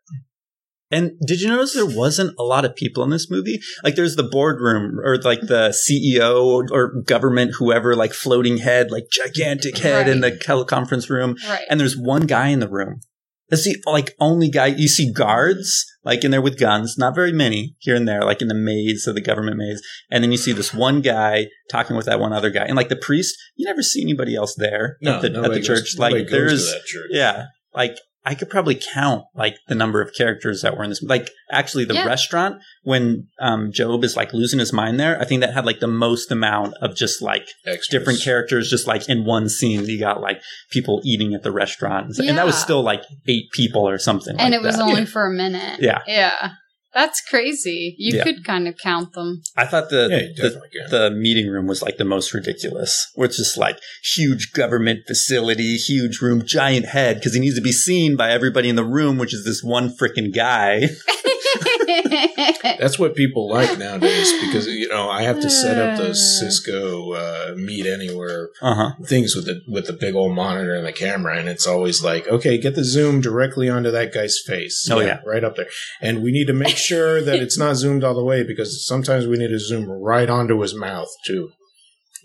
And 0.94 1.20
did 1.26 1.42
you 1.42 1.48
notice 1.48 1.74
there 1.74 1.86
wasn't 1.86 2.36
a 2.38 2.44
lot 2.44 2.66
of 2.66 2.76
people 2.76 3.04
in 3.04 3.10
this 3.10 3.30
movie? 3.30 3.60
Like 3.84 3.96
there's 3.96 4.16
the 4.16 4.24
boardroom 4.24 5.00
or 5.04 5.18
like 5.18 5.42
the 5.42 5.70
CEO 5.70 6.70
or 6.72 7.02
government, 7.02 7.56
whoever, 7.58 7.96
like 7.96 8.14
floating 8.14 8.58
head, 8.58 8.92
like 8.92 9.06
gigantic 9.12 9.78
head 9.80 10.08
in 10.08 10.22
the 10.22 10.32
teleconference 10.32 11.10
room. 11.10 11.36
Right. 11.48 11.66
And 11.70 11.80
there's 11.80 11.98
one 11.98 12.28
guy 12.28 12.50
in 12.50 12.60
the 12.60 12.70
room. 12.70 13.02
That's 13.50 13.66
the 13.66 13.76
like 13.86 14.16
only 14.20 14.50
guy 14.50 14.68
you 14.68 14.88
see 14.88 15.12
guards 15.12 15.86
like 16.04 16.24
in 16.24 16.32
there 16.32 16.42
with 16.42 16.60
guns, 16.60 16.96
not 16.98 17.16
very 17.16 17.32
many 17.32 17.76
here 17.80 17.96
and 17.96 18.08
there, 18.08 18.24
like 18.24 18.42
in 18.42 18.48
the 18.48 18.54
maze 18.56 19.08
of 19.08 19.16
the 19.16 19.22
government 19.22 19.58
maze. 19.58 19.82
And 20.12 20.24
then 20.24 20.32
you 20.32 20.38
see 20.38 20.52
this 20.54 20.74
one 20.74 21.02
guy 21.02 21.48
talking 21.70 21.96
with 21.96 22.06
that 22.06 22.20
one 22.20 22.34
other 22.34 22.50
guy. 22.50 22.66
And 22.66 22.76
like 22.76 22.90
the 22.90 22.96
priest, 22.96 23.36
you 23.56 23.66
never 23.66 23.82
see 23.82 24.02
anybody 24.02 24.36
else 24.36 24.56
there 24.56 24.98
at 25.06 25.22
the, 25.22 25.28
at 25.28 25.34
the 25.34 25.60
goes- 25.60 25.68
church. 25.68 25.96
nobody 25.98 26.22
like 26.22 26.30
there's 26.30 26.72
church. 26.86 27.08
yeah, 27.10 27.46
like 27.74 27.98
I 28.26 28.36
could 28.36 28.50
probably 28.50 28.80
count 28.94 29.26
like 29.36 29.58
the 29.68 29.76
number 29.76 30.02
of 30.02 30.14
characters 30.18 30.62
that 30.62 30.78
were 30.78 30.84
in 30.86 30.90
this. 30.90 31.04
Like 31.04 31.30
actually, 31.52 31.84
the 31.86 31.94
Yeah. 31.96 32.06
restaurant 32.06 32.62
when 32.84 33.28
um, 33.40 33.72
Job 33.74 34.04
is 34.04 34.16
like 34.16 34.34
losing 34.34 34.60
his 34.60 34.72
mind 34.72 35.00
there, 35.00 35.20
I 35.20 35.26
think 35.26 35.42
that 35.42 35.54
had 35.54 35.66
like 35.66 35.82
the 35.82 35.88
most 35.88 36.32
amount 36.32 36.76
of 36.82 36.96
just 36.96 37.22
like 37.22 37.46
Extras. 37.66 37.88
different 37.90 38.22
characters, 38.22 38.70
just 38.70 38.88
like 38.88 39.10
in 39.10 39.26
one 39.26 39.50
scene. 39.50 39.86
You 39.86 40.00
got 40.00 40.22
like 40.22 40.42
people 40.72 41.02
eating 41.04 41.34
at 41.34 41.44
the 41.44 41.52
restaurant, 41.52 42.06
and, 42.08 42.16
so- 42.16 42.24
and 42.24 42.38
that 42.38 42.46
was 42.46 42.56
still 42.58 42.82
like 42.82 43.04
eight 43.28 43.52
people 43.52 43.88
or 43.88 43.98
something. 43.98 44.36
and 44.40 44.52
like 44.52 44.54
it 44.54 44.62
was 44.64 44.78
that. 44.78 44.84
only 44.84 45.02
Yeah. 45.02 45.08
for 45.08 45.26
a 45.26 45.32
minute. 45.32 45.80
Yeah. 45.82 46.00
Yeah. 46.08 46.52
That's 46.94 47.22
crazy. 47.22 47.96
You 47.98 48.18
Yeah. 48.18 48.24
could 48.24 48.46
kind 48.46 48.68
of 48.68 48.78
count 48.78 49.14
them. 49.14 49.42
I 49.58 49.66
thought 49.66 49.90
the 49.90 50.08
Yeah, 50.10 50.50
the 50.50 50.90
the 50.90 51.12
meeting 51.12 51.48
room 51.50 51.66
was 51.68 51.82
like 51.82 51.98
the 51.98 52.06
most 52.06 52.34
ridiculous. 52.34 53.08
Where 53.16 53.26
it's 53.26 53.38
just 53.38 53.58
like 53.58 53.80
huge 54.16 54.54
government 54.54 55.02
facility, 55.08 55.76
huge 55.78 56.22
room, 56.22 56.46
giant 56.46 56.88
head, 56.88 57.16
because 57.18 57.34
he 57.34 57.40
needs 57.40 57.56
to 57.56 57.62
be 57.62 57.72
seen 57.72 58.16
by 58.16 58.32
everybody 58.32 58.70
in 58.70 58.76
the 58.76 58.84
room, 58.86 59.18
which 59.18 59.34
is 59.34 59.44
this 59.46 59.64
one 59.64 59.90
freaking 59.90 60.34
guy. 60.34 60.90
That's 62.80 62.98
what 63.00 63.16
people 63.16 63.50
like 63.50 63.78
nowadays 63.78 64.32
because 64.42 64.68
you 64.68 64.88
know 64.88 65.10
I 65.10 65.24
have 65.24 65.40
to 65.42 65.50
set 65.50 65.78
up 65.78 65.98
those 65.98 66.40
Cisco 66.40 67.14
uh, 67.14 67.54
Meet 67.56 67.86
Anywhere 67.86 68.50
Uh 68.62 68.76
huh. 68.76 68.92
things 69.06 69.36
with 69.36 69.46
the 69.46 69.62
with 69.68 69.88
the 69.88 69.94
big 69.94 70.16
old 70.16 70.36
monitor 70.36 70.76
and 70.76 70.86
the 70.86 70.94
camera, 70.94 71.38
and 71.38 71.48
it's 71.50 71.68
always 71.68 72.04
like, 72.04 72.28
okay, 72.28 72.58
get 72.58 72.76
the 72.76 72.84
zoom 72.84 73.22
directly 73.22 73.70
onto 73.70 73.92
that 73.92 74.14
guy's 74.14 74.40
face. 74.46 74.88
Oh, 74.92 75.00
yeah. 75.00 75.20
right 75.26 75.44
up 75.44 75.56
there, 75.56 75.68
and 76.02 76.24
we 76.24 76.32
need 76.32 76.48
to 76.48 76.54
make 76.54 76.78
sure 76.78 77.22
that 77.22 77.40
it's 77.42 77.58
not 77.58 77.76
zoomed 77.76 78.04
all 78.04 78.16
the 78.16 78.24
way 78.24 78.44
because 78.44 78.86
sometimes 78.86 79.28
we 79.28 79.38
need 79.38 79.50
to 79.50 79.60
zoom 79.60 79.90
right 79.90 80.30
onto 80.30 80.60
his 80.62 80.74
mouth 80.76 81.10
too. 81.26 81.52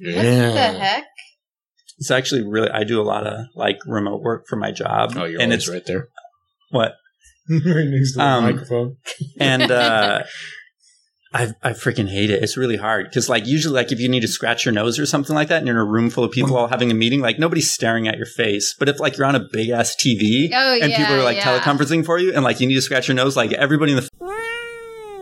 What 0.01 0.13
the 0.23 0.79
heck? 0.79 1.05
It's 1.99 2.11
actually 2.13 2.43
really. 2.47 2.71
I 2.71 2.85
do 2.85 3.01
a 3.01 3.03
lot 3.03 3.27
of 3.27 3.47
like 3.57 3.79
remote 3.87 4.23
work 4.23 4.47
for 4.49 4.57
my 4.57 4.71
job, 4.71 5.13
Oh, 5.17 5.25
you're 5.25 5.41
and 5.41 5.51
always 5.51 5.65
it's 5.65 5.69
right 5.69 5.85
there, 5.85 6.09
what 6.71 6.93
right 7.75 7.87
next 7.89 8.13
to 8.13 8.19
the 8.19 8.25
Um, 8.25 8.45
microphone. 8.45 8.97
and 9.41 9.71
uh 9.71 10.23
I 11.35 11.49
I 11.63 11.71
freaking 11.73 12.09
hate 12.09 12.31
it. 12.31 12.43
It's 12.43 12.57
really 12.57 12.77
hard 12.79 13.07
because 13.07 13.29
like 13.29 13.47
usually 13.47 13.75
like 13.75 13.93
if 13.93 14.01
you 14.01 14.09
need 14.09 14.21
to 14.21 14.29
scratch 14.29 14.65
your 14.65 14.73
nose 14.73 14.99
or 14.99 15.05
something 15.05 15.35
like 15.37 15.49
that, 15.49 15.59
and 15.59 15.67
you're 15.67 15.77
in 15.77 15.83
a 15.83 15.85
room 15.91 16.09
full 16.09 16.25
of 16.25 16.31
people 16.33 16.57
all 16.57 16.69
having 16.69 16.91
a 16.91 16.95
meeting, 16.95 17.21
like 17.21 17.39
nobody's 17.39 17.71
staring 17.71 18.09
at 18.09 18.17
your 18.17 18.27
face. 18.27 18.75
But 18.79 18.89
if 18.89 18.99
like 18.99 19.19
you're 19.19 19.27
on 19.27 19.35
a 19.35 19.45
big 19.53 19.69
ass 19.69 19.95
TV 19.95 20.49
Oh, 20.55 20.79
and 20.81 20.91
yeah. 20.91 20.97
people 20.97 21.17
are 21.17 21.23
like 21.25 21.37
yeah. 21.37 21.59
teleconferencing 21.61 22.07
for 22.07 22.19
you, 22.19 22.33
and 22.33 22.43
like 22.45 22.61
you 22.61 22.67
need 22.67 22.77
to 22.77 22.83
scratch 22.83 23.09
your 23.09 23.15
nose, 23.15 23.37
like 23.37 23.53
everybody 23.53 23.93
in 23.93 23.97
the 23.99 24.09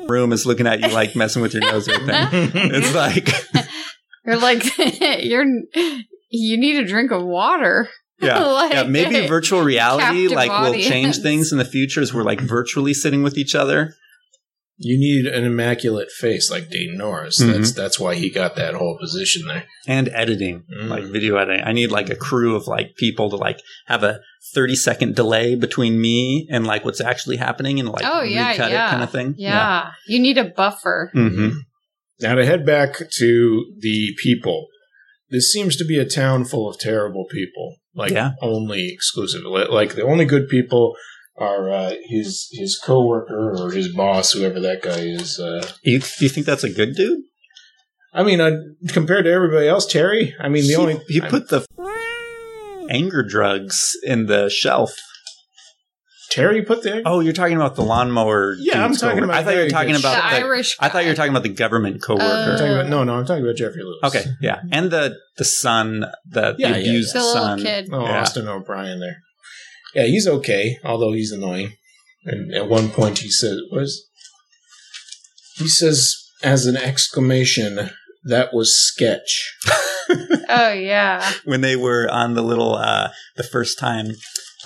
room 0.09 0.33
is 0.33 0.47
looking 0.47 0.69
at 0.69 0.81
you 0.81 0.89
like 0.95 1.17
messing 1.17 1.43
with 1.43 1.53
your 1.53 1.63
nose 1.63 1.89
or 1.89 1.99
thing. 1.99 2.07
It's 2.55 2.95
like 2.95 3.29
You're 4.25 4.37
like, 4.39 4.65
you're, 5.25 5.45
you 6.31 6.57
need 6.59 6.77
a 6.77 6.87
drink 6.87 7.11
of 7.11 7.25
water. 7.25 7.89
yeah. 8.21 8.39
Like, 8.45 8.73
Yeah, 8.73 8.83
maybe 8.85 9.27
virtual 9.27 9.63
reality 9.63 10.03
captive 10.29 10.33
like 10.33 10.51
will 10.51 10.73
change 10.81 11.19
things 11.19 11.53
in 11.53 11.59
the 11.59 11.65
future 11.65 12.01
as 12.01 12.13
we're 12.15 12.23
like 12.25 12.41
virtually 12.41 12.95
sitting 12.95 13.23
with 13.23 13.37
each 13.37 13.55
other. 13.55 13.95
You 14.79 14.99
need 14.99 15.25
an 15.27 15.45
immaculate 15.45 16.11
face 16.11 16.51
like 16.51 16.69
Dayton 16.69 16.99
Norris. 16.99 17.41
Mhm. 17.41 17.53
That's 17.53 17.73
that's 17.73 17.99
why 17.99 18.15
he 18.15 18.29
got 18.31 18.57
that 18.57 18.75
whole 18.75 18.99
position 19.01 19.47
there. 19.49 19.65
and 19.89 20.09
editing, 20.09 20.65
Mm. 20.75 20.89
like 20.89 21.05
video 21.05 21.37
editing. 21.37 21.65
I 21.65 21.73
need 21.73 21.91
like 21.91 22.11
a 22.11 22.15
crew 22.17 22.57
of 22.57 22.67
like 22.67 22.97
people 22.97 23.31
to 23.31 23.37
like 23.37 23.61
have 23.87 24.03
a 24.03 24.21
30 24.55 24.77
second 24.77 25.15
delay 25.15 25.55
between 25.55 25.99
me 26.01 26.47
and 26.51 26.67
like 26.67 26.85
what's 26.85 27.01
actually 27.01 27.37
happening 27.37 27.81
and 27.81 27.89
like 27.89 28.05
Oh, 28.05 28.21
yeah, 28.23 28.51
recut 28.51 28.71
yeah. 28.71 28.87
it 28.87 28.91
kind 28.91 29.03
of 29.03 29.11
thing. 29.11 29.35
Yeah. 29.39 29.91
You 30.09 30.19
need 30.19 30.37
a 30.39 30.45
buffer. 30.45 31.11
hmm 31.15 31.51
Now 32.21 32.35
to 32.35 32.45
head 32.45 32.67
back 32.67 32.97
to 33.19 33.65
the 33.81 34.15
people. 34.23 34.67
This 35.37 35.53
seems 35.53 35.77
to 35.77 35.85
be 35.85 35.99
a 35.99 36.07
town 36.07 36.47
full 36.47 36.67
of 36.67 36.79
terrible 36.79 37.27
people. 37.31 37.77
Like 37.95 38.13
Yeah. 38.13 38.31
only 38.41 38.89
exclusively, 38.89 39.67
Like 39.69 39.95
the 39.95 40.03
only 40.03 40.25
good 40.25 40.49
people 40.49 40.97
are 41.37 41.71
uh, 41.71 41.95
his 42.09 42.49
his 42.53 42.81
coworker 42.83 43.53
or 43.55 43.71
his 43.71 43.89
boss, 43.95 44.33
whoever 44.33 44.59
that 44.61 44.81
guy 44.81 45.01
is. 45.01 45.39
Uh, 45.39 45.69
You, 45.83 45.99
do 45.99 46.25
you 46.25 46.31
think 46.31 46.47
that's 46.47 46.65
a 46.65 46.71
good 46.71 46.95
dude? 46.97 47.21
I 48.15 48.23
mean, 48.23 48.41
uh, 48.41 48.53
compared 48.89 49.27
to 49.27 49.31
everybody 49.31 49.69
else, 49.69 49.85
Terry. 49.85 50.35
I 50.41 50.49
mean, 50.49 50.63
the 50.63 50.69
he, 50.69 50.77
only 50.77 51.01
he 51.07 51.21
put 51.21 51.51
the 51.51 51.67
anger 52.89 53.23
drugs 53.23 53.93
in 54.03 54.25
the 54.25 54.49
shelf. 54.49 54.97
Terry 56.31 56.63
put 56.63 56.83
the 56.83 57.03
Oh, 57.07 57.21
you're 57.21 57.33
talking 57.33 57.57
about 57.57 57.77
the 57.77 57.83
lawnmower. 57.83 58.57
Yeah, 58.59 58.83
I'm 58.85 58.91
dude's 58.91 59.01
talking 59.01 59.19
coworker. 59.19 59.31
about 59.33 59.37
I 59.41 59.45
thought 59.45 59.51
you 59.51 59.57
were 59.57 59.63
very 59.63 59.71
talking 59.71 59.93
good 59.93 60.01
about 60.01 60.17
the 60.31 60.37
the, 60.41 60.45
Irish. 60.45 60.77
I 60.81 60.89
thought 60.89 61.03
you 61.05 61.09
were 61.09 61.13
guy. 61.15 61.17
talking 61.17 61.31
about 61.33 61.43
the 61.45 61.49
government 61.51 62.03
coworker. 62.03 62.25
I'm 62.25 62.51
Uh, 62.51 62.57
talking 62.59 62.73
about 62.73 62.89
no, 62.89 63.05
no. 63.05 63.15
I'm 63.15 63.27
talking 63.27 63.45
about 63.45 63.57
Geoffrey 63.57 63.83
Lewis. 63.83 63.99
okay, 64.05 64.25
yeah, 64.41 64.61
and 64.73 64.91
the 64.91 65.17
the 65.39 65.45
son, 65.45 66.05
the, 66.29 66.55
Yeah, 66.59 66.73
the 66.73 66.75
yeah, 66.75 66.81
abused 66.81 67.15
The 67.15 67.19
little 67.21 67.33
son. 67.33 67.63
kid. 67.63 67.89
Oh, 67.93 68.03
Yeah. 68.05 68.21
Austin 68.21 68.49
O'Brien 68.49 69.01
there. 69.01 69.19
Yeah, 69.95 70.05
he's 70.05 70.27
okay, 70.27 70.79
although 70.85 71.13
he's 71.13 71.33
annoying. 71.33 71.73
And 72.25 72.53
at 72.55 72.69
one 72.69 72.89
point 72.91 73.19
he 73.21 73.31
says, 73.31 73.61
"Was 73.71 74.05
he 75.57 75.69
says 75.69 76.15
as 76.43 76.67
an 76.67 76.77
exclamation 76.77 77.91
that 78.25 78.53
was 78.53 78.75
sketch." 78.79 79.55
Oh, 80.49 80.71
yeah. 80.73 81.33
when 81.45 81.63
they 81.63 81.75
were 81.75 82.09
on 82.09 82.35
the 82.35 82.43
little 82.43 82.77
uh 82.77 83.09
the 83.37 83.43
first 83.43 83.77
time 83.81 84.13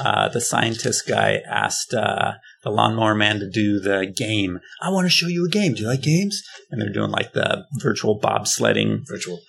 uh 0.00 0.28
the 0.28 0.40
scientist 0.40 1.06
guy 1.06 1.40
asked 1.48 1.94
uh 1.94 2.32
the 2.62 2.70
lawnmower 2.70 3.14
man 3.14 3.38
to 3.40 3.48
do 3.48 3.80
the 3.80 4.06
game. 4.06 4.60
I 4.82 4.90
want 4.90 5.06
to 5.06 5.10
show 5.10 5.26
you 5.26 5.46
a 5.46 5.48
game. 5.48 5.74
Do 5.74 5.82
you 5.82 5.88
like 5.88 6.02
games? 6.02 6.42
And 6.70 6.80
they're 6.80 6.92
doing 6.92 7.10
like 7.10 7.32
the 7.32 7.64
virtual 7.80 8.20
bobsledding. 8.20 9.06
Virtual 9.08 9.40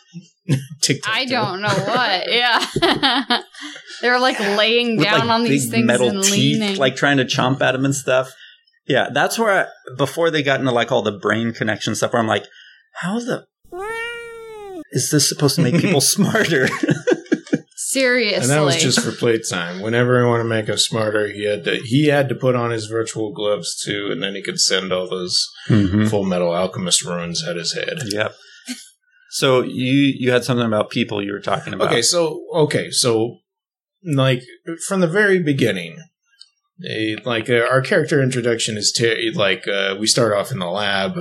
TikTok. 0.81 1.13
I 1.13 1.25
don't 1.25 1.61
know 1.61 1.67
what. 1.67 2.31
Yeah. 2.31 3.41
They're 4.01 4.19
like 4.19 4.39
laying 4.39 4.97
with, 4.97 5.05
down 5.05 5.27
like, 5.27 5.29
on 5.29 5.43
these 5.43 5.69
things 5.69 5.85
metal 5.85 6.09
and 6.09 6.23
teeth, 6.23 6.59
leaning. 6.59 6.77
like 6.77 6.95
trying 6.95 7.17
to 7.17 7.25
chomp 7.25 7.61
at 7.61 7.73
them 7.73 7.85
and 7.85 7.95
stuff. 7.95 8.33
Yeah, 8.87 9.09
that's 9.13 9.37
where 9.37 9.65
I, 9.65 9.93
before 9.97 10.31
they 10.31 10.41
got 10.41 10.59
into 10.59 10.71
like 10.71 10.91
all 10.91 11.03
the 11.03 11.11
brain 11.11 11.53
connection 11.53 11.95
stuff, 11.95 12.13
where 12.13 12.21
I'm 12.21 12.27
like, 12.27 12.45
how 12.93 13.19
the 13.19 13.45
is 14.91 15.11
this 15.11 15.29
supposed 15.29 15.55
to 15.55 15.61
make 15.61 15.79
people 15.79 16.01
smarter? 16.01 16.67
Seriously. 17.91 18.41
And 18.41 18.49
that 18.49 18.63
was 18.63 18.81
just 18.81 19.01
for 19.01 19.11
playtime. 19.11 19.81
Whenever 19.81 20.23
I 20.23 20.29
want 20.29 20.39
to 20.39 20.47
make 20.47 20.67
him 20.67 20.77
smarter, 20.77 21.27
he 21.27 21.43
had 21.43 21.65
to 21.65 21.75
he 21.75 22.07
had 22.07 22.29
to 22.29 22.35
put 22.35 22.55
on 22.55 22.71
his 22.71 22.85
virtual 22.85 23.33
gloves 23.33 23.75
too, 23.83 24.07
and 24.09 24.23
then 24.23 24.33
he 24.33 24.41
could 24.41 24.61
send 24.61 24.93
all 24.93 25.09
those 25.09 25.45
mm-hmm. 25.67 26.05
Full 26.05 26.23
Metal 26.23 26.53
Alchemist 26.53 27.03
runes 27.03 27.45
at 27.45 27.57
his 27.57 27.73
head. 27.73 27.99
Yep. 28.05 28.33
So 29.31 29.61
you 29.61 30.13
you 30.17 30.31
had 30.31 30.45
something 30.45 30.65
about 30.65 30.89
people 30.89 31.21
you 31.21 31.33
were 31.33 31.41
talking 31.41 31.73
about. 31.73 31.89
Okay, 31.89 32.01
so 32.01 32.45
okay, 32.53 32.91
so 32.91 33.39
like 34.05 34.41
from 34.87 35.01
the 35.01 35.07
very 35.07 35.43
beginning, 35.43 35.97
eh, 36.89 37.17
like 37.25 37.49
uh, 37.49 37.67
our 37.69 37.81
character 37.81 38.23
introduction 38.23 38.77
is 38.77 38.93
ter- 38.93 39.19
like 39.35 39.67
uh, 39.67 39.97
we 39.99 40.07
start 40.07 40.31
off 40.31 40.49
in 40.53 40.59
the 40.59 40.69
lab. 40.69 41.17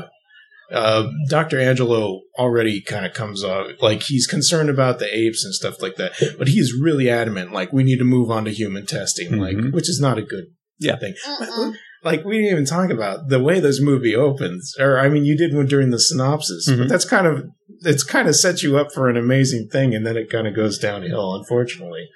Uh, 0.73 1.09
Dr. 1.29 1.59
Angelo 1.59 2.21
already 2.39 2.81
kind 2.81 3.05
of 3.05 3.12
comes 3.12 3.43
off 3.43 3.66
like 3.81 4.03
he's 4.05 4.27
concerned 4.27 4.71
about 4.71 4.99
the 5.01 5.12
apes 5.16 5.45
and 5.45 5.53
stuff 5.55 5.83
like 5.83 5.97
that, 5.97 6.12
but 6.39 6.49
he's 6.49 6.73
really 6.81 7.11
adamant 7.11 7.53
like 7.53 7.73
we 7.73 7.83
need 7.83 7.99
to 7.99 8.05
move 8.05 8.31
on 8.31 8.45
to 8.45 8.53
human 8.53 8.87
testing, 8.87 9.39
like 9.39 9.57
Mhm. 9.57 9.73
which 9.73 9.89
is 9.89 10.01
not 10.01 10.16
a 10.18 10.23
good 10.23 10.45
Yeah. 10.79 10.97
thing. 10.99 11.14
Mm-mm. 11.27 11.75
Like 12.03 12.25
we 12.25 12.37
didn't 12.39 12.53
even 12.53 12.64
talk 12.64 12.89
about 12.89 13.29
the 13.29 13.43
way 13.43 13.61
this 13.61 13.79
movie 13.79 14.16
opens, 14.16 14.75
or 14.81 14.99
I 14.99 15.11
mean, 15.11 15.27
you 15.27 15.37
did 15.37 15.53
one 15.55 15.66
during 15.66 15.91
the 15.91 15.99
synopsis, 16.01 16.66
Mhm. 16.66 16.79
but 16.79 16.89
that's 16.89 17.05
kind 17.05 17.27
of 17.27 17.45
it's 17.83 18.03
kind 18.05 18.27
of 18.27 18.37
set 18.37 18.62
you 18.62 18.79
up 18.79 18.91
for 18.95 19.11
an 19.11 19.18
amazing 19.18 19.68
thing, 19.71 19.95
and 19.95 20.07
then 20.07 20.16
it 20.16 20.31
kind 20.31 20.47
of 20.47 20.55
goes 20.57 20.79
downhill. 20.79 21.35
Unfortunately, 21.35 22.09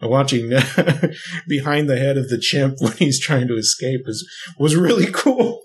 watching 0.00 0.50
behind 1.48 1.88
the 1.88 1.98
head 1.98 2.16
of 2.18 2.30
the 2.30 2.38
chimp 2.38 2.76
when 2.80 2.92
he's 2.94 3.20
trying 3.20 3.46
to 3.48 3.54
escape 3.56 4.02
is 4.06 4.28
was 4.58 4.74
really 4.76 5.06
cool. 5.12 5.62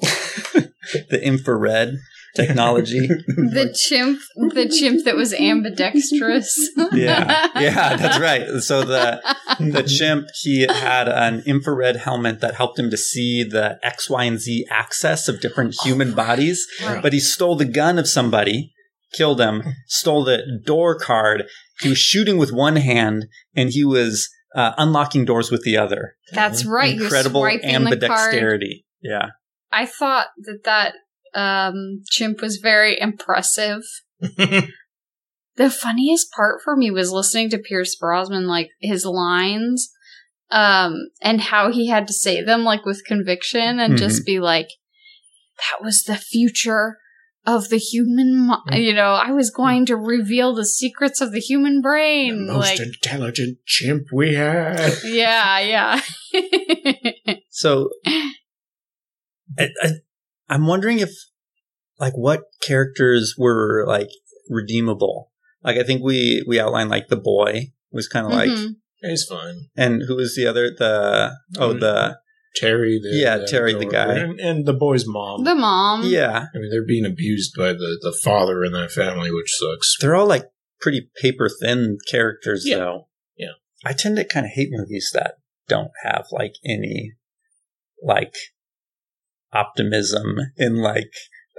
the 1.10 1.20
infrared 1.24 1.96
technology. 2.38 3.08
the 3.28 3.76
chimp, 3.76 4.20
the 4.36 4.70
chimp 4.70 5.04
that 5.06 5.16
was 5.16 5.34
ambidextrous. 5.34 6.58
yeah, 6.94 7.50
yeah, 7.60 7.96
that's 7.96 8.20
right. 8.20 8.62
So 8.62 8.84
the 8.84 9.22
the 9.60 9.84
chimp 10.00 10.28
he 10.42 10.62
had 10.62 11.10
an 11.10 11.44
infrared 11.46 11.98
helmet 11.98 12.40
that 12.42 12.56
helped 12.56 12.80
him 12.80 12.90
to 12.90 12.98
see 12.98 13.44
the 13.44 13.80
X, 13.84 14.10
Y, 14.10 14.24
and 14.24 14.40
Z 14.40 14.66
axis 14.70 15.28
of 15.28 15.42
different 15.42 15.76
human 15.84 16.14
bodies. 16.14 16.66
Right. 16.84 17.02
But 17.02 17.14
he 17.14 17.20
stole 17.20 17.56
the 17.56 17.66
gun 17.66 18.00
of 18.00 18.08
somebody, 18.08 18.74
killed 19.14 19.42
him, 19.42 19.64
stole 19.88 20.24
the 20.24 20.44
door 20.66 20.98
card. 20.98 21.46
He 21.82 21.90
was 21.90 22.00
shooting 22.00 22.38
with 22.38 22.52
one 22.52 22.78
hand, 22.78 23.26
and 23.56 23.70
he 23.70 23.84
was 23.84 24.30
uh, 24.56 24.74
unlocking 24.78 25.26
doors 25.26 25.52
with 25.52 25.64
the 25.64 25.78
other. 25.78 26.16
That's 26.32 26.66
right. 26.66 27.00
Incredible 27.00 27.42
swiping 27.42 27.84
the 27.84 28.08
card. 28.08 28.34
ambidexterity. 28.34 28.84
Yeah. 29.02 29.30
I 29.72 29.86
thought 29.86 30.28
that 30.46 30.64
that 30.64 30.94
um, 31.38 32.02
chimp 32.10 32.42
was 32.42 32.58
very 32.58 33.00
impressive. 33.00 33.84
The 35.58 35.72
funniest 35.72 36.32
part 36.32 36.62
for 36.64 36.78
me 36.78 36.92
was 36.92 37.12
listening 37.12 37.50
to 37.50 37.58
Pierce 37.58 37.96
Brosnan, 37.96 38.46
like 38.46 38.70
his 38.80 39.06
lines, 39.06 39.90
um, 40.52 41.10
and 41.20 41.42
how 41.42 41.72
he 41.72 41.88
had 41.88 42.06
to 42.08 42.14
say 42.14 42.44
them 42.44 42.64
like 42.64 42.86
with 42.86 43.04
conviction 43.06 43.80
and 43.80 43.98
just 43.98 44.24
be 44.24 44.40
like, 44.40 44.68
"That 45.58 45.84
was 45.84 46.04
the 46.04 46.16
future 46.16 47.00
of 47.44 47.70
the 47.70 47.80
human." 47.80 48.48
mi-" 48.48 48.80
You 48.86 48.94
know, 48.94 49.14
I 49.14 49.32
was 49.32 49.50
going 49.50 49.88
to 49.88 49.96
reveal 49.96 50.54
the 50.54 50.66
secrets 50.66 51.22
of 51.22 51.32
the 51.32 51.40
human 51.40 51.78
the 51.78 51.82
brain. 51.82 52.46
most 52.46 52.78
Like, 52.78 52.80
intelligent 52.80 53.58
chimp 53.66 54.10
we 54.14 54.36
had. 54.36 54.94
yeah, 55.04 55.60
yeah. 55.60 56.02
So 57.50 57.90
I, 59.58 59.70
I, 59.82 59.90
I'm 60.50 60.66
wondering 60.68 61.00
if, 61.00 61.12
like, 62.00 62.14
what 62.16 62.44
characters 62.66 63.36
were 63.38 63.86
like 63.88 64.10
redeemable. 64.50 65.32
Like, 65.64 65.78
I 65.78 65.84
think 65.84 66.04
we 66.04 66.44
we 66.48 66.60
outlined 66.60 66.90
like 66.90 67.08
the 67.10 67.18
boy 67.18 67.74
was 67.92 68.08
kind 68.08 68.26
of 68.26 68.32
like, 68.32 68.50
Mhm. 68.50 68.76
He's 69.02 69.26
fine. 69.26 69.70
and 69.76 70.04
who 70.08 70.16
was 70.16 70.36
the 70.36 70.48
other? 70.48 70.70
The 70.72 71.34
oh 71.60 71.74
Mm. 71.74 71.80
the 71.80 72.20
Terry, 72.56 73.00
the 73.00 73.10
Yeah, 73.16 73.46
Terry, 73.46 73.74
the 73.74 73.86
guy. 73.86 74.16
and, 74.16 74.40
and 74.40 74.66
the 74.66 74.74
boy's 74.74 75.06
mom. 75.06 75.44
the 75.44 75.54
mom. 75.54 76.04
yeah. 76.06 76.48
I 76.54 76.58
mean, 76.58 76.72
they're 76.72 76.86
being 76.86 77.06
abused 77.06 77.54
by 77.56 77.74
the 77.74 78.00
the 78.02 78.18
father 78.24 78.64
in 78.64 78.72
that 78.74 78.92
family, 78.92 79.30
which 79.32 79.54
sucks. 79.54 79.96
They're 80.00 80.16
all 80.16 80.26
like 80.28 80.50
pretty 80.82 81.10
paper 81.22 81.50
thin 81.50 81.98
characters, 82.10 82.66
Yeah. 82.68 82.78
though. 82.78 83.08
Yeah. 83.38 83.54
I 83.86 83.94
tend 83.94 84.16
to 84.18 84.24
kind 84.26 84.46
of 84.46 84.54
hate 84.54 84.70
movies 84.72 85.12
that 85.14 85.36
don't 85.68 85.92
have 86.04 86.26
like 86.32 86.56
any 86.66 87.14
like 88.02 88.34
optimism 89.54 90.36
in 90.58 90.78
like 90.78 91.10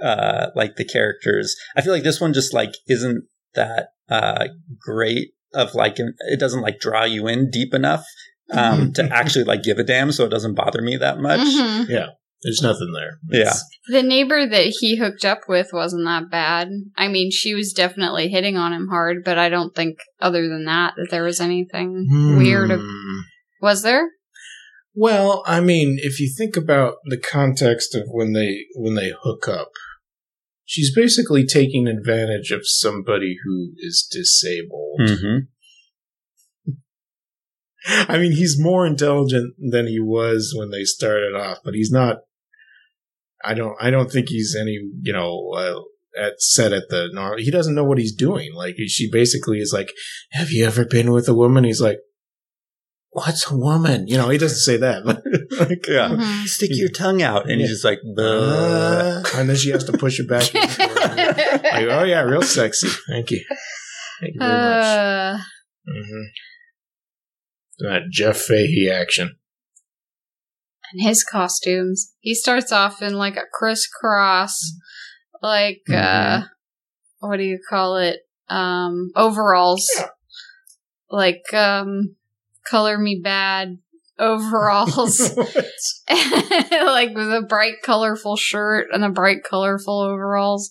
uh 0.01 0.47
like 0.55 0.75
the 0.75 0.85
characters. 0.85 1.55
I 1.75 1.81
feel 1.81 1.93
like 1.93 2.03
this 2.03 2.21
one 2.21 2.33
just 2.33 2.53
like 2.53 2.73
isn't 2.87 3.25
that 3.55 3.89
uh 4.09 4.47
great 4.79 5.29
of 5.53 5.73
like 5.75 5.95
it 5.99 6.39
doesn't 6.39 6.61
like 6.61 6.79
draw 6.79 7.03
you 7.03 7.27
in 7.27 7.49
deep 7.49 7.73
enough 7.73 8.05
um 8.51 8.93
to 8.93 9.03
actually 9.11 9.43
like 9.45 9.63
give 9.63 9.77
a 9.79 9.83
damn 9.83 10.11
so 10.11 10.25
it 10.25 10.29
doesn't 10.29 10.55
bother 10.55 10.81
me 10.81 10.97
that 10.97 11.19
much. 11.19 11.41
Mhm. 11.41 12.09
There's 12.41 12.61
nothing 12.61 12.93
there. 12.93 13.19
Yeah. 13.43 13.51
The 13.89 14.01
neighbor 14.01 14.47
that 14.47 14.73
he 14.79 14.95
hooked 14.95 15.25
up 15.25 15.39
with 15.49 15.71
wasn't 15.73 16.05
that 16.05 16.31
bad. 16.31 16.69
I 16.95 17.09
mean, 17.09 17.31
she 17.31 17.53
was 17.53 17.73
definitely 17.73 18.29
hitting 18.29 18.55
on 18.55 18.71
him 18.71 18.87
hard, 18.89 19.25
but 19.25 19.37
I 19.37 19.49
don't 19.49 19.75
think, 19.75 19.97
other 20.21 20.47
than 20.47 20.63
that, 20.63 20.93
that 20.95 21.09
there 21.11 21.23
was 21.25 21.41
anything 21.41 22.07
weird. 22.37 22.71
ab- 22.71 22.79
Hmm. 22.79 23.17
Was 23.61 23.81
there? 23.83 24.07
Well, 24.95 25.43
I 25.45 25.61
mean, 25.61 25.97
if 26.01 26.19
you 26.19 26.33
think 26.35 26.57
about 26.57 26.95
the 27.05 27.17
context 27.19 27.95
of 27.95 28.03
when 28.07 28.33
they 28.33 28.65
when 28.75 28.95
they 28.95 29.13
hook 29.23 29.47
up, 29.47 29.69
she's 30.65 30.93
basically 30.93 31.45
taking 31.45 31.87
advantage 31.87 32.51
of 32.51 32.61
somebody 32.63 33.35
who 33.45 33.73
is 33.77 34.07
disabled. 34.11 34.99
hmm 35.01 35.37
I 38.09 38.17
mean, 38.17 38.33
he's 38.33 38.57
more 38.59 38.85
intelligent 38.85 39.53
than 39.57 39.87
he 39.87 39.99
was 40.01 40.53
when 40.57 40.69
they 40.69 40.83
started 40.83 41.33
off, 41.35 41.59
but 41.63 41.73
he's 41.73 41.91
not. 41.91 42.17
I 43.43 43.53
don't. 43.53 43.75
I 43.79 43.89
don't 43.89 44.11
think 44.11 44.27
he's 44.29 44.55
any. 44.59 44.79
You 45.01 45.13
know, 45.13 45.51
uh, 45.55 46.21
at 46.21 46.41
set 46.41 46.73
at 46.73 46.89
the. 46.89 47.09
nor- 47.13 47.37
He 47.37 47.49
doesn't 47.51 47.75
know 47.75 47.85
what 47.85 47.97
he's 47.97 48.13
doing. 48.13 48.53
Like 48.53 48.75
she 48.87 49.09
basically 49.09 49.59
is 49.59 49.71
like, 49.73 49.91
"Have 50.31 50.51
you 50.51 50.65
ever 50.65 50.83
been 50.83 51.11
with 51.13 51.29
a 51.29 51.33
woman?" 51.33 51.63
He's 51.63 51.79
like, 51.81 51.99
"What's 53.11 53.49
a 53.51 53.55
woman?" 53.55 54.07
You 54.07 54.17
know, 54.17 54.29
he 54.29 54.37
doesn't 54.37 54.57
say 54.59 54.77
that, 54.77 55.03
but 55.05 55.23
like, 55.69 55.85
Yeah. 55.87 56.09
Mhm. 56.09 56.45
Stick 56.47 56.69
your 56.73 56.89
tongue 56.89 57.21
out 57.21 57.43
and 57.49 57.59
Yeah. 57.59 57.67
he's 57.67 57.69
just 57.75 57.85
like 57.85 57.99
"Buh." 58.15 58.21
Uh, 58.21 59.23
and 59.35 59.49
then 59.49 59.55
she 59.55 59.69
has 59.71 59.83
to 59.85 59.93
push 59.97 60.19
it 60.19 60.27
back. 60.29 60.53
like, 60.53 61.87
oh 61.89 62.03
yeah, 62.03 62.21
real 62.21 62.41
sexy. 62.41 62.87
Thank 63.07 63.31
you. 63.31 63.43
Thank 64.21 64.33
you 64.35 64.39
very 64.39 64.57
much. 64.61 64.85
Uh, 64.85 65.37
hmm 65.87 66.23
That 67.79 68.01
Jeff 68.11 68.37
Fahey 68.37 68.89
action. 68.91 69.37
and 70.91 71.07
his 71.07 71.23
costumes. 71.23 72.13
He 72.19 72.33
starts 72.35 72.71
off 72.71 73.01
in 73.01 73.13
like 73.13 73.37
a 73.37 73.43
crisscross, 73.53 74.73
like, 75.41 75.81
uh, 75.93 76.41
what 77.19 77.37
do 77.37 77.43
you 77.43 77.59
call 77.69 77.97
it? 77.97 78.19
Um, 78.49 79.11
overalls. 79.15 79.87
Yeah. 79.97 80.07
Like, 81.11 81.53
um, 81.53 82.15
color 82.69 82.97
me 82.97 83.19
bad 83.23 83.77
overalls. 84.17 85.19
like 86.09 87.15
with 87.15 87.33
a 87.33 87.45
bright 87.47 87.75
colorful 87.83 88.35
shirt 88.35 88.87
and 88.91 89.03
a 89.03 89.09
bright 89.09 89.43
colorful 89.43 90.01
overalls 90.01 90.69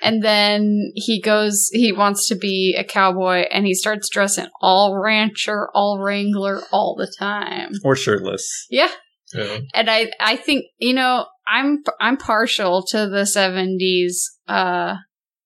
and 0.00 0.22
then 0.22 0.92
he 0.94 1.20
goes 1.20 1.68
he 1.72 1.92
wants 1.92 2.28
to 2.28 2.36
be 2.36 2.74
a 2.78 2.84
cowboy 2.84 3.44
and 3.50 3.66
he 3.66 3.74
starts 3.74 4.08
dressing 4.08 4.46
all 4.60 4.96
rancher 4.98 5.68
all 5.74 5.98
wrangler 6.00 6.62
all 6.72 6.94
the 6.96 7.12
time 7.18 7.72
or 7.84 7.96
shirtless. 7.96 8.66
yeah 8.70 8.88
Yeah. 9.34 9.58
and 9.74 9.90
i 9.90 10.10
i 10.20 10.36
think 10.36 10.66
you 10.78 10.94
know 10.94 11.26
i'm 11.46 11.82
i'm 12.00 12.16
partial 12.16 12.84
to 12.90 13.08
the 13.08 13.22
70s 13.26 14.22
uh 14.46 14.96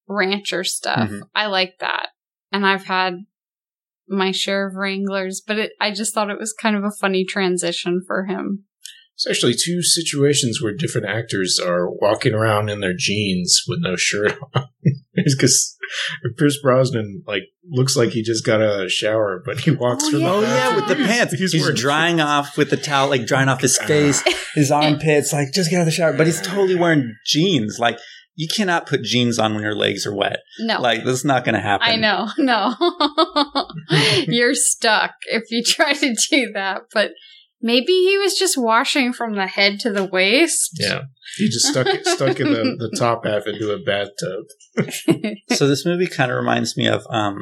rancher 0.07 0.65
stuff 0.65 1.09
Mhm. 1.09 1.23
i 1.35 1.47
like 1.47 1.75
that 1.81 2.09
and 2.53 2.67
i've 2.67 2.85
had 2.85 3.15
my 4.13 4.31
share 4.31 4.67
of 4.69 4.75
wranglers 4.77 5.43
but 5.47 5.59
it, 5.59 5.73
i 5.81 5.91
just 5.91 6.15
thought 6.15 6.31
it 6.31 6.39
was 6.39 6.53
kind 6.61 6.77
of 6.77 6.85
a 6.85 6.91
funny 7.01 7.25
transition 7.25 8.01
for 8.07 8.27
him 8.27 8.65
It's 9.15 9.27
actually 9.29 9.55
two 9.55 9.83
situations 9.83 10.61
where 10.63 10.75
different 10.75 11.07
actors 11.09 11.59
are 11.63 11.91
walking 11.91 12.35
around 12.35 12.69
in 12.71 12.81
their 12.81 12.95
jeans 12.97 13.63
with 13.69 13.79
no 13.83 13.97
shirt 13.97 14.37
on. 14.55 14.65
Because 15.15 15.77
Pierce 16.39 16.59
Brosnan 16.63 17.23
like 17.27 17.43
looks 17.69 17.97
like 17.97 18.11
he 18.11 18.23
just 18.23 18.47
got 18.47 18.63
out 18.63 18.77
of 18.77 18.79
the 18.81 18.89
shower, 18.89 19.43
but 19.45 19.61
he 19.61 19.71
walks 19.71 20.05
Oh, 20.07 20.11
from 20.11 20.21
yeah. 20.21 20.27
the 20.27 20.35
Oh 20.35 20.41
yeah, 20.41 20.75
with 20.77 20.89
the 20.89 20.95
bathroom. 20.95 21.07
pants. 21.09 21.33
He's, 21.35 21.55
wearing- 21.61 21.77
drying 21.77 22.21
off 22.21 22.57
with 22.57 22.71
the 22.71 22.79
towel, 22.79 23.11
like 23.11 23.27
drying 23.27 23.51
off 23.51 23.61
his 23.61 23.77
face, 23.77 24.23
his 24.55 24.71
armpits. 24.71 25.33
Like 25.35 25.53
just 25.53 25.69
get 25.71 25.77
out 25.77 25.81
of 25.83 25.87
the 25.87 25.93
shower, 25.93 26.15
but 26.15 26.27
he's 26.27 26.41
totally 26.41 26.77
wearing 26.77 27.15
jeans. 27.27 27.77
Like 27.79 27.99
you 28.35 28.49
cannot 28.49 28.87
put 28.87 29.03
jeans 29.03 29.39
on 29.39 29.55
when 29.55 29.63
your 29.63 29.75
legs 29.75 30.07
are 30.07 30.15
wet. 30.15 30.39
no 30.61 30.81
Like 30.81 31.05
this 31.05 31.19
is 31.19 31.25
not 31.25 31.45
going 31.45 31.55
to 31.55 31.61
happen. 31.61 31.87
I 31.89 31.97
know, 31.97 32.29
no. 32.39 32.75
You're 34.27 34.55
stuck 34.55 35.13
if 35.31 35.45
you 35.51 35.63
try 35.63 35.93
to 35.93 36.15
do 36.31 36.53
that. 36.55 36.83
But 36.95 37.13
maybe 37.61 37.93
he 37.93 38.17
was 38.19 38.35
just 38.39 38.57
washing 38.57 39.13
from 39.13 39.35
the 39.35 39.47
head 39.47 39.81
to 39.81 39.93
the 39.93 40.05
waist. 40.05 40.71
Yeah, 40.81 41.03
he 41.37 41.47
just 41.49 41.67
stuck 41.67 41.87
it, 41.87 42.07
stuck 42.07 42.41
in 42.41 42.53
the, 42.53 42.77
the 42.79 42.97
top 42.99 43.25
half 43.27 43.47
into 43.47 43.73
a 43.73 43.79
bathtub. 43.79 44.45
So 45.55 45.67
this 45.69 45.85
movie 45.85 46.07
kind 46.07 46.31
of 46.31 46.39
reminds 46.39 46.77
me 46.79 46.89
of 46.89 47.03
um, 47.11 47.39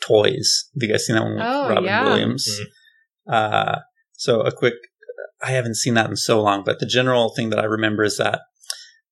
Toys. 0.00 0.68
Have 0.74 0.82
you 0.82 0.92
guys 0.92 1.06
seen 1.06 1.14
that 1.14 1.22
one 1.22 1.34
with 1.34 1.42
Oh, 1.44 1.68
Robin 1.68 1.84
yeah. 1.84 2.04
Williams? 2.04 2.48
Uh, 3.30 3.78
so 4.14 4.40
a 4.40 4.50
quick, 4.50 4.74
I 5.42 5.50
haven't 5.52 5.76
seen 5.76 5.94
that 5.94 6.10
in 6.10 6.16
so 6.16 6.42
long, 6.42 6.64
but 6.64 6.80
the 6.80 6.86
general 6.86 7.32
thing 7.34 7.50
that 7.50 7.60
I 7.60 7.64
remember 7.64 8.02
is 8.02 8.16
that 8.18 8.40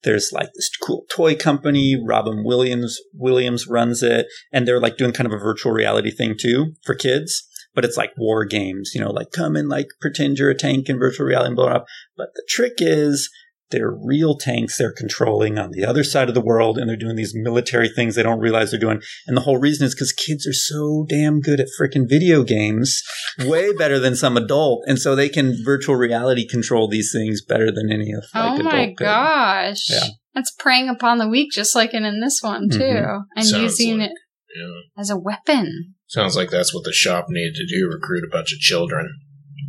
there's 0.04 0.32
like 0.32 0.50
this 0.54 0.70
cool 0.76 1.04
toy 1.10 1.34
company. 1.34 1.96
Robin 2.02 2.44
Williams 2.44 2.98
Williams 3.14 3.66
runs 3.66 4.02
it, 4.02 4.26
and 4.52 4.66
they're 4.66 4.80
like 4.80 4.96
doing 4.96 5.12
kind 5.12 5.26
of 5.26 5.32
a 5.32 5.42
virtual 5.42 5.72
reality 5.72 6.10
thing 6.10 6.34
too 6.38 6.74
for 6.84 6.94
kids. 6.94 7.48
But 7.74 7.84
it's 7.86 7.96
like 7.96 8.12
war 8.18 8.44
games, 8.44 8.92
you 8.94 9.00
know, 9.00 9.10
like 9.10 9.30
come 9.30 9.56
and 9.56 9.68
like 9.68 9.86
pretend 10.00 10.38
you're 10.38 10.50
a 10.50 10.54
tank 10.54 10.88
in 10.88 10.98
virtual 10.98 11.26
reality 11.26 11.48
and 11.48 11.56
blow 11.56 11.68
it 11.68 11.76
up. 11.76 11.86
But 12.16 12.34
the 12.34 12.44
trick 12.46 12.74
is 12.78 13.30
they're 13.72 13.90
real 13.90 14.36
tanks 14.36 14.78
they're 14.78 14.92
controlling 14.92 15.58
on 15.58 15.72
the 15.72 15.84
other 15.84 16.04
side 16.04 16.28
of 16.28 16.34
the 16.34 16.40
world 16.40 16.78
and 16.78 16.88
they're 16.88 16.96
doing 16.96 17.16
these 17.16 17.34
military 17.34 17.88
things 17.88 18.14
they 18.14 18.22
don't 18.22 18.38
realize 18.38 18.70
they're 18.70 18.78
doing. 18.78 19.00
And 19.26 19.36
the 19.36 19.40
whole 19.42 19.58
reason 19.58 19.86
is 19.86 19.94
because 19.94 20.12
kids 20.12 20.46
are 20.46 20.52
so 20.52 21.04
damn 21.08 21.40
good 21.40 21.58
at 21.58 21.66
freaking 21.80 22.08
video 22.08 22.44
games, 22.44 23.02
way 23.40 23.72
better 23.72 23.98
than 23.98 24.14
some 24.14 24.36
adult. 24.36 24.84
And 24.86 24.98
so 24.98 25.16
they 25.16 25.28
can 25.28 25.56
virtual 25.64 25.96
reality 25.96 26.46
control 26.46 26.88
these 26.88 27.10
things 27.12 27.42
better 27.44 27.72
than 27.72 27.90
any 27.90 28.12
of 28.12 28.22
like 28.34 28.52
oh 28.52 28.54
adult 28.60 28.64
my 28.64 28.86
could. 28.86 28.96
gosh. 28.98 29.90
Yeah. 29.90 30.06
That's 30.34 30.52
preying 30.58 30.88
upon 30.88 31.18
the 31.18 31.28
weak, 31.28 31.50
just 31.52 31.74
like 31.74 31.92
in, 31.92 32.04
in 32.04 32.20
this 32.20 32.40
one 32.42 32.68
too, 32.70 32.78
Mhm. 32.78 33.20
and 33.36 33.44
Sounds 33.46 33.62
using 33.80 33.98
like- 33.98 34.10
it 34.10 34.14
Yeah. 34.56 35.00
as 35.00 35.10
a 35.10 35.16
weapon. 35.18 35.94
Sounds 36.06 36.36
like 36.36 36.50
that's 36.50 36.74
what 36.74 36.84
the 36.84 36.92
shop 36.92 37.26
needed 37.28 37.54
to 37.54 37.66
do: 37.66 37.88
recruit 37.92 38.24
a 38.24 38.30
bunch 38.30 38.52
of 38.52 38.58
children. 38.58 39.08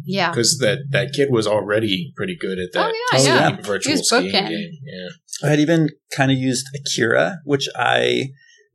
Yeah. 0.05 0.29
Because 0.31 0.57
that 0.59 0.79
that 0.91 1.13
kid 1.13 1.29
was 1.31 1.47
already 1.47 2.13
pretty 2.15 2.35
good 2.39 2.59
at 2.59 2.71
that. 2.73 2.91
Oh, 2.91 2.93
yeah, 3.11 3.17
skiing- 3.19 3.35
yeah. 3.35 3.61
virtual 3.61 3.97
skiing 3.97 4.31
game. 4.31 4.71
Yeah. 4.83 5.09
I 5.43 5.49
had 5.49 5.59
even 5.59 5.89
kind 6.15 6.31
of 6.31 6.37
used 6.37 6.65
Akira, 6.75 7.37
which 7.45 7.67
I 7.75 8.29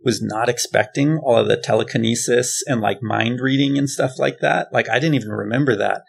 was 0.05 0.23
not 0.23 0.49
expecting 0.49 1.19
all 1.19 1.37
of 1.37 1.49
the 1.49 1.57
telekinesis 1.57 2.63
and 2.67 2.81
like 2.81 3.03
mind 3.03 3.41
reading 3.41 3.77
and 3.77 3.91
stuff 3.91 4.13
like 4.19 4.39
that. 4.41 4.69
Like 4.73 4.89
I 4.89 4.99
didn't 4.99 5.15
even 5.17 5.31
remember 5.31 5.77
that. 5.77 6.03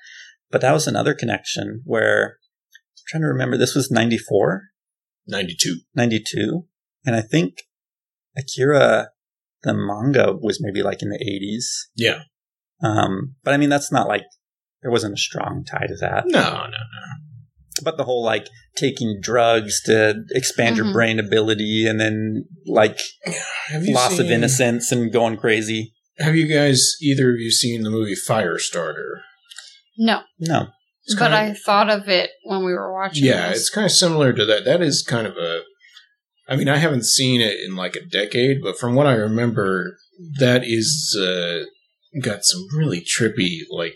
But 0.51 0.61
that 0.61 0.73
was 0.73 0.87
another 0.87 1.13
connection 1.13 1.81
where 1.85 2.37
I'm 2.37 3.03
trying 3.07 3.21
to 3.21 3.27
remember 3.27 3.57
this 3.57 3.75
was 3.75 3.91
94, 3.91 4.63
Ninety 5.27 5.55
two. 5.59 5.81
92. 5.95 6.65
And 7.05 7.15
I 7.15 7.21
think 7.21 7.55
Akira, 8.37 9.09
the 9.63 9.73
manga 9.73 10.33
was 10.39 10.59
maybe 10.61 10.81
like 10.81 11.01
in 11.01 11.09
the 11.09 11.17
80s. 11.23 11.89
Yeah. 11.95 12.23
Um, 12.81 13.35
but 13.43 13.53
I 13.53 13.57
mean, 13.57 13.69
that's 13.69 13.91
not 13.91 14.07
like, 14.07 14.23
there 14.81 14.91
wasn't 14.91 15.13
a 15.13 15.17
strong 15.17 15.63
tie 15.65 15.87
to 15.87 15.95
that. 16.01 16.23
No, 16.27 16.39
no, 16.41 16.67
no. 16.67 16.77
But 17.83 17.97
the 17.97 18.03
whole 18.03 18.23
like 18.23 18.47
taking 18.75 19.19
drugs 19.21 19.81
to 19.83 20.23
expand 20.31 20.77
your 20.77 20.87
Mhm. 20.87 20.93
brain 20.93 21.19
ability 21.19 21.85
and 21.87 21.99
then 21.99 22.45
like 22.65 22.99
Have 23.67 23.85
you 23.85 23.93
loss 23.95 24.19
of 24.19 24.29
innocence 24.31 24.91
and 24.91 25.11
going 25.11 25.37
crazy. 25.37 25.93
Have 26.19 26.35
you 26.35 26.47
guys 26.47 26.95
either 27.01 27.29
of 27.33 27.39
you 27.39 27.51
seen 27.51 27.83
the 27.83 27.89
movie 27.89 28.15
Firestarter? 28.15 29.21
No, 29.97 30.21
No. 30.39 30.67
It's 31.05 31.15
but 31.15 31.31
kinda- 31.31 31.37
I 31.37 31.53
thought 31.55 31.89
of 31.89 32.07
it 32.09 32.31
when 32.43 32.59
we 32.63 32.73
were 32.73 32.93
watching. 32.93 33.23
It. 33.25 33.27
Yeah, 33.29 33.49
this. 33.49 33.61
it's 33.61 33.69
kind 33.69 33.85
of 33.85 33.91
similar 33.91 34.31
to 34.33 34.45
that. 34.45 34.63
That 34.65 34.81
is 34.81 35.01
kind 35.01 35.25
of 35.25 35.37
a. 35.37 35.63
I 36.47 36.55
mean, 36.55 36.67
I 36.69 36.77
haven't 36.77 37.05
seen 37.05 37.41
it 37.41 37.59
in 37.59 37.75
like 37.75 37.95
a 37.95 38.05
decade, 38.05 38.61
but 38.61 38.77
from 38.77 38.93
what 38.95 39.07
I 39.07 39.13
remember, 39.13 39.97
that 40.39 40.63
is 40.65 41.17
uh, 41.19 41.65
got 42.21 42.43
some 42.43 42.67
really 42.75 43.01
trippy 43.01 43.59
like 43.71 43.95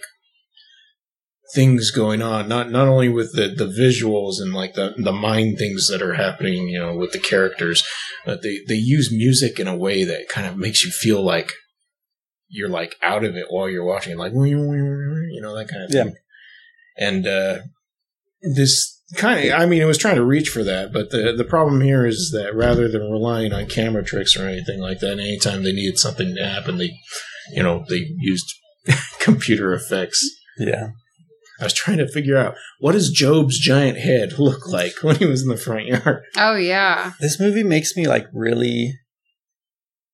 things 1.53 1.91
going 1.91 2.21
on. 2.21 2.47
Not 2.47 2.71
not 2.71 2.87
only 2.87 3.09
with 3.09 3.33
the 3.33 3.47
the 3.49 3.65
visuals 3.67 4.41
and 4.41 4.53
like 4.53 4.73
the 4.73 4.93
the 4.97 5.11
mind 5.11 5.57
things 5.57 5.87
that 5.89 6.01
are 6.01 6.13
happening, 6.15 6.67
you 6.67 6.79
know, 6.79 6.95
with 6.95 7.11
the 7.11 7.19
characters, 7.19 7.83
but 8.25 8.41
they 8.41 8.59
they 8.67 8.75
use 8.75 9.11
music 9.11 9.59
in 9.59 9.67
a 9.67 9.77
way 9.77 10.03
that 10.03 10.29
kind 10.29 10.47
of 10.47 10.57
makes 10.57 10.83
you 10.83 10.91
feel 10.91 11.23
like 11.23 11.51
you're 12.49 12.69
like 12.69 12.95
out 13.01 13.23
of 13.23 13.35
it 13.35 13.47
while 13.49 13.69
you're 13.69 13.83
watching, 13.85 14.17
like 14.17 14.33
you 14.33 15.39
know 15.41 15.55
that 15.55 15.67
kind 15.69 15.83
of 15.83 15.89
Yeah. 15.93 16.03
thing. 16.03 16.15
And 16.97 17.27
uh, 17.27 17.59
this 18.55 19.01
kind 19.17 19.47
of, 19.49 19.59
I 19.59 19.65
mean, 19.65 19.81
it 19.81 19.85
was 19.85 19.97
trying 19.97 20.15
to 20.15 20.23
reach 20.23 20.49
for 20.49 20.63
that, 20.63 20.93
but 20.93 21.09
the 21.09 21.33
the 21.35 21.43
problem 21.43 21.81
here 21.81 22.05
is 22.05 22.31
that 22.33 22.53
rather 22.55 22.87
than 22.87 23.09
relying 23.11 23.53
on 23.53 23.67
camera 23.67 24.03
tricks 24.03 24.35
or 24.37 24.47
anything 24.47 24.79
like 24.79 24.99
that, 24.99 25.19
anytime 25.19 25.63
they 25.63 25.71
needed 25.73 25.97
something 25.97 26.35
to 26.35 26.45
happen, 26.45 26.77
they, 26.77 26.91
you 27.51 27.63
know, 27.63 27.83
they 27.89 28.05
used 28.19 28.45
computer 29.19 29.73
effects. 29.73 30.23
Yeah. 30.59 30.89
I 31.63 31.65
was 31.65 31.73
trying 31.73 31.99
to 31.99 32.07
figure 32.07 32.37
out 32.37 32.55
what 32.79 32.91
does 32.91 33.09
Job's 33.09 33.57
giant 33.57 33.97
head 33.97 34.37
look 34.37 34.67
like 34.67 35.01
when 35.01 35.15
he 35.15 35.25
was 35.25 35.43
in 35.43 35.47
the 35.47 35.55
front 35.55 35.85
yard. 35.85 36.23
Oh 36.37 36.55
yeah. 36.55 37.13
This 37.21 37.39
movie 37.39 37.63
makes 37.63 37.95
me 37.95 38.05
like 38.05 38.27
really 38.33 38.99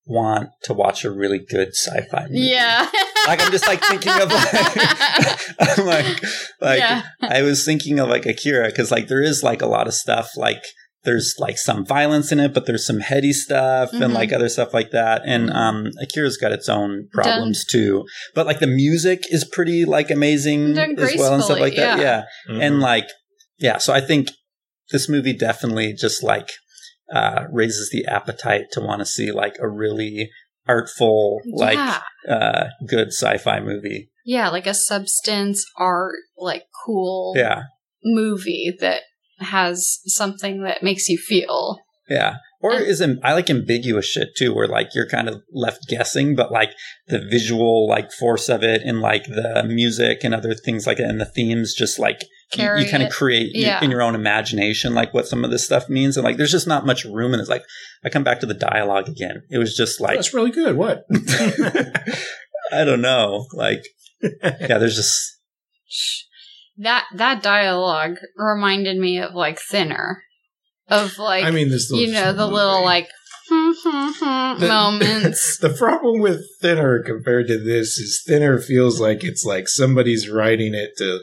want 0.06 0.50
to 0.64 0.74
watch 0.74 1.04
a 1.04 1.12
really 1.12 1.40
good 1.40 1.70
sci-fi 1.70 2.24
movie. 2.24 2.42
Yeah. 2.42 2.90
Like 3.28 3.44
I'm 3.44 3.52
just 3.52 3.68
like 3.68 3.84
thinking 3.84 4.14
of 4.14 4.32
like 4.32 4.54
I'm 5.60 5.86
like 5.86 6.24
like 6.62 6.80
yeah. 6.80 7.04
I 7.22 7.44
was 7.44 7.64
thinking 7.64 8.00
of 8.00 8.08
like 8.10 8.26
Akira 8.26 8.68
because 8.68 8.92
like 8.92 9.08
there 9.08 9.22
is 9.22 9.44
like 9.44 9.62
a 9.62 9.68
lot 9.68 9.88
of 9.88 9.94
stuff 9.94 10.32
like 10.36 10.64
there's 11.04 11.36
like 11.40 11.58
some 11.58 11.86
violence 11.86 12.32
in 12.32 12.40
it, 12.40 12.54
but 12.54 12.66
there's 12.66 12.86
some 12.86 13.00
heady 13.00 13.32
stuff 13.32 13.92
Mhm. 13.92 14.04
and 14.06 14.14
like 14.14 14.34
other 14.34 14.50
stuff 14.50 14.74
like 14.74 14.92
that. 14.92 15.22
And 15.26 15.50
um 15.52 15.92
Akira's 16.02 16.38
got 16.38 16.52
its 16.52 16.68
own 16.70 17.08
problems 17.14 17.66
too. 17.66 18.06
But 18.36 18.46
like 18.46 18.60
the 18.60 18.68
music 18.68 19.22
is 19.32 19.46
pretty 19.46 19.86
like 19.86 20.12
amazing 20.12 20.78
as 20.78 21.16
well 21.18 21.34
and 21.36 21.44
stuff 21.44 21.60
like 21.60 21.76
that. 21.76 22.00
yeah. 22.00 22.24
Yeah. 22.50 22.60
And 22.66 22.80
like 22.80 23.08
yeah, 23.60 23.78
so 23.78 23.94
I 23.94 24.02
think 24.02 24.30
this 24.92 25.08
movie 25.10 25.34
definitely 25.34 25.94
just 25.94 26.22
like 26.24 26.52
uh 27.14 27.44
raises 27.52 27.90
the 27.92 28.06
appetite 28.06 28.66
to 28.74 28.82
want 28.82 29.00
to 29.00 29.06
see 29.06 29.32
like 29.32 29.56
a 29.62 29.68
really 29.70 30.30
artful 30.68 31.40
like 31.54 31.76
yeah. 31.76 32.02
uh 32.30 32.66
good 32.88 33.08
sci-fi 33.08 33.60
movie. 33.60 34.10
Yeah, 34.26 34.50
like 34.50 34.68
a 34.68 34.74
substance 34.74 35.66
art, 35.78 36.16
like 36.38 36.66
cool 36.86 37.34
Yeah. 37.36 37.64
movie 38.04 38.74
that 38.80 39.02
has 39.40 40.00
something 40.06 40.64
that 40.64 40.84
makes 40.84 41.08
you 41.10 41.18
feel. 41.18 41.80
Yeah. 42.10 42.38
Or 42.62 42.74
And- 42.74 42.86
is 42.88 43.02
am- 43.02 43.20
I 43.24 43.34
like 43.34 43.50
ambiguous 43.50 44.06
shit 44.06 44.30
too, 44.36 44.54
where 44.54 44.68
like 44.68 44.90
you're 44.94 45.08
kind 45.08 45.30
of 45.30 45.42
left 45.54 45.88
guessing, 45.88 46.36
but 46.36 46.52
like 46.52 46.72
the 47.08 47.20
visual 47.20 47.88
like 47.88 48.12
force 48.12 48.50
of 48.50 48.64
it 48.64 48.82
and 48.84 49.00
like 49.00 49.26
the 49.26 49.64
music 49.66 50.24
and 50.24 50.34
other 50.36 50.54
things 50.54 50.86
like 50.88 50.98
that 50.98 51.08
and 51.10 51.22
the 51.22 51.26
themes 51.26 51.74
just 51.74 52.00
like 52.00 52.24
you, 52.58 52.64
you 52.78 52.90
kind 52.90 53.04
of 53.04 53.12
create 53.12 53.52
y- 53.54 53.62
Yeah. 53.62 53.84
in 53.84 53.92
your 53.92 54.02
own 54.02 54.16
imagination 54.16 54.96
like 54.96 55.14
what 55.14 55.28
some 55.28 55.46
of 55.46 55.52
this 55.52 55.64
stuff 55.66 55.88
means 55.88 56.18
and 56.18 56.24
like 56.26 56.38
there's 56.38 56.52
just 56.52 56.68
not 56.68 56.86
much 56.86 57.06
room 57.06 57.32
in 57.34 57.40
this. 57.40 57.48
Like 57.48 57.64
I 58.04 58.10
come 58.10 58.24
back 58.24 58.40
to 58.40 58.46
the 58.48 58.56
dialogue 58.56 59.08
again. 59.08 59.44
It 59.52 59.60
was 59.60 59.76
just 59.78 60.02
like 60.02 60.16
that's 60.16 60.34
really 60.34 60.52
good. 60.52 60.76
What? 60.76 61.06
I 62.72 62.84
don't 62.86 63.02
know. 63.02 63.46
Like 63.54 63.84
yeah, 64.22 64.80
there's 64.80 64.96
just 64.96 65.38
That 66.80 67.06
that 67.14 67.44
dialogue 67.44 68.18
reminded 68.38 68.98
me 68.98 69.20
of 69.20 69.36
like 69.36 69.60
Thinner, 69.60 70.24
of 70.88 71.18
like 71.18 71.44
I 71.44 71.52
mean, 71.52 71.70
this 71.70 71.92
you 71.92 72.12
know 72.12 72.32
the 72.32 72.48
little 72.48 72.84
like 72.84 73.10
hmm, 73.50 73.72
hmm, 73.84 74.12
hmm 74.16 74.60
The- 74.62 74.68
moments. 74.68 75.58
The 75.62 75.74
problem 75.74 76.22
with 76.22 76.42
Thinner 76.62 77.04
compared 77.04 77.48
to 77.48 77.58
this 77.58 77.98
is 77.98 78.24
Thinner 78.26 78.60
feels 78.60 79.00
like 79.00 79.26
it's 79.26 79.44
like 79.44 79.68
somebody's 79.68 80.30
writing 80.30 80.74
it 80.74 80.92
to 80.98 81.20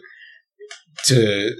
to 1.06 1.54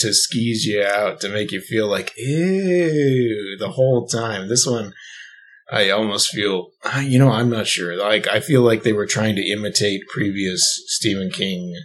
to 0.00 0.08
skeeze 0.08 0.64
you 0.64 0.82
out 0.82 1.20
to 1.20 1.28
make 1.28 1.52
you 1.52 1.60
feel 1.60 1.86
like 1.86 2.12
ew 2.16 3.56
the 3.60 3.70
whole 3.70 4.08
time. 4.08 4.48
This 4.48 4.66
one, 4.66 4.92
I 5.70 5.90
almost 5.90 6.30
feel 6.30 6.70
you 7.00 7.20
know 7.20 7.30
I'm 7.30 7.50
not 7.50 7.68
sure. 7.68 7.96
Like 7.96 8.26
I 8.26 8.40
feel 8.40 8.62
like 8.62 8.82
they 8.82 8.92
were 8.92 9.06
trying 9.06 9.36
to 9.36 9.48
imitate 9.48 10.00
previous 10.12 10.82
Stephen 10.88 11.30
King 11.30 11.76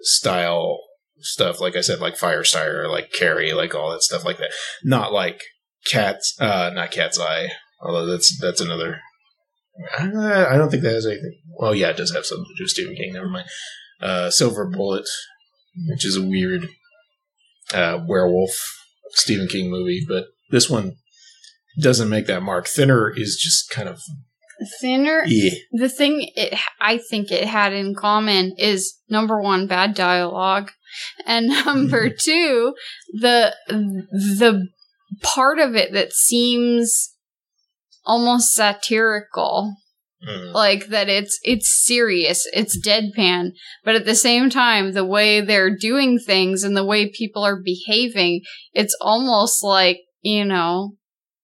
style 0.00 0.80
stuff. 1.18 1.60
Like 1.60 1.76
I 1.76 1.80
said, 1.80 2.00
like 2.00 2.18
Firestarter, 2.18 2.90
like 2.90 3.12
Carrie, 3.12 3.52
like 3.52 3.74
all 3.74 3.90
that 3.92 4.02
stuff 4.02 4.24
like 4.24 4.38
that. 4.38 4.52
Not 4.84 5.12
like 5.12 5.42
Cat's, 5.90 6.36
uh, 6.40 6.70
not 6.74 6.90
Cat's 6.90 7.18
Eye. 7.18 7.48
Although 7.80 8.06
that's 8.06 8.38
that's 8.40 8.60
another. 8.60 9.00
Uh, 9.98 10.46
I 10.48 10.56
don't 10.56 10.70
think 10.70 10.82
that 10.82 10.94
has 10.94 11.06
anything. 11.06 11.38
Well, 11.58 11.74
yeah, 11.74 11.90
it 11.90 11.96
does 11.96 12.14
have 12.14 12.24
something 12.24 12.46
to 12.46 12.54
do 12.56 12.64
with 12.64 12.70
Stephen 12.70 12.96
King. 12.96 13.12
Never 13.12 13.28
mind. 13.28 13.46
Uh, 14.00 14.30
Silver 14.30 14.66
Bullet, 14.66 15.06
which 15.88 16.04
is 16.04 16.16
a 16.16 16.24
weird 16.24 16.68
uh, 17.74 17.98
werewolf 18.06 18.50
Stephen 19.10 19.48
King 19.48 19.70
movie, 19.70 20.04
but 20.08 20.26
this 20.50 20.70
one 20.70 20.96
doesn't 21.80 22.08
make 22.08 22.26
that 22.26 22.42
mark. 22.42 22.66
Thinner 22.66 23.12
is 23.14 23.36
just 23.36 23.70
kind 23.70 23.88
of 23.88 24.00
Thinner. 24.80 25.24
yeah. 25.26 25.50
The 25.72 25.88
thing 25.88 26.30
it 26.34 26.58
I 26.80 26.98
think 26.98 27.30
it 27.30 27.44
had 27.44 27.72
in 27.72 27.94
common 27.94 28.54
is 28.58 28.96
number 29.08 29.40
one, 29.40 29.66
bad 29.66 29.94
dialogue, 29.94 30.70
and 31.26 31.48
number 31.66 32.08
two, 32.08 32.74
the 33.12 33.54
the 33.68 34.68
part 35.22 35.58
of 35.58 35.74
it 35.76 35.92
that 35.92 36.12
seems 36.12 37.12
almost 38.04 38.52
satirical 38.52 39.74
Mm. 40.26 40.54
like 40.54 40.86
that 40.86 41.10
it's 41.10 41.38
it's 41.42 41.84
serious 41.84 42.48
it's 42.54 42.80
deadpan 42.84 43.50
but 43.84 43.94
at 43.94 44.06
the 44.06 44.14
same 44.14 44.48
time 44.48 44.92
the 44.92 45.04
way 45.04 45.42
they're 45.42 45.76
doing 45.76 46.18
things 46.18 46.64
and 46.64 46.74
the 46.74 46.86
way 46.86 47.10
people 47.10 47.44
are 47.44 47.60
behaving 47.62 48.40
it's 48.72 48.96
almost 49.02 49.62
like 49.62 49.98
you 50.22 50.42
know 50.42 50.94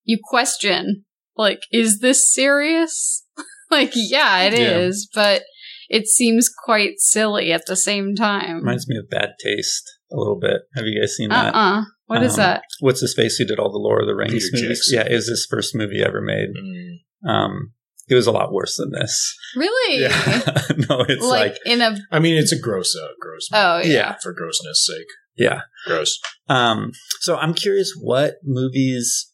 you 0.05 0.17
question 0.23 1.05
like 1.37 1.61
is 1.71 1.99
this 1.99 2.31
serious 2.33 3.25
like 3.71 3.91
yeah 3.95 4.41
it 4.43 4.53
is, 4.53 5.09
Yeah. 5.15 5.21
but 5.23 5.43
it 5.89 6.07
seems 6.07 6.49
quite 6.49 6.93
silly 6.97 7.51
at 7.51 7.65
the 7.67 7.75
same 7.75 8.15
time 8.15 8.57
reminds 8.57 8.87
me 8.87 8.97
of 8.97 9.09
Bad 9.09 9.31
Taste 9.43 9.83
a 10.11 10.15
little 10.17 10.39
bit. 10.39 10.61
Have 10.75 10.85
you 10.85 10.99
guys 11.01 11.15
seen 11.15 11.29
that? 11.29 11.53
uh-uh 11.53 11.81
what 12.07 12.21
is 12.23 12.33
Um, 12.33 12.37
that 12.45 12.63
What's 12.81 13.01
his 13.01 13.13
face 13.15 13.37
who 13.37 13.45
did 13.45 13.59
all 13.59 13.71
the 13.71 13.77
Lord 13.79 14.01
of 14.01 14.07
the 14.07 14.15
Rings 14.15 14.49
Peter 14.51 14.63
movies? 14.63 14.89
Jackson. 14.91 14.97
Yeah, 14.97 15.13
it 15.13 15.15
was 15.15 15.27
his 15.27 15.47
first 15.49 15.73
movie 15.75 16.03
ever 16.03 16.21
made. 16.21 16.49
Mm. 16.49 17.29
Um, 17.29 17.71
it 18.09 18.15
was 18.15 18.27
a 18.27 18.31
lot 18.31 18.51
worse 18.51 18.75
than 18.77 18.91
this. 18.91 19.35
really 19.55 20.01
no, 20.89 21.05
it's 21.07 21.23
like, 21.25 21.53
like, 21.53 21.57
in 21.65 21.81
a 21.81 21.97
I 22.11 22.19
mean, 22.19 22.35
it's 22.37 22.51
a 22.51 22.59
gross, 22.59 22.93
uh, 22.95 23.07
gross. 23.19 23.47
oh 23.53 23.77
yeah, 23.79 23.85
yeah, 23.93 24.15
for 24.21 24.33
grossness 24.33 24.85
sake, 24.85 25.07
yeah. 25.37 25.61
gross. 25.87 26.19
Um, 26.49 26.91
so 27.21 27.37
I'm 27.37 27.53
curious 27.53 27.93
what 27.99 28.35
movies 28.43 29.31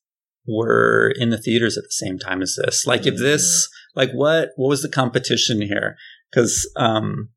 were 0.49 1.13
in 1.17 1.29
the 1.29 1.37
theaters 1.37 1.77
at 1.77 1.83
the 1.83 1.91
same 1.91 2.17
time 2.17 2.41
as 2.41 2.57
this. 2.61 2.85
Like, 2.85 3.05
if 3.05 3.17
this, 3.17 3.69
like, 3.95 4.11
what 4.11 4.49
what 4.55 4.69
was 4.69 4.81
the 4.81 4.89
competition 4.89 5.61
here? 5.61 5.95
Because, 6.31 6.69
um, 6.75 7.29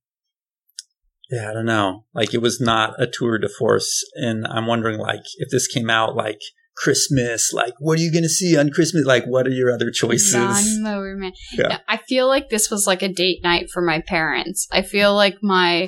yeah, 1.30 1.50
I 1.50 1.54
don't 1.54 1.66
know. 1.66 2.04
Like, 2.14 2.34
it 2.34 2.42
was 2.42 2.60
not 2.60 3.00
a 3.00 3.06
tour 3.06 3.38
de 3.38 3.48
force, 3.48 4.04
and 4.14 4.46
I'm 4.46 4.66
wondering, 4.66 4.98
like, 4.98 5.22
if 5.36 5.50
this 5.50 5.66
came 5.66 5.90
out 5.90 6.16
like 6.16 6.40
Christmas. 6.76 7.52
Like, 7.52 7.74
what 7.78 7.98
are 7.98 8.02
you 8.02 8.12
going 8.12 8.22
to 8.22 8.28
see 8.28 8.56
on 8.56 8.70
Christmas? 8.70 9.04
Like, 9.04 9.24
what 9.24 9.46
are 9.46 9.50
your 9.50 9.72
other 9.72 9.90
choices? 9.90 10.34
Lawnmower 10.34 11.16
Man. 11.16 11.32
Yeah. 11.52 11.66
Yeah, 11.70 11.78
I 11.88 11.96
feel 11.98 12.28
like 12.28 12.48
this 12.48 12.70
was 12.70 12.86
like 12.86 13.02
a 13.02 13.08
date 13.08 13.40
night 13.42 13.70
for 13.70 13.82
my 13.82 14.00
parents. 14.00 14.66
I 14.72 14.82
feel 14.82 15.14
like 15.14 15.36
my 15.42 15.86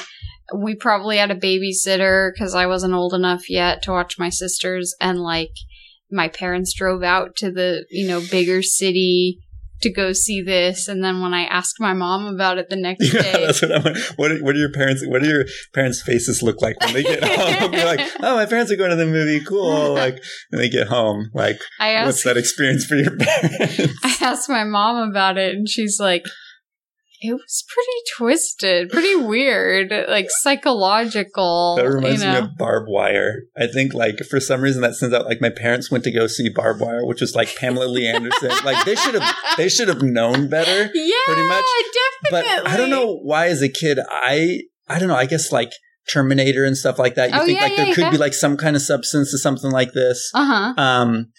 we 0.54 0.74
probably 0.74 1.16
had 1.16 1.30
a 1.30 1.36
babysitter 1.36 2.30
because 2.32 2.54
I 2.54 2.66
wasn't 2.66 2.92
old 2.92 3.14
enough 3.14 3.48
yet 3.48 3.82
to 3.84 3.92
watch 3.92 4.18
my 4.18 4.28
sisters, 4.28 4.94
and 5.00 5.20
like 5.20 5.52
my 6.14 6.28
parents 6.28 6.72
drove 6.72 7.02
out 7.02 7.36
to 7.36 7.50
the 7.50 7.84
you 7.90 8.06
know 8.06 8.20
bigger 8.30 8.62
city 8.62 9.40
to 9.82 9.92
go 9.92 10.12
see 10.12 10.40
this, 10.40 10.88
and 10.88 11.04
then 11.04 11.20
when 11.20 11.34
I 11.34 11.44
asked 11.44 11.76
my 11.78 11.92
mom 11.92 12.26
about 12.32 12.58
it 12.58 12.70
the 12.70 12.76
next 12.88 13.10
day 13.10 13.32
Yeah, 13.32 13.38
that's 13.38 13.60
what 13.60 13.72
I'm. 13.72 13.94
What 14.16 14.32
are, 14.32 14.38
what 14.38 14.54
are 14.54 14.58
your 14.58 14.72
parents? 14.72 15.04
What 15.06 15.22
do 15.22 15.28
your 15.28 15.44
parents' 15.74 16.00
faces 16.00 16.42
look 16.42 16.62
like 16.62 16.80
when 16.80 16.94
they 16.94 17.02
get 17.02 17.22
home? 17.60 17.72
You're 17.72 17.84
like, 17.84 18.00
oh, 18.20 18.34
my 18.36 18.46
parents 18.46 18.72
are 18.72 18.76
going 18.76 18.90
to 18.90 18.96
the 18.96 19.06
movie. 19.06 19.44
Cool. 19.44 19.94
Like 20.04 20.22
when 20.50 20.60
they 20.60 20.68
get 20.68 20.88
home, 20.88 21.30
like 21.34 21.60
I 21.78 22.04
what's 22.04 22.24
that 22.24 22.36
experience 22.36 22.84
for 22.84 22.96
your 22.96 23.16
parents? 23.16 23.78
I 24.02 24.16
asked 24.20 24.48
my 24.48 24.64
mom 24.64 25.08
about 25.08 25.38
it, 25.38 25.54
and 25.54 25.68
she's 25.68 25.98
like, 26.00 26.24
"It 27.24 27.32
was 27.32 27.64
pretty 27.68 27.98
twisted, 28.16 28.90
pretty 28.90 29.16
weird, 29.16 29.92
like 30.08 30.26
psychological." 30.30 31.76
That 31.76 31.88
reminds 31.88 32.22
you 32.22 32.28
know? 32.30 32.40
me 32.42 32.46
of 32.46 32.56
Barbed 32.56 32.88
Wire. 32.88 33.42
I 33.56 33.66
think 33.66 33.94
like 33.94 34.18
for 34.30 34.40
some 34.40 34.60
reason 34.60 34.82
that 34.82 34.94
sends 34.94 35.14
out 35.14 35.26
like 35.26 35.40
my 35.40 35.50
parents 35.50 35.90
went 35.90 36.04
to 36.04 36.10
go 36.12 36.26
see 36.26 36.48
Barbed 36.48 36.80
Wire, 36.80 37.04
which 37.06 37.20
was 37.20 37.34
like 37.34 37.54
Pamela 37.56 37.86
Lee 37.86 38.06
Anderson. 38.06 38.50
like 38.64 38.84
they 38.84 38.94
should 38.94 39.14
have 39.14 39.36
they 39.56 39.68
should 39.68 39.88
have 39.88 40.02
known 40.02 40.48
better. 40.48 40.90
yeah, 40.94 41.14
pretty 41.26 41.48
much. 41.48 41.64
definitely. 42.30 42.62
But 42.62 42.70
I 42.70 42.76
don't 42.76 42.90
know 42.90 43.16
why 43.22 43.46
as 43.46 43.62
a 43.62 43.68
kid 43.68 43.98
I 44.10 44.60
I 44.88 44.98
don't 44.98 45.08
know, 45.08 45.16
I 45.16 45.26
guess 45.26 45.50
like 45.52 45.72
Terminator 46.12 46.64
and 46.64 46.76
stuff 46.76 46.98
like 46.98 47.14
that. 47.14 47.30
You 47.30 47.40
Oh, 47.40 47.46
think 47.46 47.58
yeah, 47.58 47.64
like 47.64 47.76
there 47.76 47.86
yeah, 47.86 47.94
could 47.94 48.10
be 48.10 48.18
like 48.18 48.34
some 48.34 48.56
kind 48.56 48.76
of 48.76 48.82
substance 48.82 49.30
to 49.30 49.38
something 49.38 49.70
like 49.70 49.92
this. 49.94 50.30
Uh 50.34 50.44
huh. 50.44 50.74
Um 50.82 51.32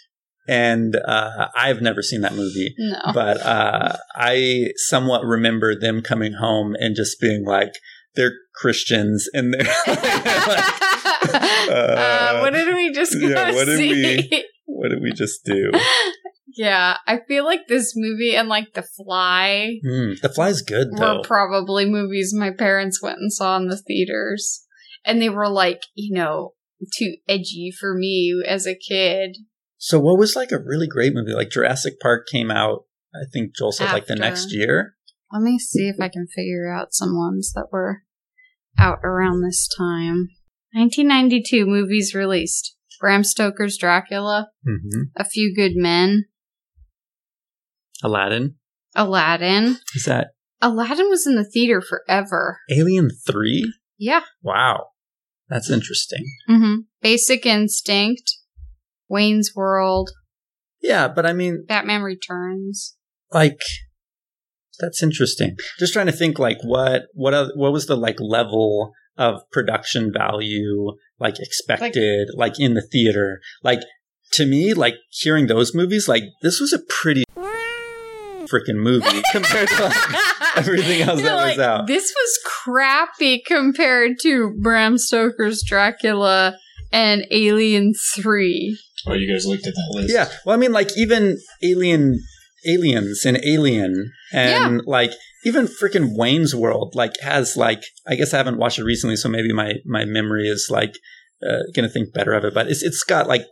and 0.47 0.95
uh 1.07 1.47
I've 1.55 1.81
never 1.81 2.01
seen 2.01 2.21
that 2.21 2.35
movie. 2.35 2.73
No. 2.77 2.99
But 3.13 3.41
uh 3.41 3.97
I 4.15 4.67
somewhat 4.77 5.23
remember 5.23 5.77
them 5.79 6.01
coming 6.01 6.33
home 6.33 6.75
and 6.79 6.95
just 6.95 7.19
being 7.19 7.45
like 7.45 7.73
they're 8.15 8.33
Christians 8.55 9.27
and 9.33 9.53
they're 9.53 9.63
like, 9.63 9.97
uh, 11.33 12.39
what 12.39 12.53
did 12.53 12.73
we 12.73 12.91
just 12.93 13.19
go 13.19 13.27
yeah, 13.27 13.51
what 13.53 13.65
did 13.65 13.77
see? 13.77 14.27
we- 14.31 14.45
what 14.67 14.89
did 14.89 15.01
we 15.01 15.11
just 15.11 15.43
do? 15.45 15.71
yeah, 16.57 16.97
I 17.07 17.19
feel 17.27 17.45
like 17.45 17.67
this 17.67 17.93
movie 17.95 18.35
and 18.35 18.49
like 18.49 18.73
The 18.73 18.83
Fly 18.83 19.79
Hmm, 19.83 20.13
the 20.21 20.29
fly's 20.29 20.61
good 20.61 20.87
though. 20.97 21.17
were 21.17 21.23
probably 21.23 21.85
movies 21.85 22.33
my 22.35 22.51
parents 22.51 23.01
went 23.01 23.19
and 23.19 23.31
saw 23.31 23.57
in 23.57 23.67
the 23.67 23.77
theaters. 23.77 24.65
And 25.05 25.21
they 25.21 25.29
were 25.29 25.49
like, 25.49 25.81
you 25.93 26.15
know, 26.15 26.53
too 26.97 27.15
edgy 27.29 27.71
for 27.77 27.93
me 27.95 28.41
as 28.47 28.65
a 28.65 28.75
kid. 28.75 29.37
So 29.86 29.99
what 29.99 30.17
was 30.17 30.36
like 30.36 30.51
a 30.51 30.57
really 30.57 30.88
great 30.88 31.13
movie? 31.13 31.31
Like 31.33 31.51
Jurassic 31.51 31.99
Park 31.99 32.25
came 32.27 32.49
out, 32.49 32.86
I 33.13 33.29
think 33.31 33.55
Joel 33.55 33.71
said 33.71 33.93
like 33.93 34.07
the 34.07 34.15
next 34.15 34.51
year. 34.51 34.95
Let 35.31 35.43
me 35.43 35.59
see 35.59 35.88
if 35.88 35.97
I 36.01 36.09
can 36.09 36.25
figure 36.25 36.73
out 36.73 36.95
some 36.95 37.15
ones 37.15 37.51
that 37.53 37.67
were 37.71 38.01
out 38.79 38.97
around 39.03 39.41
this 39.41 39.69
time. 39.77 40.29
1992 40.73 41.67
movies 41.67 42.15
released. 42.15 42.75
Bram 42.99 43.23
Stoker's 43.23 43.77
Dracula, 43.77 44.49
Mm-hmm. 44.67 45.01
A 45.17 45.23
Few 45.23 45.53
Good 45.55 45.73
Men, 45.75 46.25
Aladdin. 48.03 48.55
Aladdin. 48.95 49.77
Is 49.93 50.05
that 50.05 50.29
Aladdin 50.63 51.09
was 51.09 51.27
in 51.27 51.36
the 51.36 51.43
theater 51.45 51.79
forever. 51.79 52.59
Alien 52.71 53.09
3? 53.27 53.71
Yeah. 53.99 54.21
Wow. 54.41 54.88
That's 55.47 55.69
interesting. 55.69 56.25
hmm 56.47 56.75
Basic 57.03 57.45
Instinct, 57.45 58.31
Wayne's 59.09 59.51
World, 59.55 60.09
Yeah, 60.81 61.07
but 61.07 61.25
I 61.25 61.33
mean, 61.33 61.65
Batman 61.67 62.01
Returns. 62.01 62.95
like 63.31 63.59
that's 64.79 65.01
interesting. 65.01 65.55
Just 65.79 65.93
trying 65.93 66.07
to 66.07 66.11
think 66.11 66.37
like 66.39 66.57
what 66.63 67.03
what 67.13 67.33
what 67.55 67.71
was 67.71 67.87
the 67.87 67.95
like 67.95 68.19
level 68.19 68.91
of 69.17 69.41
production 69.51 70.11
value 70.11 70.91
like 71.19 71.39
expected 71.39 72.29
like, 72.35 72.59
in 72.59 72.73
the 72.73 72.81
theater. 72.81 73.39
Like 73.63 73.79
to 74.33 74.45
me 74.45 74.73
like 74.73 74.95
hearing 75.09 75.47
those 75.47 75.73
movies 75.73 76.07
like 76.07 76.23
this 76.41 76.59
was 76.59 76.73
a 76.73 76.79
pretty 76.89 77.23
freaking 78.47 78.75
movie 78.75 79.21
compared 79.31 79.69
to 79.69 79.83
like, 79.83 80.57
everything 80.57 81.01
else 81.01 81.21
You're 81.21 81.29
that 81.29 81.49
was 81.49 81.59
out. 81.59 81.87
This 81.87 82.13
was 82.15 82.39
crappy 82.45 83.41
compared 83.45 84.19
to 84.21 84.53
Bram 84.61 84.97
Stoker's 84.97 85.63
Dracula 85.65 86.57
and 86.91 87.25
Alien 87.31 87.93
3. 88.15 88.77
Oh, 89.07 89.13
you 89.13 89.31
guys 89.31 89.45
looked 89.45 89.67
at 89.67 89.73
that 89.73 89.91
list? 89.91 90.13
Yeah. 90.13 90.29
Well, 90.45 90.55
I 90.55 90.57
mean, 90.59 90.71
like 90.71 90.89
even 90.97 91.38
Alien, 91.63 92.19
Aliens 92.67 93.23
and 93.25 93.38
Alien, 93.45 94.11
and 94.33 94.81
like 94.86 95.11
even 95.45 95.67
freaking 95.67 96.17
Wayne's 96.17 96.55
World, 96.55 96.93
like 96.95 97.13
has 97.21 97.55
like 97.55 97.83
I 98.07 98.15
guess 98.15 98.33
I 98.33 98.38
haven't 98.38 98.57
watched 98.57 98.79
it 98.79 98.83
recently, 98.83 99.15
so 99.15 99.29
maybe 99.29 99.53
my 99.53 99.73
my 99.86 100.05
memory 100.05 100.47
is 100.47 100.69
like 100.71 100.95
uh, 101.47 101.59
gonna 101.75 101.89
think 101.89 102.13
better 102.13 102.33
of 102.33 102.43
it. 102.43 102.53
But 102.53 102.67
it's 102.67 102.81
it's 102.81 103.03
got 103.03 103.27
like 103.27 103.45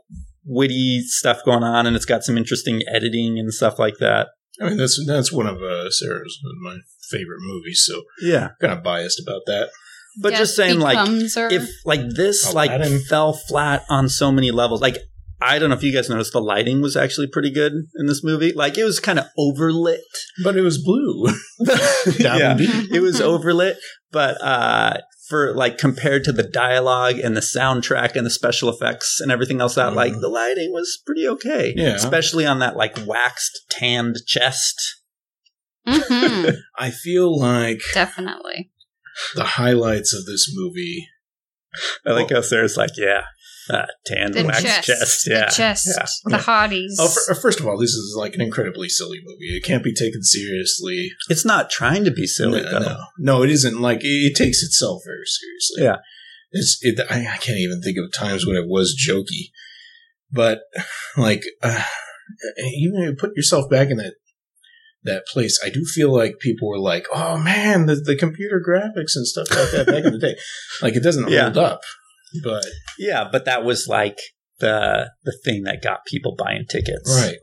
witty 0.46 1.02
stuff 1.02 1.42
going 1.46 1.64
on, 1.64 1.86
and 1.86 1.96
it's 1.96 2.06
got 2.06 2.24
some 2.24 2.38
interesting 2.38 2.82
editing 2.88 3.38
and 3.38 3.54
stuff 3.54 3.78
like 3.78 3.98
that. 4.00 4.30
I 4.62 4.70
mean, 4.70 4.78
that's 4.78 5.00
that's 5.06 5.32
one 5.32 5.48
of 5.48 5.58
uh, 5.62 5.90
Sarah's 5.92 6.40
one 6.44 6.52
of 6.56 6.78
my 6.78 6.82
favorite 7.12 7.40
movies, 7.42 7.84
so 7.86 8.04
Yeah. 8.22 8.50
kind 8.62 8.74
of 8.74 8.84
biased 8.84 9.20
about 9.20 9.42
that. 9.48 9.70
But 10.22 10.30
Death 10.32 10.40
just 10.40 10.56
saying, 10.56 10.80
like 10.80 10.98
Becomes 10.98 11.36
Her. 11.36 11.48
if 11.52 11.68
like 11.86 12.02
this 12.16 12.54
like 12.54 12.72
fell 13.10 13.34
flat 13.34 13.84
on 13.90 14.10
so 14.10 14.32
many 14.32 14.52
levels, 14.52 14.82
like. 14.82 14.98
I 15.46 15.60
don't 15.60 15.70
know 15.70 15.76
if 15.76 15.84
you 15.84 15.92
guys 15.92 16.10
noticed 16.10 16.32
the 16.32 16.40
lighting 16.40 16.80
was 16.82 16.96
actually 16.96 17.28
pretty 17.28 17.52
good 17.52 17.74
in 17.74 18.06
this 18.06 18.24
movie. 18.24 18.54
Like 18.54 18.78
it 18.78 18.86
was 18.86 19.02
kind 19.02 19.20
of 19.20 19.26
overlit. 19.38 19.98
But 20.42 20.56
it 20.56 20.62
was 20.62 20.82
blue. 20.82 21.26
yeah. 22.18 22.56
It 22.58 23.02
was 23.02 23.20
overlit, 23.20 23.76
but 24.14 24.42
uh, 24.42 25.00
for 25.28 25.54
like 25.54 25.78
compared 25.78 26.24
to 26.26 26.32
the 26.32 26.44
dialogue 26.44 27.20
and 27.20 27.36
the 27.36 27.42
soundtrack 27.42 28.16
and 28.16 28.26
the 28.26 28.30
special 28.30 28.70
effects 28.70 29.20
and 29.20 29.34
everything 29.34 29.60
else, 29.60 29.76
that 29.76 29.94
like 29.94 30.14
Mhm. 30.14 30.22
the 30.22 30.30
lighting 30.30 30.72
was 30.72 30.98
pretty 31.06 31.28
okay. 31.28 31.74
Yeah. 31.76 31.96
especially 31.96 32.46
on 32.46 32.60
that 32.60 32.78
like 32.78 32.98
waxed 33.06 33.66
tanned 33.70 34.16
chest. 34.26 34.82
Mhm, 35.86 36.56
I 36.80 36.90
feel 36.92 37.38
like 37.38 37.82
definitely. 37.94 38.72
The 39.36 39.44
highlights 39.44 40.14
of 40.14 40.26
this 40.26 40.50
movie. 40.54 41.08
I 42.06 42.12
like 42.12 42.30
how 42.32 42.42
Sarah's 42.42 42.78
like, 42.78 42.92
yeah, 42.98 43.24
uh, 43.70 43.86
tanned 44.06 44.34
The 44.36 44.44
waxed 44.46 44.64
chest. 44.66 44.86
chest. 44.88 45.26
The 45.26 45.32
Yeah, 45.32 45.50
chest. 45.50 45.88
yeah. 45.98 46.06
The 46.38 46.44
hotties. 46.44 46.96
Oh, 47.00 47.08
fir- 47.08 47.34
first 47.36 47.60
of 47.60 47.66
all, 47.68 47.78
this 47.80 47.92
is 47.92 48.16
like 48.18 48.36
an 48.36 48.42
incredibly 48.42 48.90
silly 48.90 49.20
movie. 49.24 49.56
It 49.58 49.64
can't 49.64 49.84
be 49.84 49.94
taken 49.94 50.22
seriously. 50.24 51.10
It's 51.30 51.46
not 51.46 51.70
trying 51.72 52.04
to 52.06 52.12
be 52.12 52.28
silly 52.28 52.62
no, 52.62 52.72
though. 52.72 52.80
no, 52.80 52.98
no, 53.18 53.44
it 53.44 53.50
isn't. 53.50 53.82
Like 53.82 54.04
it, 54.04 54.08
it 54.08 54.36
takes 54.36 54.62
itself 54.62 55.02
very 55.06 55.26
seriously. 55.26 55.84
Yeah. 55.84 55.98
it's. 56.52 56.78
It, 56.82 57.00
I, 57.10 57.22
I 57.34 57.38
can't 57.38 57.58
even 57.58 57.82
think 57.82 57.98
of 57.98 58.12
times 58.14 58.46
when 58.46 58.56
it 58.56 58.68
was 58.68 58.96
jokey, 58.96 59.50
but 60.32 60.60
like 61.18 61.42
uh, 61.64 61.84
even 62.78 63.02
if 63.02 63.10
you 63.10 63.16
put 63.18 63.36
yourself 63.36 63.70
back 63.70 63.90
in 63.90 63.98
that 63.98 64.14
that 65.06 65.26
place, 65.28 65.60
I 65.64 65.70
do 65.70 65.84
feel 65.86 66.14
like 66.14 66.40
people 66.40 66.68
were 66.68 66.80
like, 66.80 67.06
"Oh 67.14 67.38
man, 67.38 67.86
the, 67.88 67.96
the 67.96 68.16
computer 68.16 68.62
graphics 68.66 69.16
and 69.16 69.28
stuff 69.28 69.48
like 69.52 69.72
that 69.72 69.88
back 69.88 70.06
in 70.06 70.14
the 70.14 70.20
day." 70.20 70.36
Like 70.82 70.96
it 70.96 71.04
doesn't 71.04 71.30
Yeah. 71.30 71.44
hold 71.44 71.58
up, 71.58 71.82
but 72.44 72.66
Yeah, 72.98 73.28
but 73.32 73.46
that 73.46 73.64
was 73.64 73.88
like 73.88 74.18
the 74.60 75.10
the 75.24 75.38
thing 75.44 75.64
that 75.64 75.82
got 75.84 76.06
people 76.06 76.36
buying 76.38 76.66
tickets. 76.70 77.10
right, 77.22 77.38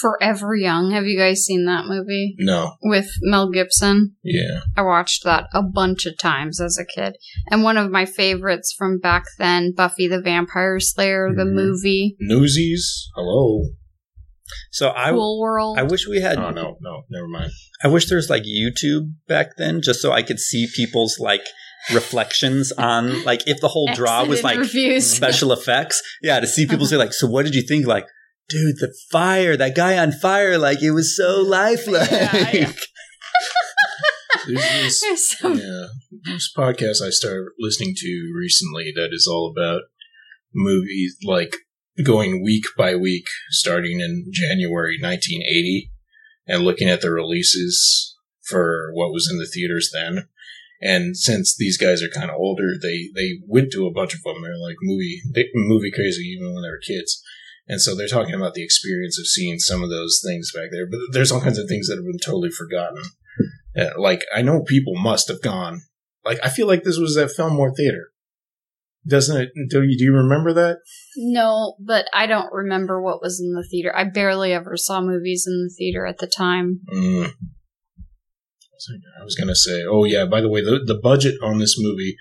Forever 0.00 0.54
Young. 0.54 0.92
Have 0.92 1.04
you 1.06 1.18
guys 1.18 1.44
seen 1.44 1.66
that 1.66 1.86
movie 1.86 2.34
no, 2.38 2.74
with 2.82 3.08
Mel 3.22 3.50
Gibson? 3.50 4.14
yeah, 4.22 4.60
I 4.76 4.82
watched 4.82 5.24
that 5.24 5.46
a 5.52 5.62
bunch 5.62 6.06
of 6.06 6.16
times 6.18 6.60
as 6.60 6.78
a 6.78 6.84
kid. 6.84 7.16
And 7.50 7.62
one 7.64 7.76
of 7.76 7.90
my 7.90 8.04
favorites 8.06 8.74
from 8.76 8.98
back 8.98 9.24
then, 9.38 9.72
Buffy 9.76 10.06
the 10.08 10.20
Vampire 10.20 10.78
Slayer, 10.78 11.30
the 11.34 11.42
Mhm. 11.44 11.54
movie, 11.54 12.16
Newsies. 12.20 13.08
Hello. 13.16 13.70
So 14.70 14.92
I 14.94 15.10
Cool 15.10 15.40
World. 15.40 15.78
I 15.78 15.82
wish 15.82 16.06
we 16.06 16.20
had 16.20 16.38
Oh 16.38 16.50
no, 16.50 16.76
no, 16.80 17.02
never 17.10 17.28
mind. 17.28 17.50
I 17.82 17.88
wish 17.88 18.08
there 18.08 18.16
was 18.16 18.30
like 18.30 18.44
YouTube 18.44 19.12
back 19.26 19.56
then, 19.56 19.80
just 19.82 20.00
so 20.00 20.12
I 20.12 20.22
could 20.22 20.38
see 20.38 20.68
people's 20.74 21.18
like 21.18 21.42
reflections 21.92 22.72
on 22.72 23.24
like 23.24 23.46
if 23.46 23.60
the 23.60 23.68
whole 23.68 23.88
draw 23.94 24.24
was 24.24 24.42
like 24.42 24.58
reviews. 24.58 25.10
special 25.16 25.52
effects. 25.52 26.02
Yeah, 26.22 26.40
to 26.40 26.46
see 26.46 26.66
people 26.66 26.84
uh-huh. 26.84 26.90
say 26.90 26.96
like, 26.96 27.12
so 27.12 27.26
what 27.26 27.44
did 27.44 27.54
you 27.54 27.62
think? 27.62 27.86
Like, 27.86 28.06
dude, 28.48 28.76
the 28.76 28.94
fire, 29.10 29.56
that 29.56 29.74
guy 29.74 29.98
on 29.98 30.12
fire, 30.12 30.58
like 30.58 30.82
it 30.82 30.92
was 30.92 31.16
so 31.16 31.42
lifelike. 31.42 32.10
Yeah, 32.10 32.50
yeah. 32.52 32.72
There's 34.46 35.00
this, 35.00 35.30
some- 35.38 35.58
yeah, 35.58 35.86
this 36.24 36.50
podcast 36.56 37.02
I 37.04 37.10
started 37.10 37.48
listening 37.58 37.94
to 37.96 38.32
recently 38.36 38.92
that 38.94 39.10
is 39.12 39.26
all 39.30 39.52
about 39.54 39.82
movies 40.54 41.16
like 41.24 41.56
going 42.04 42.42
week 42.42 42.64
by 42.76 42.94
week, 42.94 43.26
starting 43.50 44.00
in 44.00 44.26
January 44.30 44.98
1980, 45.00 45.90
and 46.46 46.62
looking 46.62 46.88
at 46.88 47.00
the 47.00 47.10
releases 47.10 48.16
for 48.42 48.90
what 48.94 49.12
was 49.12 49.28
in 49.30 49.38
the 49.38 49.46
theaters 49.46 49.90
then. 49.92 50.28
And 50.80 51.16
since 51.16 51.56
these 51.56 51.76
guys 51.76 52.02
are 52.02 52.08
kind 52.08 52.30
of 52.30 52.36
older, 52.36 52.74
they 52.80 53.08
they 53.14 53.40
went 53.46 53.72
to 53.72 53.86
a 53.86 53.92
bunch 53.92 54.14
of 54.14 54.22
them. 54.22 54.42
They're 54.42 54.56
like 54.56 54.76
movie 54.80 55.20
they, 55.34 55.46
movie 55.54 55.90
crazy 55.90 56.22
even 56.22 56.54
when 56.54 56.62
they 56.62 56.70
were 56.70 56.80
kids. 56.84 57.22
And 57.68 57.82
so 57.82 57.94
they're 57.94 58.08
talking 58.08 58.34
about 58.34 58.54
the 58.54 58.64
experience 58.64 59.18
of 59.18 59.26
seeing 59.26 59.58
some 59.58 59.82
of 59.82 59.90
those 59.90 60.22
things 60.24 60.50
back 60.54 60.70
there. 60.70 60.86
But 60.86 61.00
there's 61.12 61.30
all 61.30 61.40
kinds 61.40 61.58
of 61.58 61.68
things 61.68 61.88
that 61.88 61.96
have 61.96 62.04
been 62.04 62.18
totally 62.18 62.50
forgotten. 62.50 63.02
Hmm. 63.36 63.80
Uh, 63.80 63.90
like, 63.98 64.24
I 64.34 64.40
know 64.40 64.62
people 64.62 64.96
must 64.96 65.28
have 65.28 65.42
gone. 65.42 65.82
Like, 66.24 66.38
I 66.42 66.48
feel 66.48 66.66
like 66.66 66.82
this 66.82 66.98
was 66.98 67.16
at 67.18 67.30
Fillmore 67.30 67.74
Theater. 67.74 68.08
Doesn't 69.08 69.40
it? 69.40 69.48
Do 69.70 69.82
you, 69.82 69.96
do 69.98 70.04
you 70.04 70.12
remember 70.14 70.52
that? 70.52 70.78
No, 71.16 71.74
but 71.80 72.06
I 72.12 72.26
don't 72.26 72.52
remember 72.52 73.00
what 73.02 73.22
was 73.22 73.40
in 73.40 73.52
the 73.54 73.66
theater. 73.68 73.90
I 73.96 74.04
barely 74.04 74.52
ever 74.52 74.76
saw 74.76 75.00
movies 75.00 75.44
in 75.46 75.64
the 75.64 75.74
theater 75.76 76.04
at 76.06 76.18
the 76.18 76.26
time. 76.26 76.80
Mm. 76.94 77.32
I 79.20 79.24
was 79.24 79.34
going 79.34 79.48
to 79.48 79.56
say, 79.56 79.82
oh, 79.88 80.04
yeah, 80.04 80.24
by 80.26 80.40
the 80.40 80.48
way, 80.48 80.60
the, 80.62 80.80
the 80.86 80.98
budget 81.02 81.34
on 81.42 81.58
this 81.58 81.76
movie 81.78 82.16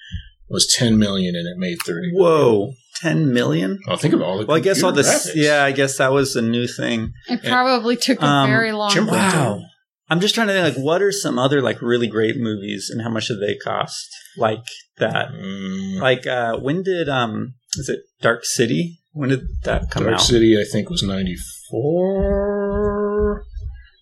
was 0.50 0.74
10 0.78 0.98
million 0.98 1.36
and 1.36 1.48
it 1.48 1.58
made 1.58 1.78
30. 1.86 2.12
Whoa, 2.14 2.74
10 3.02 3.32
million? 3.34 3.78
I'll 3.88 3.98
think 3.98 4.14
of 4.14 4.22
all 4.22 4.40
the 4.40 4.46
Well, 4.46 4.58
I 4.58 4.60
guess 4.60 4.82
all 4.82 4.92
computer 4.92 5.10
this. 5.12 5.28
graphics. 5.32 5.36
Yeah, 5.36 5.64
I 5.64 5.72
guess 5.72 5.98
that 5.98 6.12
was 6.12 6.36
a 6.36 6.42
new 6.42 6.68
thing. 6.68 7.12
It 7.30 7.44
probably 7.44 7.96
took 7.96 8.22
a 8.22 8.26
Um, 8.26 8.50
very 8.50 8.72
long 8.72 8.90
Jim 8.92 9.06
time. 9.06 9.14
Wow. 9.16 9.62
I'm 10.10 10.20
just 10.22 10.34
trying 10.36 10.48
to 10.48 10.54
think, 10.54 10.78
like, 10.78 10.84
what 10.84 11.02
are 11.02 11.12
some 11.12 11.38
other 11.38 11.62
like 11.62 11.82
really 11.82 12.08
great 12.08 12.38
movies, 12.38 12.90
and 12.92 13.02
how 13.02 13.10
much 13.10 13.28
did 13.28 13.42
they 13.42 13.58
cost? 13.58 14.08
Like 14.38 14.64
that. 14.98 15.30
Mm, 15.32 16.00
Like, 16.00 16.26
uh, 16.26 16.58
when 16.58 16.82
did 16.84 17.10
um, 17.10 17.56
is 17.76 17.90
it 17.90 18.00
Dark 18.22 18.46
City? 18.46 19.00
When 19.12 19.30
did 19.30 19.42
that 19.64 19.92
come 19.92 20.04
Dark 20.04 20.16
out? 20.16 20.22
City, 20.22 20.58
I 20.60 20.64
think, 20.64 20.90
was 20.90 21.04
94. 21.04 23.44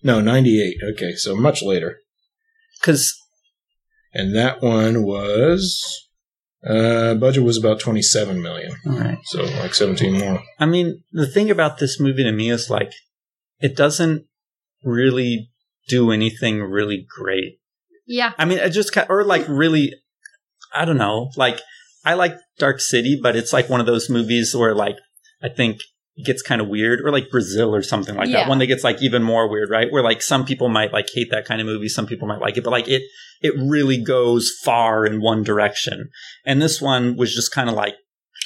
No, 0.02 0.20
98. 0.20 0.76
Okay, 0.92 1.14
so 1.16 1.34
much 1.34 1.62
later. 1.62 1.98
Because 2.80 3.12
And 4.12 4.34
that 4.36 4.62
one 4.62 5.02
was. 5.04 5.82
Uh, 6.66 7.14
budget 7.14 7.42
was 7.44 7.56
about 7.56 7.78
27 7.80 8.42
million. 8.42 8.72
all 8.86 8.98
right. 8.98 9.18
So 9.24 9.42
like 9.44 9.74
17 9.74 10.12
more. 10.18 10.42
I 10.58 10.66
mean, 10.66 11.02
the 11.12 11.26
thing 11.26 11.50
about 11.50 11.78
this 11.78 12.00
movie 12.00 12.24
to 12.24 12.32
me 12.32 12.50
is 12.50 12.68
like, 12.70 12.92
it 13.60 13.76
doesn't 13.76 14.26
really 14.82 15.50
do 15.88 16.10
anything 16.10 16.60
really 16.62 17.06
great. 17.18 17.58
Yeah. 18.06 18.32
I 18.38 18.44
mean, 18.44 18.58
it 18.58 18.70
just 18.70 18.92
kind 18.92 19.06
or 19.10 19.24
like 19.24 19.46
really, 19.48 19.92
I 20.74 20.84
don't 20.84 20.98
know. 20.98 21.30
Like, 21.36 21.60
I 22.04 22.14
like 22.14 22.36
Dark 22.58 22.80
City, 22.80 23.18
but 23.20 23.34
it's 23.36 23.52
like 23.52 23.68
one 23.68 23.80
of 23.80 23.86
those 23.86 24.08
movies 24.08 24.54
where 24.54 24.74
like 24.74 24.96
I 25.42 25.48
think 25.48 25.80
it 26.14 26.24
gets 26.24 26.40
kind 26.40 26.60
of 26.60 26.68
weird, 26.68 27.00
or 27.04 27.10
like 27.12 27.30
Brazil 27.30 27.74
or 27.74 27.82
something 27.82 28.14
like 28.14 28.28
Yeah. 28.28 28.40
that. 28.44 28.48
One 28.48 28.58
that 28.58 28.66
gets 28.66 28.84
like 28.84 29.02
even 29.02 29.22
more 29.22 29.50
weird, 29.50 29.68
right? 29.70 29.90
Where 29.90 30.02
like 30.02 30.22
some 30.22 30.44
people 30.46 30.68
might 30.68 30.92
like 30.92 31.08
hate 31.12 31.30
that 31.30 31.44
kind 31.44 31.60
of 31.60 31.66
movie, 31.66 31.88
some 31.88 32.06
people 32.06 32.26
might 32.28 32.40
like 32.40 32.56
it, 32.56 32.64
but 32.64 32.70
like 32.70 32.88
it, 32.88 33.02
it 33.42 33.52
really 33.58 34.02
goes 34.02 34.50
far 34.64 35.04
in 35.04 35.20
one 35.20 35.42
direction. 35.42 36.08
And 36.44 36.62
this 36.62 36.80
one 36.80 37.16
was 37.16 37.34
just 37.34 37.52
kind 37.52 37.68
of 37.68 37.74
like 37.74 37.96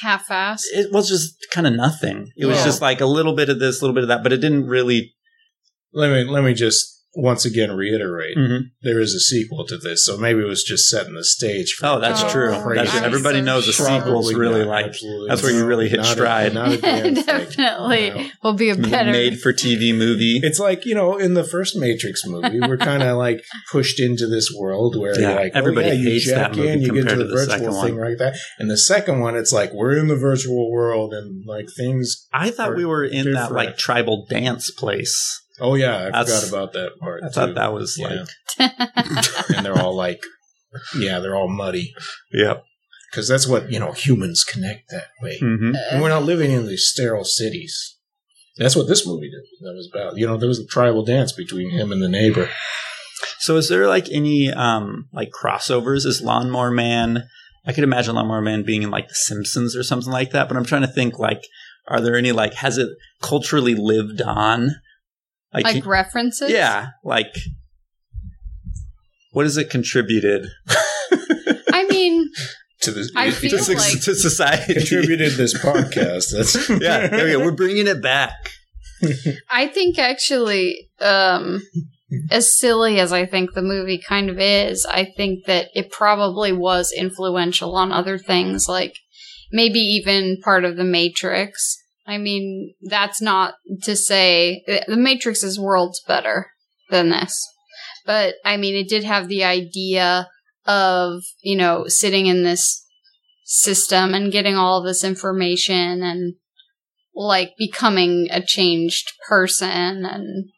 Half-assed. 0.03 0.62
it 0.72 0.91
was 0.93 1.09
just 1.09 1.34
kind 1.53 1.66
of 1.66 1.74
nothing. 1.74 2.32
It 2.36 2.47
was 2.47 2.64
just 2.64 2.80
like 2.80 3.01
a 3.01 3.07
little 3.07 3.36
bit 3.36 3.51
of 3.51 3.61
this, 3.61 3.80
a 3.80 3.84
little 3.84 3.95
bit 3.95 4.03
of 4.05 4.09
that, 4.09 4.22
but 4.22 4.32
it 4.32 4.38
didn't 4.38 4.66
really. 4.66 5.14
Let 5.93 6.11
me 6.11 6.24
let 6.24 6.43
me 6.43 6.55
just 6.55 6.99
once 7.16 7.44
again 7.44 7.72
reiterate. 7.72 8.36
Mhm. 8.36 8.61
There 8.82 9.00
is 9.00 9.14
a 9.14 9.20
sequel 9.20 9.66
to 9.66 9.76
this, 9.76 10.06
so 10.06 10.16
maybe 10.16 10.40
it 10.40 10.46
was 10.46 10.62
just 10.62 10.88
setting 10.88 11.14
the 11.14 11.24
stage. 11.24 11.72
For 11.72 11.86
Oh, 11.86 12.00
that's 12.00 12.22
to 12.22 12.30
true. 12.30 12.50
That's, 12.74 12.94
everybody 13.02 13.40
knows 13.40 13.68
a 13.68 13.72
Probably 13.82 14.00
sequel's 14.00 14.34
really 14.34 14.61
not, 14.61 14.68
like 14.68 14.86
absolutely 14.86 15.28
that's 15.28 15.42
where 15.42 15.50
you 15.52 15.66
really 15.66 15.88
hit 15.88 15.96
Not 15.98 16.06
a- 16.06 16.12
stride. 16.12 16.54
not 16.54 16.72
a 16.72 16.76
damn 16.80 17.14
thing. 17.16 17.24
Definitely 17.24 18.11
No. 18.11 18.26
will 18.44 18.52
be 18.54 18.70
a 18.70 18.76
better. 18.76 19.11
made 19.11 19.40
for 19.40 19.52
TV 19.52 19.92
movie. 19.92 20.40
It's 20.42 20.61
like 20.61 20.86
you 20.86 20.94
know, 20.94 21.16
in 21.18 21.34
the 21.34 21.42
first 21.44 21.76
Matrix 21.76 22.24
movie, 22.26 22.61
we're 22.61 22.76
kind 22.90 23.02
of 23.02 23.16
like 23.16 23.42
pushed 23.72 23.98
into 24.00 24.26
this 24.28 24.48
world 24.56 24.96
where 24.98 25.18
Yeah, 25.20 25.34
like, 25.34 25.52
everybody 25.54 25.88
oh, 25.88 25.92
yeah, 25.92 25.98
you 25.98 26.11
hates 26.11 26.26
jack 26.26 26.52
that 26.52 26.56
movie 26.56 26.68
in, 26.68 26.82
you 26.82 26.92
get 26.92 27.08
to 27.08 27.16
the 27.16 27.24
the 27.24 27.34
virtual 27.34 27.46
second 27.58 27.72
thing 27.86 27.96
one. 27.98 28.11
like 28.11 28.18
that. 28.18 28.36
And 28.61 28.70
the 28.70 28.78
second 28.78 29.18
one, 29.20 29.34
it's 29.36 29.52
like 29.52 29.72
we're 29.72 29.96
in 29.98 30.06
the 30.08 30.16
virtual 30.16 30.70
world 30.70 31.12
and 31.12 31.44
like 31.46 31.66
things. 31.76 32.28
I 32.32 32.50
thought 32.50 32.76
we 32.76 32.84
were 32.84 33.04
in 33.04 33.32
that 33.32 33.50
like 33.52 33.76
tribal 33.76 34.26
dance 34.30 34.70
place. 34.70 35.38
Oh 35.61 35.74
yeah, 35.74 35.96
I 36.08 36.11
That's- 36.24 36.44
forgot 36.44 36.48
about 36.58 36.72
that 36.74 36.98
part. 37.00 37.22
I 37.22 37.28
too. 37.28 37.32
thought 37.34 37.54
that 37.54 37.72
was 37.72 37.96
Yeah. 37.98 38.24
like, 38.58 38.72
and 39.56 39.64
they're 39.66 39.78
all 39.78 39.94
like, 39.94 40.22
yeah, 40.96 41.18
they're 41.20 41.34
all 41.36 41.48
muddy 41.48 41.92
yep. 42.32 42.64
because 43.11 43.26
that's 43.28 43.46
what 43.46 43.70
you 43.72 43.78
know 43.78 43.92
humans 43.92 44.44
connect 44.44 44.90
that 44.90 45.08
way. 45.22 45.38
hmm 45.38 45.74
And 45.90 46.00
we're 46.02 46.08
not 46.08 46.22
living 46.24 46.50
in 46.52 46.66
these 46.66 46.86
sterile 46.86 47.24
cities. 47.24 47.96
That's 48.56 48.76
what 48.76 48.88
this 48.88 49.06
movie 49.06 49.30
did. 49.30 49.42
That 49.66 49.74
was 49.74 49.88
about. 49.92 50.16
You 50.18 50.26
know, 50.26 50.36
there 50.36 50.48
was 50.48 50.58
a 50.58 50.66
tribal 50.66 51.04
dance 51.04 51.32
between 51.32 51.70
him 51.70 51.92
and 51.92 52.02
the 52.02 52.08
neighbor. 52.08 52.48
So, 53.38 53.56
is 53.56 53.68
there 53.68 53.86
like 53.86 54.08
any 54.11 54.50
um 54.52 55.08
like 55.12 55.30
crossovers? 55.30 56.04
Is 56.06 56.20
Lawnmower 56.22 56.70
Man? 56.70 57.24
I 57.66 57.72
could 57.72 57.84
imagine 57.84 58.14
Lawnmower 58.14 58.42
Man 58.42 58.62
being 58.64 58.82
in 58.82 58.90
like 58.90 59.08
The 59.08 59.14
Simpsons 59.14 59.74
or 59.76 59.82
something 59.82 60.12
like 60.12 60.32
that. 60.32 60.48
But 60.48 60.56
I'm 60.56 60.64
trying 60.64 60.82
to 60.82 60.88
think 60.88 61.18
like, 61.18 61.42
are 61.88 62.00
there 62.00 62.16
any 62.16 62.32
like 62.32 62.54
has 62.54 62.76
it 62.78 62.88
culturally 63.22 63.74
lived 63.74 64.20
on? 64.22 64.70
Like 65.53 65.66
he- 65.76 65.80
references. 65.82 66.51
yeah, 66.51 66.88
like 67.05 67.34
what 69.32 69.46
has 69.46 69.57
it 69.57 69.70
contributed 69.70 70.46
I 71.72 71.86
mean, 71.88 72.30
To 72.82 72.92
the, 72.92 73.11
I 73.14 73.26
it- 73.26 73.34
feel 73.34 73.59
to, 73.62 73.74
like- 73.74 74.01
to 74.03 74.14
society? 74.14 74.74
contributed 74.74 75.32
this 75.32 75.53
podcast. 75.62 76.32
That's 76.34 76.68
yeah, 76.80 77.09
there 77.09 77.26
we 77.26 77.32
go. 77.32 77.40
We're 77.40 77.53
bringing 77.53 77.86
it 77.86 78.03
back. 78.03 78.32
I 79.51 79.66
think 79.66 79.98
actually, 79.98 80.88
um, 81.01 81.61
as 82.30 82.59
silly 82.59 82.98
as 83.01 83.12
I 83.12 83.24
think 83.26 83.53
the 83.55 83.62
movie 83.62 83.98
kind 84.07 84.28
of 84.30 84.38
is, 84.38 84.86
I 84.90 85.05
think 85.16 85.44
that 85.46 85.68
it 85.74 85.90
probably 85.90 86.53
was 86.53 86.92
influential 86.96 87.76
on 87.76 87.92
other 87.92 88.16
things, 88.18 88.66
like 88.68 88.94
maybe 89.53 89.78
even 89.78 90.38
part 90.42 90.64
of 90.64 90.76
the 90.76 90.84
Matrix. 90.84 91.79
I 92.11 92.18
mean, 92.18 92.74
that's 92.82 93.22
not 93.22 93.54
to 93.82 93.94
say 93.94 94.64
uh, 94.68 94.80
the 94.88 94.96
Matrix 94.96 95.42
is 95.44 95.61
worlds 95.61 96.02
better 96.06 96.50
than 96.90 97.11
this, 97.11 97.40
but 98.04 98.34
I 98.44 98.56
mean, 98.56 98.74
it 98.74 98.88
did 98.88 99.04
have 99.04 99.28
the 99.28 99.44
idea 99.44 100.28
of 100.66 101.22
you 101.42 101.56
know 101.56 101.84
sitting 101.86 102.26
in 102.26 102.42
this 102.42 102.84
system 103.44 104.14
and 104.14 104.32
getting 104.32 104.56
all 104.56 104.82
this 104.82 105.04
information 105.04 106.02
and 106.02 106.34
like 107.14 107.52
becoming 107.58 108.28
a 108.30 108.40
changed 108.40 109.12
person 109.28 110.04
and 110.04 110.50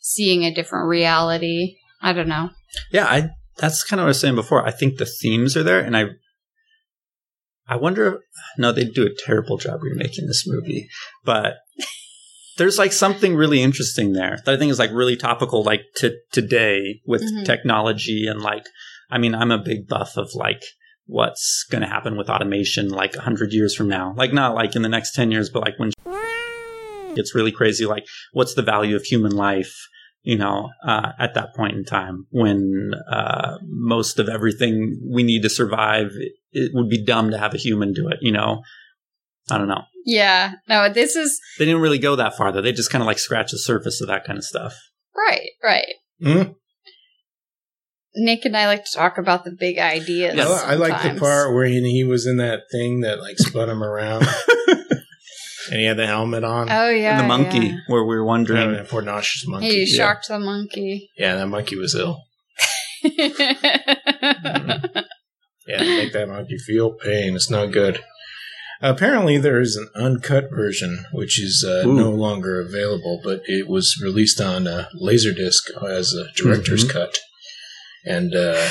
seeing 0.00 0.44
a 0.44 0.54
different 0.54 0.88
reality. 0.88 1.76
I 2.02 2.12
don't 2.12 2.28
know. 2.28 2.50
Yeah, 2.92 3.04
I 3.04 3.30
that's 3.56 3.84
kind 3.84 4.00
of 4.00 4.04
what 4.04 4.06
I 4.06 4.08
was 4.08 4.20
saying 4.20 4.34
before. 4.34 4.66
I 4.66 4.72
think 4.72 4.98
the 4.98 5.06
themes 5.06 5.56
are 5.56 5.62
there, 5.62 5.80
and 5.80 5.96
I 5.96 6.06
I 7.68 7.76
wonder. 7.76 8.20
No, 8.56 8.72
they 8.72 8.84
do 8.84 9.06
a 9.06 9.14
terrible 9.26 9.58
job 9.58 9.82
remaking 9.82 10.26
this 10.26 10.44
movie, 10.46 10.88
but 11.24 11.56
there's 12.56 12.78
like 12.78 12.92
something 12.92 13.36
really 13.36 13.62
interesting 13.62 14.12
there 14.14 14.38
that 14.44 14.54
I 14.54 14.56
think 14.58 14.70
is 14.72 14.78
like 14.78 14.90
really 14.92 15.16
topical, 15.16 15.62
like 15.62 15.82
to 15.96 16.16
today 16.32 17.00
with 17.06 17.22
Mhm. 17.22 17.44
technology 17.44 18.26
and 18.26 18.40
like. 18.40 18.64
I 19.10 19.16
mean, 19.16 19.34
I'm 19.34 19.50
a 19.50 19.56
big 19.58 19.86
buff 19.88 20.18
of 20.18 20.28
like 20.34 20.62
what's 21.06 21.64
going 21.70 21.80
to 21.80 21.88
happen 21.88 22.18
with 22.18 22.28
automation 22.28 22.90
like 22.90 23.14
100 23.16 23.54
years 23.54 23.74
from 23.74 23.88
now. 23.88 24.12
Like 24.18 24.34
not 24.34 24.54
like 24.54 24.76
in 24.76 24.82
the 24.82 24.88
next 24.90 25.14
10 25.14 25.30
years, 25.30 25.48
but 25.48 25.62
like 25.62 25.78
when 25.78 25.92
it's 27.16 27.34
really 27.34 27.50
crazy 27.50 27.86
like 27.86 28.04
what's 28.32 28.54
the 28.54 28.62
value 28.62 28.94
of 28.94 29.02
human 29.02 29.32
life 29.32 29.74
you 30.22 30.36
know, 30.36 30.70
uh, 30.84 31.12
at 31.18 31.34
that 31.34 31.54
point 31.54 31.74
in 31.74 31.84
time 31.84 32.26
when 32.30 32.92
uh, 33.10 33.58
most 33.62 34.18
of 34.18 34.28
everything 34.28 35.00
we 35.10 35.22
need 35.22 35.42
to 35.42 35.50
survive, 35.50 36.10
it, 36.14 36.32
it 36.52 36.70
would 36.74 36.88
be 36.88 37.04
dumb 37.04 37.30
to 37.30 37.38
have 37.38 37.54
a 37.54 37.58
human 37.58 37.92
do 37.92 38.08
it, 38.08 38.18
you 38.20 38.32
know? 38.32 38.62
I 39.50 39.58
don't 39.58 39.68
know. 39.68 39.82
Yeah. 40.04 40.52
No, 40.68 40.92
this 40.92 41.16
is 41.16 41.40
They 41.58 41.64
didn't 41.64 41.80
really 41.80 41.98
go 41.98 42.16
that 42.16 42.36
far, 42.36 42.52
though. 42.52 42.62
They 42.62 42.72
just 42.72 42.90
kind 42.90 43.02
of 43.02 43.06
like 43.06 43.18
scratch 43.18 43.52
the 43.52 43.58
surface 43.58 44.00
of 44.00 44.08
that 44.08 44.24
kind 44.24 44.38
of 44.38 44.44
stuff. 44.44 44.74
right, 45.16 45.50
right. 45.62 45.94
Hmm? 46.22 46.52
Nick 48.14 48.44
and 48.44 48.56
I 48.56 48.66
like 48.66 48.84
to 48.84 48.96
talk 48.96 49.18
about 49.18 49.44
the 49.44 49.52
big 49.52 49.78
ideas. 49.78 50.34
Yes. 50.34 50.62
I, 50.64 50.72
I 50.72 50.74
like 50.74 51.02
the 51.02 51.18
part 51.18 51.54
where 51.54 51.66
he, 51.66 51.80
he 51.90 52.04
was 52.04 52.26
in 52.26 52.38
that 52.38 52.62
thing 52.72 53.00
that 53.00 53.20
like 53.20 53.38
spun 53.38 53.70
him 53.70 53.82
around, 53.82 54.26
and 55.70 55.80
he 55.80 55.86
had 55.86 55.96
the 55.96 56.06
helmet 56.06 56.44
on. 56.44 56.70
Oh 56.70 56.90
yeah, 56.90 57.20
and 57.20 57.24
the 57.24 57.28
monkey, 57.28 57.66
yeah. 57.68 57.76
where 57.88 58.04
we 58.04 58.16
were 58.16 58.24
wondering. 58.24 58.74
Yeah, 58.74 58.84
poor 58.88 59.02
nauseous 59.02 59.46
monkey. 59.46 59.84
He 59.84 59.90
yeah. 59.90 59.96
shocked 59.96 60.28
the 60.28 60.38
monkey. 60.38 61.10
Yeah, 61.16 61.36
that 61.36 61.46
monkey 61.48 61.76
was 61.76 61.94
ill. 61.94 62.22
Yeah, 65.68 65.82
to 65.82 65.96
make 65.98 66.14
that 66.14 66.28
monkey 66.28 66.56
feel 66.56 66.92
pain. 66.92 67.34
It's 67.36 67.50
not 67.50 67.72
good. 67.72 68.00
Apparently, 68.80 69.36
there 69.36 69.60
is 69.60 69.76
an 69.76 69.90
uncut 69.94 70.48
version, 70.50 71.04
which 71.12 71.38
is 71.38 71.62
uh, 71.62 71.82
no 71.84 72.10
longer 72.10 72.58
available, 72.58 73.20
but 73.22 73.42
it 73.44 73.68
was 73.68 74.00
released 74.02 74.40
on 74.40 74.66
uh, 74.66 74.88
Laserdisc 74.98 75.68
as 75.86 76.14
a 76.14 76.32
director's 76.42 76.86
Mhm. 76.86 76.90
cut. 76.90 77.18
And 78.06 78.34
uh, 78.34 78.66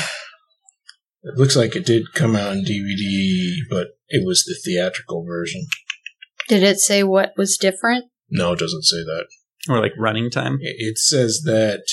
it 1.21 1.35
looks 1.35 1.55
like 1.55 1.75
it 1.75 1.85
did 1.85 2.13
come 2.15 2.35
out 2.35 2.49
on 2.49 2.65
DVD, 2.65 3.57
but 3.69 3.89
it 4.09 4.25
was 4.25 4.43
the 4.43 4.55
theatrical 4.65 5.23
version. 5.23 5.67
Did 6.47 6.63
it 6.63 6.79
say 6.79 7.03
what 7.03 7.33
was 7.37 7.57
different? 7.57 8.05
No, 8.29 8.53
it 8.53 8.59
doesn't 8.59 8.83
say 8.83 8.97
that. 8.97 9.25
Or 9.69 9.79
like 9.81 9.93
running 9.97 10.29
time. 10.29 10.57
It 10.61 10.75
it 10.79 10.97
says 10.97 11.41
that 11.45 11.83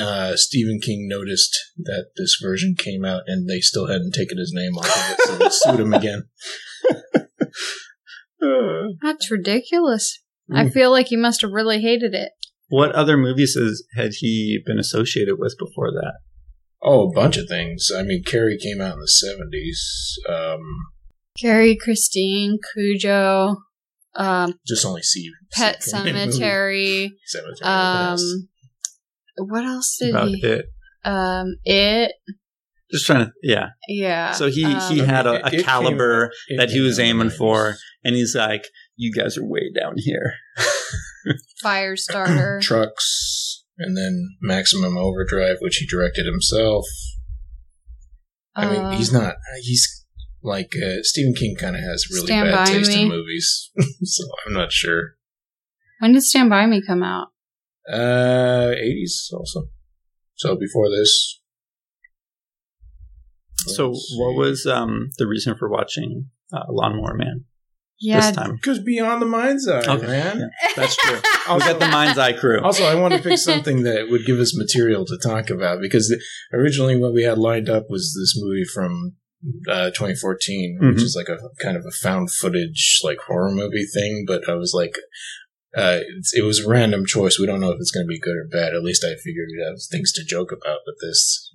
uh, 0.00 0.36
Stephen 0.36 0.80
King 0.80 1.06
noticed 1.08 1.56
that 1.78 2.06
this 2.16 2.38
version 2.42 2.74
came 2.76 3.04
out 3.04 3.22
and 3.26 3.48
they 3.48 3.60
still 3.60 3.86
hadn't 3.86 4.12
taken 4.12 4.38
his 4.38 4.52
name 4.54 4.72
off 4.76 4.86
of 4.86 5.12
it, 5.12 5.20
so 5.22 5.36
they 5.36 5.48
sued 5.50 5.80
him 5.80 5.94
again. 5.94 6.24
Uh, 8.42 8.92
That's 9.02 9.30
ridiculous. 9.30 10.20
I 10.52 10.64
Mm. 10.64 10.72
feel 10.72 10.90
like 10.90 11.08
he 11.08 11.16
must 11.16 11.42
have 11.42 11.50
really 11.52 11.80
hated 11.80 12.14
it. 12.14 12.32
What 12.68 12.92
other 12.92 13.16
movies 13.16 13.54
has, 13.54 13.82
had 13.96 14.12
he 14.20 14.60
been 14.64 14.78
associated 14.78 15.36
with 15.38 15.56
before 15.58 15.90
that? 15.92 16.14
oh, 16.80 17.08
a 17.10 17.12
bunch 17.12 17.36
of 17.36 17.48
things. 17.48 17.88
I 17.94 18.02
mean, 18.02 18.22
Carrie 18.24 18.56
came 18.56 18.80
out 18.80 18.94
in 18.94 19.00
the 19.00 19.08
seventies. 19.08 20.16
Um, 20.28 20.60
Carrie, 21.40 21.76
Christine, 21.80 22.58
Cujo, 22.72 23.56
um, 24.14 24.54
just 24.66 24.84
only 24.84 25.02
see 25.02 25.30
Pet 25.52 25.82
see- 25.82 25.90
Cemetery. 25.90 27.12
Cemetery. 27.26 27.60
what 27.60 27.66
else? 27.66 28.22
Um, 28.22 28.48
what 29.48 29.64
else 29.64 29.96
did 30.00 30.10
About 30.10 30.28
he? 30.28 30.44
it. 30.44 30.66
Um, 31.04 31.56
it. 31.64 32.12
Just 32.90 33.06
trying 33.06 33.26
to, 33.26 33.32
yeah. 33.42 33.68
Yeah. 33.86 34.32
So 34.32 34.48
he 34.48 34.64
um, 34.64 34.92
he 34.92 34.98
had 35.00 35.26
a, 35.26 35.44
a 35.44 35.46
it 35.48 35.50
came 35.50 35.62
caliber 35.62 36.30
that 36.56 36.70
he 36.70 36.80
was 36.80 36.98
out 36.98 37.02
in 37.02 37.06
the 37.18 37.22
aiming 37.24 37.30
for, 37.30 37.76
and 38.02 38.16
he's 38.16 38.34
like, 38.34 38.64
"You 38.96 39.12
guys 39.12 39.36
are 39.36 39.44
way 39.44 39.70
down 39.78 39.94
here." 39.96 40.32
fire 41.62 41.96
starter. 41.96 42.60
Trucks, 42.62 43.62
and 43.76 43.94
then 43.96 44.28
Maximum 44.40 44.96
Overdrive, 44.96 45.56
which 45.60 45.76
he 45.76 45.86
directed 45.86 46.24
himself. 46.24 46.86
I 48.56 48.70
mean, 48.72 48.96
he's 48.96 49.12
not. 49.12 49.34
He's 49.62 49.97
like 50.42 50.72
uh, 50.76 50.96
Stephen 51.02 51.34
King. 51.34 51.56
Kind 51.58 51.76
of 51.76 51.82
has 51.82 52.06
really 52.10 52.26
Stand 52.26 52.50
bad 52.50 52.66
taste 52.66 52.90
Me. 52.90 53.02
in 53.02 53.08
movies, 53.08 53.70
so 54.02 54.24
I'm 54.46 54.52
not 54.52 54.72
sure. 54.72 55.14
When 56.00 56.12
did 56.12 56.22
Stand 56.22 56.50
By 56.50 56.66
Me 56.66 56.82
come 56.86 57.02
out? 57.02 57.28
Uh, 57.90 58.70
80s 58.76 59.32
also. 59.32 59.68
So 60.34 60.56
before 60.56 60.88
this. 60.90 61.40
So, 63.66 63.88
what 63.90 64.34
was 64.36 64.66
um, 64.66 65.10
the 65.18 65.26
reason 65.26 65.56
for 65.58 65.68
watching 65.68 66.26
uh, 66.52 66.64
Lawnmower 66.70 67.14
Man 67.14 67.44
Yeah. 67.98 68.20
this 68.20 68.36
time? 68.36 68.54
Because 68.54 68.78
Beyond 68.78 69.20
the 69.20 69.26
Mind's 69.26 69.66
Eye, 69.68 69.80
Okay, 69.80 70.06
man. 70.06 70.50
That's 70.76 70.96
true. 70.96 71.18
We 71.50 71.58
got 71.60 71.80
the 71.80 71.88
Mind's 71.88 72.18
Eye 72.18 72.34
crew. 72.34 72.60
Also, 72.60 72.84
I 72.84 72.94
want 72.94 73.14
to 73.14 73.20
pick 73.22 73.38
something 73.50 73.82
that 73.82 74.08
would 74.10 74.24
give 74.26 74.38
us 74.38 74.56
material 74.56 75.04
to 75.06 75.18
talk 75.18 75.50
about 75.50 75.80
because 75.80 76.08
the, 76.08 76.20
originally 76.56 76.96
what 76.96 77.12
we 77.14 77.22
had 77.24 77.38
lined 77.38 77.68
up 77.68 77.86
was 77.88 78.14
this 78.18 78.34
movie 78.40 78.64
from 78.64 79.16
uh, 79.68 79.90
2014, 79.90 80.78
which 80.80 80.96
Mhm. 80.96 81.02
is 81.02 81.14
like 81.16 81.28
a 81.28 81.38
kind 81.62 81.76
of 81.76 81.84
a 81.86 81.90
found 81.90 82.30
footage 82.30 83.00
like 83.04 83.18
horror 83.26 83.50
movie 83.52 83.86
thing. 83.86 84.24
But 84.26 84.48
I 84.48 84.54
was 84.54 84.72
like, 84.74 84.96
uh, 85.76 86.00
it's, 86.18 86.34
it 86.34 86.42
was 86.42 86.60
a 86.60 86.68
random 86.68 87.06
choice. 87.06 87.38
We 87.38 87.46
don't 87.46 87.60
know 87.60 87.70
if 87.70 87.76
it's 87.80 87.90
going 87.92 88.04
to 88.04 88.08
be 88.08 88.18
good 88.18 88.36
or 88.36 88.48
bad. 88.50 88.74
At 88.74 88.82
least 88.82 89.04
I 89.04 89.14
figured 89.24 89.48
we'd 89.50 89.64
have 89.64 89.76
things 89.90 90.12
to 90.12 90.24
joke 90.24 90.50
about. 90.50 90.80
But 90.86 90.94
this, 91.00 91.52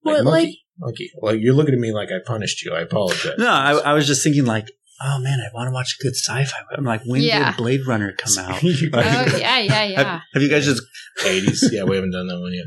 What, 0.00 0.24
monkey, 0.24 0.64
monkey. 0.78 1.10
Like 1.20 1.38
you're 1.40 1.54
looking 1.54 1.74
at 1.74 1.80
me 1.80 1.92
like 1.92 2.08
I 2.10 2.18
punished 2.24 2.62
you. 2.64 2.72
I 2.72 2.80
apologize. 2.82 3.34
No, 3.38 3.48
I, 3.50 3.72
I 3.72 3.92
was 3.92 4.06
just 4.06 4.22
thinking 4.24 4.44
like, 4.46 4.68
oh 5.02 5.18
man, 5.20 5.38
I 5.40 5.52
want 5.54 5.68
to 5.68 5.72
watch 5.72 5.96
a 6.00 6.02
good 6.02 6.14
sci-fi. 6.14 6.56
I'm 6.76 6.84
like, 6.84 7.02
when 7.04 7.20
Yeah. 7.22 7.50
did 7.50 7.56
Blade 7.58 7.86
Runner 7.86 8.12
come 8.16 8.38
out? 8.44 8.62
Oh 8.64 8.68
yeah, 8.68 9.58
yeah, 9.58 9.84
yeah. 9.84 9.96
Have, 10.02 10.20
have 10.34 10.42
you 10.42 10.48
guys 10.48 10.64
just? 10.64 10.82
80s. 11.20 11.70
Yeah, 11.72 11.84
we 11.84 11.96
haven't 11.96 12.10
done 12.12 12.26
that 12.28 12.38
one 12.40 12.52
yet. 12.54 12.66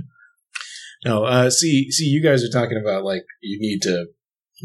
No, 1.05 1.23
uh, 1.23 1.49
see, 1.49 1.89
see, 1.91 2.05
you 2.05 2.21
guys 2.21 2.43
are 2.43 2.49
talking 2.51 2.77
about 2.84 3.03
like 3.05 3.23
you 3.41 3.57
need 3.59 3.82
to 3.84 4.07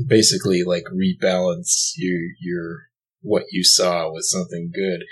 basically 0.09 0.63
like 0.65 0.85
rebalance 0.93 1.93
your 1.97 2.21
your 2.41 2.83
what 3.21 3.45
you 3.51 3.65
saw 3.65 4.13
with 4.13 4.25
something 4.25 4.71
good. 4.75 5.05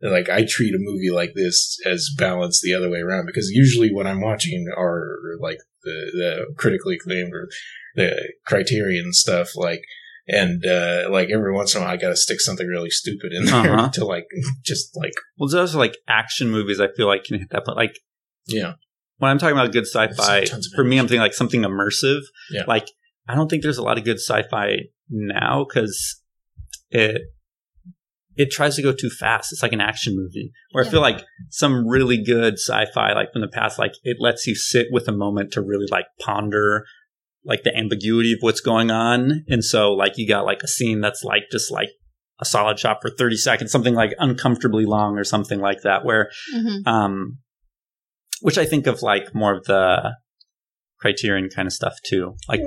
And, 0.00 0.12
Like 0.12 0.28
I 0.28 0.44
treat 0.48 0.74
a 0.74 0.78
movie 0.78 1.10
like 1.10 1.32
this 1.34 1.78
as 1.86 2.10
balanced 2.16 2.62
the 2.62 2.74
other 2.74 2.90
way 2.90 3.00
around 3.00 3.26
because 3.26 3.50
usually 3.50 3.92
what 3.92 4.06
I'm 4.06 4.20
watching 4.20 4.66
are 4.76 5.18
like 5.40 5.58
the 5.82 6.10
the 6.12 6.54
critically 6.56 6.96
acclaimed 6.96 7.32
or 7.32 7.48
the 7.94 8.32
Criterion 8.46 9.12
stuff 9.12 9.50
like. 9.56 9.82
And 10.30 10.66
uh, 10.66 11.08
like 11.10 11.30
every 11.30 11.54
once 11.54 11.74
in 11.74 11.80
a 11.80 11.84
while, 11.86 11.94
I 11.94 11.96
got 11.96 12.10
to 12.10 12.16
stick 12.16 12.38
something 12.38 12.66
really 12.66 12.90
stupid 12.90 13.32
in 13.32 13.46
there 13.46 13.78
Uh-huh. 13.78 13.88
to 13.94 14.04
like 14.04 14.26
just 14.62 14.94
like 14.94 15.14
Well, 15.38 15.48
there's 15.48 15.70
also 15.70 15.78
like 15.78 15.96
action 16.06 16.50
movies. 16.50 16.80
I 16.80 16.88
feel 16.88 17.06
like 17.06 17.24
can 17.24 17.38
hit 17.38 17.48
that, 17.48 17.64
point. 17.64 17.78
like 17.78 17.98
yeah 18.46 18.74
when 19.18 19.30
I'm 19.30 19.38
talking 19.38 19.56
about 19.56 19.72
good 19.72 19.86
sci-fi, 19.86 20.44
for 20.74 20.84
me, 20.84 20.98
I'm 20.98 21.06
thinking 21.06 21.20
like 21.20 21.34
something 21.34 21.62
immersive. 21.62 22.20
Yeah. 22.50 22.64
Like 22.66 22.88
I 23.28 23.34
don't 23.34 23.48
think 23.48 23.62
there's 23.62 23.78
a 23.78 23.82
lot 23.82 23.98
of 23.98 24.04
good 24.04 24.18
sci-fi 24.18 24.78
now 25.10 25.64
because 25.68 26.20
it 26.90 27.22
it 28.36 28.52
tries 28.52 28.76
to 28.76 28.82
go 28.82 28.92
too 28.92 29.10
fast. 29.10 29.52
It's 29.52 29.62
like 29.64 29.72
an 29.72 29.80
action 29.80 30.14
movie. 30.16 30.52
Where 30.70 30.84
I 30.84 30.88
feel 30.88 31.00
like 31.00 31.24
some 31.50 31.86
really 31.88 32.22
good 32.22 32.54
sci-fi, 32.54 33.12
like 33.12 33.32
from 33.32 33.40
the 33.42 33.48
past, 33.48 33.80
like 33.80 33.94
it 34.04 34.18
lets 34.20 34.46
you 34.46 34.54
sit 34.54 34.86
with 34.92 35.08
a 35.08 35.12
moment 35.12 35.52
to 35.52 35.60
really 35.60 35.86
like 35.90 36.06
ponder 36.20 36.84
like 37.44 37.64
the 37.64 37.76
ambiguity 37.76 38.32
of 38.32 38.38
what's 38.40 38.60
going 38.60 38.90
on. 38.92 39.44
And 39.48 39.64
so 39.64 39.92
like 39.92 40.18
you 40.18 40.28
got 40.28 40.44
like 40.44 40.62
a 40.62 40.68
scene 40.68 41.00
that's 41.00 41.24
like 41.24 41.44
just 41.50 41.72
like 41.72 41.88
a 42.40 42.44
solid 42.44 42.78
shot 42.78 42.98
for 43.02 43.10
30 43.10 43.36
seconds, 43.36 43.72
something 43.72 43.94
like 43.94 44.14
uncomfortably 44.18 44.84
long 44.86 45.18
or 45.18 45.24
something 45.24 45.58
like 45.58 45.82
that, 45.82 46.04
where 46.04 46.30
Mhm. 46.54 46.86
um, 46.86 47.38
which 48.40 48.56
I 48.58 48.64
think 48.66 48.86
of 48.86 49.02
like 49.02 49.34
more 49.34 49.54
of 49.56 49.64
the 49.64 50.14
criterion 51.00 51.48
kind 51.48 51.66
of 51.66 51.72
stuff 51.72 51.94
too. 52.04 52.36
Like, 52.48 52.60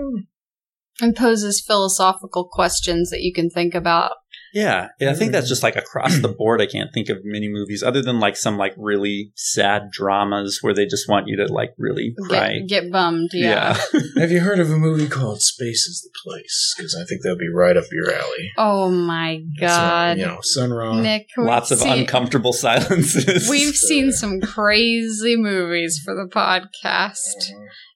And 0.99 1.15
poses 1.15 1.63
philosophical 1.65 2.47
questions 2.51 3.09
that 3.09 3.21
you 3.21 3.33
can 3.33 3.49
think 3.49 3.73
about. 3.73 4.11
yeah, 4.53 4.89
and 4.99 5.09
I 5.09 5.13
think 5.13 5.31
that's 5.31 5.47
just 5.47 5.63
like 5.63 5.75
across 5.77 6.19
the 6.19 6.27
board. 6.27 6.61
I 6.61 6.65
can't 6.67 6.89
think 6.93 7.07
of 7.09 7.19
many 7.23 7.47
movies 7.47 7.81
other 7.81 8.01
than 8.03 8.19
like 8.19 8.35
some 8.35 8.57
like 8.57 8.73
really 8.77 9.31
sad 9.35 9.83
dramas 9.91 10.59
where 10.61 10.73
they 10.75 10.85
just 10.85 11.07
want 11.09 11.27
you 11.27 11.37
to 11.37 11.51
like 11.51 11.73
really 11.77 12.13
cry. 12.27 12.59
Get, 12.59 12.67
get 12.83 12.91
bummed. 12.91 13.29
Yeah. 13.33 13.79
Have 14.17 14.29
you 14.31 14.41
heard 14.41 14.59
of 14.59 14.69
a 14.69 14.77
movie 14.77 15.07
called 15.07 15.41
Space 15.41 15.87
is 15.87 16.01
the 16.03 16.11
Place? 16.23 16.75
Because 16.77 16.93
I 17.01 17.05
think 17.07 17.23
that'd 17.23 17.39
be 17.39 17.47
right 17.55 17.77
up 17.77 17.85
your 17.91 18.13
alley. 18.13 18.51
Oh 18.57 18.89
my 18.91 19.39
So, 19.57 19.65
god. 19.65 20.17
you 20.19 20.25
know, 20.25 20.39
Sun 20.41 20.71
Ra. 20.71 20.99
Nick, 20.99 21.27
Lots 21.37 21.71
of 21.71 21.79
seen- 21.79 21.99
uncomfortable 22.01 22.53
silences. 22.53 23.49
We've 23.49 23.75
seen 23.75 24.11
some 24.11 24.41
crazy 24.41 25.35
movies 25.37 25.99
for 26.03 26.13
the 26.13 26.29
podcast, 26.29 27.17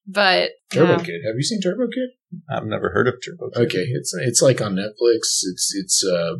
but 0.07 0.51
Turbo 0.71 0.95
um, 0.95 1.03
Kid. 1.03 1.21
Have 1.25 1.35
you 1.35 1.43
seen 1.43 1.61
Turbo 1.61 1.87
Kid? 1.87 2.09
I've 2.49 2.65
never 2.65 2.89
heard 2.91 3.07
of 3.07 3.15
Turbo. 3.23 3.49
Kid. 3.51 3.65
Okay, 3.65 3.85
it's 3.93 4.13
it's 4.13 4.41
like 4.41 4.61
on 4.61 4.75
Netflix. 4.75 5.41
It's 5.43 5.73
it's 5.75 6.03
uh, 6.05 6.35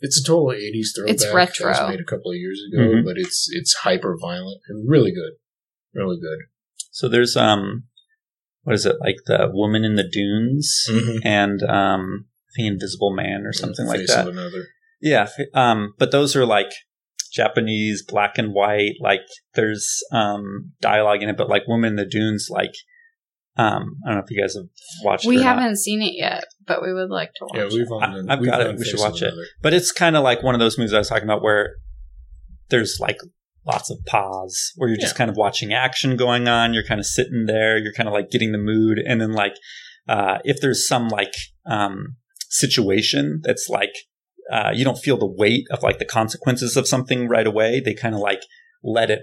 it's 0.00 0.20
a 0.20 0.24
total 0.24 0.48
'80s 0.48 0.88
throwback. 0.96 1.14
It's 1.14 1.32
retro. 1.32 1.72
That 1.72 1.82
was 1.82 1.90
made 1.90 2.00
a 2.00 2.04
couple 2.04 2.30
of 2.30 2.36
years 2.36 2.60
ago, 2.72 2.82
Mhm. 2.82 3.04
but 3.04 3.16
it's 3.16 3.48
it's 3.52 3.74
hyper 3.74 4.16
violent 4.20 4.60
and 4.68 4.88
really 4.88 5.12
good, 5.12 5.32
really 5.94 6.16
good. 6.20 6.46
So 6.90 7.08
there's 7.08 7.36
um, 7.36 7.84
what 8.62 8.74
is 8.74 8.86
it 8.86 8.96
like 9.00 9.16
the 9.26 9.48
Woman 9.52 9.84
in 9.84 9.94
the 9.96 10.08
Dunes 10.08 10.86
Mm-hmm. 10.90 11.18
and 11.26 11.62
um, 11.64 12.26
the 12.56 12.66
Invisible 12.66 13.14
Man 13.14 13.44
or 13.46 13.52
something 13.52 13.86
like 13.86 14.00
Face 14.00 14.14
that. 14.14 14.28
Of 14.28 14.34
another. 14.34 14.64
Yeah, 15.00 15.28
um, 15.54 15.94
but 15.98 16.12
those 16.12 16.34
are 16.36 16.46
like 16.46 16.70
Japanese, 17.32 18.02
black 18.06 18.38
and 18.38 18.52
white. 18.54 18.94
Like 19.00 19.20
there's 19.54 20.02
um 20.12 20.72
dialogue 20.80 21.22
in 21.22 21.28
it, 21.28 21.36
but 21.36 21.48
like 21.48 21.66
Woman 21.66 21.90
in 21.90 21.96
the 21.96 22.06
Dunes, 22.06 22.48
like 22.50 22.72
um, 23.56 23.96
I 24.04 24.08
don't 24.10 24.18
know 24.18 24.24
if 24.24 24.30
you 24.30 24.40
guys 24.40 24.54
have 24.54 24.66
watched. 25.04 25.26
we 25.26 25.36
it 25.36 25.40
or 25.40 25.44
not. 25.44 25.58
haven't 25.60 25.76
seen 25.76 26.02
it 26.02 26.14
yet, 26.14 26.44
but 26.66 26.82
we 26.82 26.92
would 26.92 27.10
like 27.10 27.32
to 27.34 27.44
watch 27.44 27.52
Yeah, 27.54 27.62
it. 27.66 27.72
we've 27.72 27.90
on. 27.92 28.28
I- 28.28 28.32
I've 28.34 28.40
we've 28.40 28.50
got 28.50 28.60
it. 28.60 28.76
We 28.76 28.84
should 28.84 28.98
watch 29.00 29.22
it. 29.22 29.28
Another. 29.28 29.46
but 29.62 29.72
it's 29.72 29.92
kind 29.92 30.16
of 30.16 30.24
like 30.24 30.42
one 30.42 30.54
of 30.54 30.58
those 30.60 30.76
movies 30.78 30.92
I 30.92 30.98
was 30.98 31.08
talking 31.08 31.24
about 31.24 31.42
where 31.42 31.76
there's 32.70 32.98
like 33.00 33.18
lots 33.66 33.90
of 33.90 33.98
pause 34.06 34.72
where 34.76 34.88
you're 34.88 34.98
just 34.98 35.14
Yeah. 35.14 35.18
kind 35.18 35.30
of 35.30 35.36
watching 35.36 35.72
action 35.72 36.16
going 36.16 36.48
on. 36.48 36.74
You're 36.74 36.84
kind 36.84 37.00
of 37.00 37.06
sitting 37.06 37.44
there. 37.46 37.78
You're 37.78 37.92
kind 37.92 38.08
of 38.08 38.12
like 38.12 38.30
getting 38.30 38.52
the 38.52 38.58
mood, 38.58 38.98
and 38.98 39.20
then 39.20 39.32
like 39.32 39.54
uh, 40.08 40.38
if 40.44 40.60
there's 40.60 40.86
some 40.86 41.08
like 41.08 41.34
um, 41.66 42.16
situation 42.48 43.40
that's 43.44 43.68
like 43.68 43.94
uh, 44.52 44.70
you 44.74 44.84
don't 44.84 44.98
feel 44.98 45.16
the 45.16 45.26
weight 45.30 45.64
of 45.70 45.82
like 45.82 45.98
the 45.98 46.04
consequences 46.04 46.76
of 46.76 46.86
something 46.88 47.28
right 47.28 47.46
away. 47.46 47.80
They 47.80 47.94
kind 47.94 48.14
of 48.14 48.20
like 48.20 48.42
let 48.82 49.10
it 49.10 49.20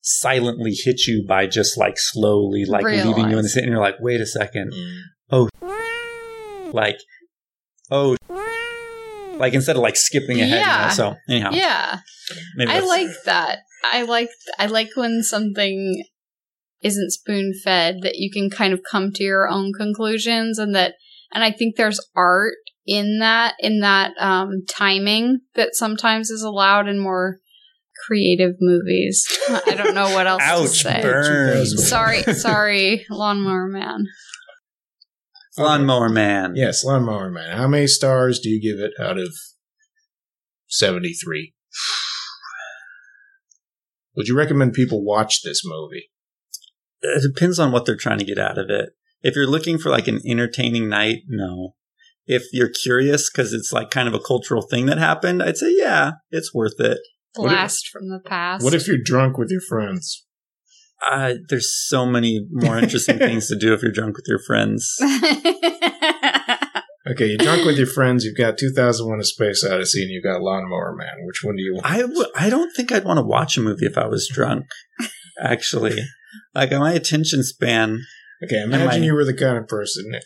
silently 0.00 0.72
hit 0.72 1.06
you 1.06 1.24
by 1.26 1.46
just 1.46 1.76
like 1.78 1.94
slowly 1.98 2.64
like 2.64 2.84
leaving 2.84 3.04
you 3.06 3.10
in 3.10 3.16
the 3.16 3.26
Realize. 3.28 3.52
sit 3.52 3.62
and 3.64 3.72
you're 3.72 3.80
like, 3.80 3.96
wait 4.00 4.20
a 4.20 4.26
second, 4.26 4.72
Mm. 5.30 5.48
like 6.72 6.98
oh 7.90 8.16
like 9.38 9.54
instead 9.54 9.76
of 9.76 9.82
like 9.82 9.96
skipping 9.96 10.40
ahead. 10.40 10.48
you 10.50 10.54
know? 10.56 10.60
Yeah. 10.60 10.88
So 10.90 11.14
anyhow, 11.28 11.50
yeah, 11.52 11.98
I 12.68 12.80
like 12.80 13.08
that. 13.24 13.60
I 13.92 14.02
like 14.02 14.30
I 14.58 14.66
like 14.66 14.90
when 14.96 15.22
something 15.22 16.04
isn't 16.82 17.10
spoon 17.12 17.52
fed 17.64 17.98
that 18.02 18.16
you 18.16 18.30
can 18.32 18.50
kind 18.50 18.72
of 18.72 18.80
come 18.88 19.10
to 19.12 19.24
your 19.24 19.48
own 19.48 19.72
conclusions 19.72 20.58
and 20.58 20.74
that 20.74 20.94
and 21.32 21.42
I 21.44 21.50
think 21.50 21.76
there's 21.76 22.00
art 22.14 22.54
in 22.86 23.18
that 23.20 23.54
in 23.60 23.80
that 23.80 24.12
um 24.18 24.64
timing 24.68 25.40
that 25.54 25.74
sometimes 25.74 26.30
is 26.30 26.42
allowed 26.42 26.88
in 26.88 26.98
more 26.98 27.38
creative 28.06 28.54
movies. 28.60 29.26
I 29.48 29.74
don't 29.74 29.94
know 29.94 30.10
what 30.10 30.26
else 30.26 30.42
to 30.42 30.48
Ouch, 30.48 30.82
say. 30.82 31.02
burn. 31.02 31.66
Sorry, 31.66 32.22
sorry, 32.34 33.06
Lawnmower 33.10 33.68
Man. 33.68 34.06
Lawnmower 35.58 36.08
Man. 36.08 36.54
Yes, 36.56 36.84
Lawnmower 36.84 37.30
Man. 37.30 37.56
How 37.56 37.66
many 37.66 37.86
stars 37.86 38.38
do 38.38 38.48
you 38.48 38.60
give 38.60 38.78
it 38.82 38.92
out 39.00 39.18
of 39.18 39.34
seventy-three? 40.68 41.54
Would 44.16 44.28
you 44.28 44.36
recommend 44.36 44.72
people 44.72 45.04
watch 45.04 45.42
this 45.42 45.62
movie? 45.64 46.10
It 47.02 47.22
depends 47.22 47.58
on 47.58 47.70
what 47.70 47.86
they're 47.86 47.96
trying 47.96 48.18
to 48.18 48.24
get 48.24 48.38
out 48.38 48.58
of 48.58 48.68
it. 48.68 48.90
If 49.22 49.36
you're 49.36 49.46
looking 49.46 49.78
for 49.78 49.90
like 49.90 50.08
an 50.08 50.20
entertaining 50.26 50.88
night, 50.88 51.18
no. 51.28 51.74
if 52.26 52.44
you're 52.52 52.68
curious 52.70 53.30
because 53.30 53.52
it's 53.52 53.72
like 53.72 53.90
kind 53.90 54.08
of 54.08 54.14
a 54.14 54.20
cultural 54.20 54.62
thing 54.62 54.86
that 54.86 54.98
happened, 54.98 55.42
I'd 55.42 55.56
say 55.56 55.74
yeah, 55.76 56.12
it's 56.30 56.54
worth 56.54 56.78
it. 56.80 56.98
What 57.44 57.52
if- 57.52 57.72
from 57.92 58.08
the 58.08 58.20
past. 58.24 58.64
What 58.64 58.74
if 58.74 58.86
you're 58.86 59.02
drunk 59.02 59.38
with 59.38 59.50
your 59.50 59.60
friends? 59.60 60.24
Uh, 61.10 61.34
there's 61.48 61.72
so 61.86 62.06
many 62.06 62.46
more 62.50 62.78
interesting 62.78 63.18
things 63.28 63.48
to 63.48 63.56
do 63.56 63.72
if 63.72 63.82
you're 63.82 63.92
drunk 63.92 64.16
with 64.16 64.26
your 64.28 64.40
friends. 64.46 64.96
Okay, 67.10 67.26
you're 67.28 67.38
drunk 67.38 67.64
with 67.64 67.78
your 67.78 67.86
friends. 67.86 68.22
You've 68.26 68.36
got 68.36 68.58
2001: 68.58 69.18
A 69.18 69.24
Space 69.24 69.64
Odyssey, 69.64 70.02
and 70.02 70.10
you've 70.10 70.22
got 70.24 70.42
Lawnmower 70.42 70.94
Man. 70.94 71.24
Which 71.24 71.42
one 71.42 71.56
do 71.56 71.62
you 71.62 71.72
want? 71.74 71.86
I 71.86 72.02
w- 72.02 72.26
I 72.36 72.50
don't 72.50 72.70
think 72.76 72.92
I'd 72.92 73.04
want 73.04 73.16
to 73.16 73.24
watch 73.24 73.56
a 73.56 73.62
movie 73.62 73.86
if 73.86 73.96
I 73.96 74.06
was 74.06 74.28
drunk. 74.30 74.66
Actually, 75.40 75.96
like 76.54 76.70
my 76.70 76.92
attention 76.92 77.42
span. 77.44 78.00
Okay, 78.44 78.60
imagine 78.60 79.02
I- 79.02 79.06
you 79.06 79.14
were 79.14 79.24
the 79.24 79.32
kind 79.32 79.56
of 79.56 79.66
person. 79.68 80.04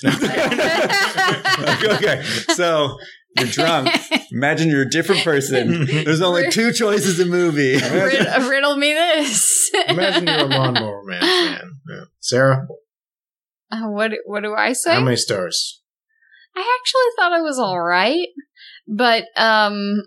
okay, 1.94 2.22
so 2.54 2.98
you're 3.38 3.48
drunk. 3.48 3.88
Imagine 4.32 4.68
you're 4.68 4.82
a 4.82 4.88
different 4.90 5.22
person. 5.24 5.86
There's 5.86 6.22
only 6.22 6.50
two 6.50 6.72
choices 6.72 7.18
in 7.20 7.28
movie. 7.30 7.74
Rid- 7.74 8.42
riddle 8.48 8.76
me 8.76 8.92
this. 8.94 9.70
imagine 9.88 10.26
you're 10.26 10.38
a 10.38 10.44
Lawnmower 10.44 11.02
Man 11.04 11.20
fan. 11.20 11.70
Yeah. 11.88 12.04
Sarah, 12.20 12.66
Uh, 13.70 13.88
what 13.88 14.12
what 14.26 14.42
do 14.42 14.54
I 14.54 14.72
say? 14.72 14.94
how 14.94 15.00
many 15.00 15.16
stars? 15.16 15.80
I 16.56 16.60
actually 16.60 17.08
thought 17.18 17.38
it 17.38 17.42
was 17.42 17.58
all 17.58 17.80
right, 17.80 18.28
but 18.86 19.24
um, 19.36 20.02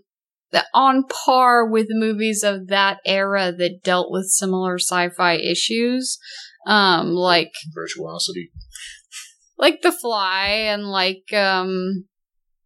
on 0.73 1.03
par 1.25 1.67
with 1.67 1.87
movies 1.89 2.43
of 2.43 2.67
that 2.67 2.97
era 3.05 3.51
that 3.51 3.81
dealt 3.83 4.11
with 4.11 4.25
similar 4.29 4.77
sci-fi 4.77 5.33
issues, 5.37 6.17
um, 6.67 7.09
like 7.13 7.51
Virtuosity. 7.73 8.51
like 9.57 9.81
The 9.81 9.91
Fly 9.91 10.47
and 10.47 10.83
like 10.87 11.33
um, 11.33 12.05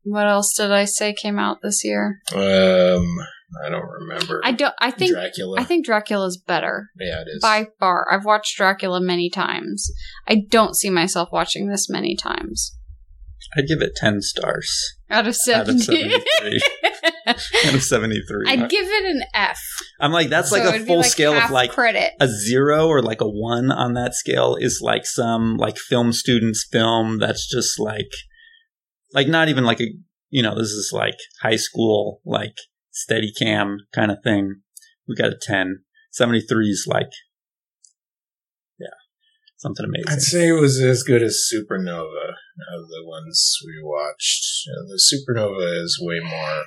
what 0.03 0.27
else 0.27 0.53
did 0.55 0.71
I 0.71 0.85
say 0.85 1.13
came 1.13 1.39
out 1.39 1.61
this 1.61 1.83
year? 1.83 2.21
Um, 2.33 3.17
I 3.65 3.69
don't 3.69 3.87
remember. 3.87 4.41
I 4.43 4.51
don't. 4.51 4.73
I 4.79 4.91
think 4.91 5.11
Dracula. 5.11 5.59
I 5.59 5.63
think 5.63 5.85
Dracula's 5.85 6.37
better 6.37 6.89
yeah, 6.99 7.21
it 7.21 7.27
is. 7.27 7.41
by 7.41 7.67
far. 7.79 8.07
I've 8.11 8.25
watched 8.25 8.57
Dracula 8.57 9.01
many 9.01 9.29
times. 9.29 9.91
I 10.27 10.43
don't 10.49 10.75
see 10.75 10.89
myself 10.89 11.29
watching 11.31 11.67
this 11.67 11.89
many 11.89 12.15
times. 12.15 12.75
I'd 13.57 13.67
give 13.67 13.81
it 13.81 13.95
ten 13.95 14.21
stars 14.21 14.69
Out 15.09 15.21
of 15.21 15.27
out 15.27 15.27
of 15.29 15.35
seventy, 15.35 15.79
seventy-three. 15.79 16.61
out 17.27 17.73
of 17.73 17.81
seventy-three. 17.81 18.45
I'd 18.47 18.69
give 18.69 18.85
it 18.85 19.05
an 19.05 19.23
F. 19.33 19.59
I'm 19.99 20.11
like 20.11 20.29
that's 20.29 20.51
like 20.51 20.63
a 20.63 20.69
it'd 20.69 20.81
be 20.81 20.87
full 20.87 21.03
scale 21.03 21.33
of 21.33 21.49
like 21.49 21.71
credit. 21.71 22.13
a 22.19 22.27
zero 22.27 22.87
or 22.87 23.01
like 23.01 23.21
a 23.21 23.27
one 23.29 23.71
on 23.71 23.93
that 23.93 24.13
scale 24.13 24.55
is 24.59 24.81
like 24.81 25.05
some 25.05 25.57
like 25.57 25.77
film 25.77 26.11
students 26.13 26.67
film 26.69 27.17
that's 27.17 27.49
just 27.49 27.79
like 27.79 28.11
like 29.13 29.27
not 29.27 29.49
even 29.49 29.63
like 29.63 29.81
a 29.81 29.87
you 30.29 30.43
know 30.43 30.55
this 30.55 30.69
is 30.69 30.91
like 30.93 31.17
high 31.41 31.55
school 31.55 32.21
like 32.25 32.55
steady 32.91 33.31
cam 33.37 33.77
kind 33.93 34.11
of 34.11 34.17
thing 34.23 34.61
we 35.07 35.15
got 35.15 35.31
a 35.31 35.39
10 35.41 35.83
73 36.11 36.69
is 36.69 36.85
like 36.87 37.09
yeah 38.79 38.87
something 39.57 39.85
amazing 39.85 40.09
I'd 40.09 40.21
say 40.21 40.49
it 40.49 40.59
was 40.59 40.79
as 40.81 41.03
good 41.03 41.23
as 41.23 41.49
Supernova 41.51 42.33
of 42.73 42.87
the 42.89 43.05
ones 43.05 43.57
we 43.65 43.81
watched. 43.81 44.67
Uh, 44.67 44.83
the 44.87 44.99
Supernova 44.99 45.83
is 45.83 45.99
way 46.01 46.19
more 46.19 46.65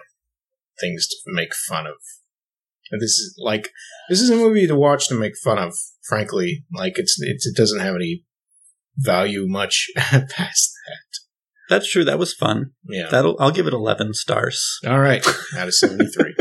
things 0.80 1.06
to 1.08 1.16
make 1.26 1.54
fun 1.54 1.86
of. 1.86 1.96
This 2.90 3.18
is 3.18 3.34
like 3.38 3.70
this 4.08 4.20
is 4.20 4.30
a 4.30 4.36
movie 4.36 4.66
to 4.66 4.76
watch 4.76 5.08
to 5.08 5.14
make 5.14 5.36
fun 5.42 5.58
of. 5.58 5.74
Frankly, 6.06 6.64
like 6.74 6.94
it's, 6.96 7.16
it's 7.20 7.46
it 7.46 7.56
doesn't 7.56 7.80
have 7.80 7.94
any 7.94 8.24
value 8.96 9.46
much 9.46 9.88
past 9.96 10.28
that. 10.28 11.20
That's 11.68 11.90
true 11.90 12.04
that 12.04 12.18
was 12.18 12.32
fun 12.34 12.72
Yeah. 12.88 13.08
that'll 13.10 13.36
i'll 13.40 13.50
give 13.50 13.66
it 13.66 13.72
11 13.72 14.14
stars 14.14 14.78
All 14.86 14.98
right, 15.00 15.26
out 15.56 15.68
of 15.68 15.74
seventy 15.74 16.06
three. 16.06 16.34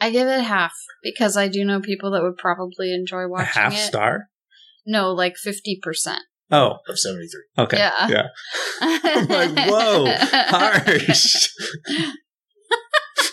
I 0.00 0.10
give 0.10 0.26
it 0.26 0.42
half 0.42 0.72
because 1.02 1.36
I 1.36 1.46
do 1.48 1.64
know 1.64 1.80
people 1.80 2.10
that 2.12 2.22
would 2.22 2.36
probably 2.36 2.92
enjoy 2.92 3.28
watching 3.28 3.32
a 3.32 3.38
watching 3.46 3.62
half 3.62 3.72
it. 3.74 3.86
star 3.86 4.28
No, 4.84 5.12
like 5.12 5.36
fifty 5.36 5.78
percent. 5.82 6.22
oh 6.50 6.78
of 6.88 6.98
seventy 6.98 7.28
three. 7.28 7.64
okay 7.64 7.76
Yeah. 7.78 8.08
yeah 8.08 8.26
i'm 8.80 9.26
like 9.28 9.68
whoa 9.70 10.06
harsh 10.48 11.48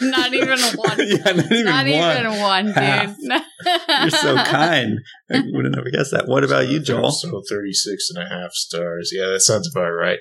Not 0.01 0.33
even 0.33 0.57
one. 0.75 0.97
yeah 0.99 1.31
not 1.33 1.51
even 1.51 1.65
Not 1.65 1.85
one 1.85 1.87
even 1.87 2.39
one, 2.39 2.65
dude. 2.67 3.41
You're 4.01 4.09
so 4.11 4.35
kind. 4.45 4.97
I 5.29 5.39
wouldn't 5.41 5.75
have 5.75 5.83
never 5.83 5.89
guessed 5.91 6.11
that. 6.11 6.25
What 6.27 6.45
about 6.45 6.69
you, 6.69 6.79
Joel? 6.79 7.11
So 7.11 7.41
36 7.49 8.09
and 8.15 8.23
a 8.23 8.29
half 8.29 8.53
stars. 8.53 9.11
Yeah, 9.13 9.27
that 9.33 9.41
sounds 9.41 9.69
about 9.69 9.89
right. 9.89 10.19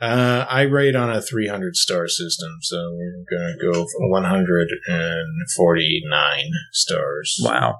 Uh, 0.00 0.44
I 0.50 0.62
rate 0.62 0.94
on 0.94 1.10
a 1.10 1.22
300 1.22 1.74
star 1.74 2.06
system, 2.06 2.50
so 2.60 2.76
we're 2.94 3.24
going 3.30 3.56
to 3.58 3.72
go 3.72 3.86
for 3.86 4.10
149 4.10 6.44
stars. 6.72 7.38
Wow. 7.42 7.78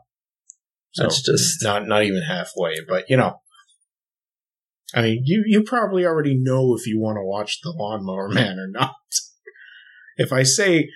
So 0.93 1.03
That's 1.05 1.21
just 1.23 1.63
not 1.63 1.87
not 1.87 2.03
even 2.05 2.23
halfway, 2.23 2.77
but 2.89 3.05
you 3.11 3.19
know, 3.19 3.41
I 4.95 5.03
mean, 5.03 5.23
you 5.27 5.45
you 5.47 5.63
probably 5.63 6.07
already 6.07 6.35
know 6.41 6.75
if 6.75 6.87
you 6.87 6.99
want 6.99 7.19
to 7.19 7.23
watch 7.23 7.61
The 7.63 7.75
Lawnmower 7.77 8.31
Man 8.31 8.59
or 8.59 8.69
not. 8.69 8.95
If 10.19 10.33
I 10.33 10.45
say 10.45 10.89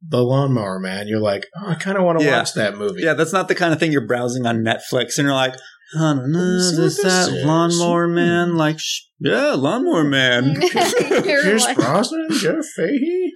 The 0.00 0.22
Lawnmower 0.24 0.78
Man, 0.80 1.08
you're 1.08 1.20
like, 1.20 1.44
oh, 1.60 1.68
I 1.72 1.74
kind 1.74 1.98
of 1.98 2.04
want 2.04 2.20
to 2.20 2.24
Yeah. 2.24 2.38
watch 2.38 2.54
that 2.54 2.78
movie. 2.78 3.02
yeah. 3.02 3.12
That's 3.12 3.34
not 3.34 3.48
the 3.48 3.54
kind 3.54 3.74
of 3.74 3.78
thing 3.78 3.92
you're 3.92 4.06
browsing 4.06 4.46
on 4.46 4.64
Netflix 4.64 5.18
and 5.18 5.26
you're 5.26 5.34
like, 5.34 5.52
I 5.96 6.14
don't 6.14 6.32
know, 6.32 6.38
Let's 6.38 6.78
is 6.78 6.96
that 6.98 7.02
this 7.04 7.28
is. 7.28 7.44
lawnmower 7.44 8.08
man? 8.08 8.54
Like, 8.56 8.78
sh- 8.78 9.02
yeah, 9.20 9.52
lawnmower 9.54 10.04
man. 10.04 10.54
You're 10.74 11.22
Pierce 11.22 11.64
like, 11.64 11.76
Brosnan, 11.76 12.28
Jeff 12.32 12.64
Fahey. 12.76 13.32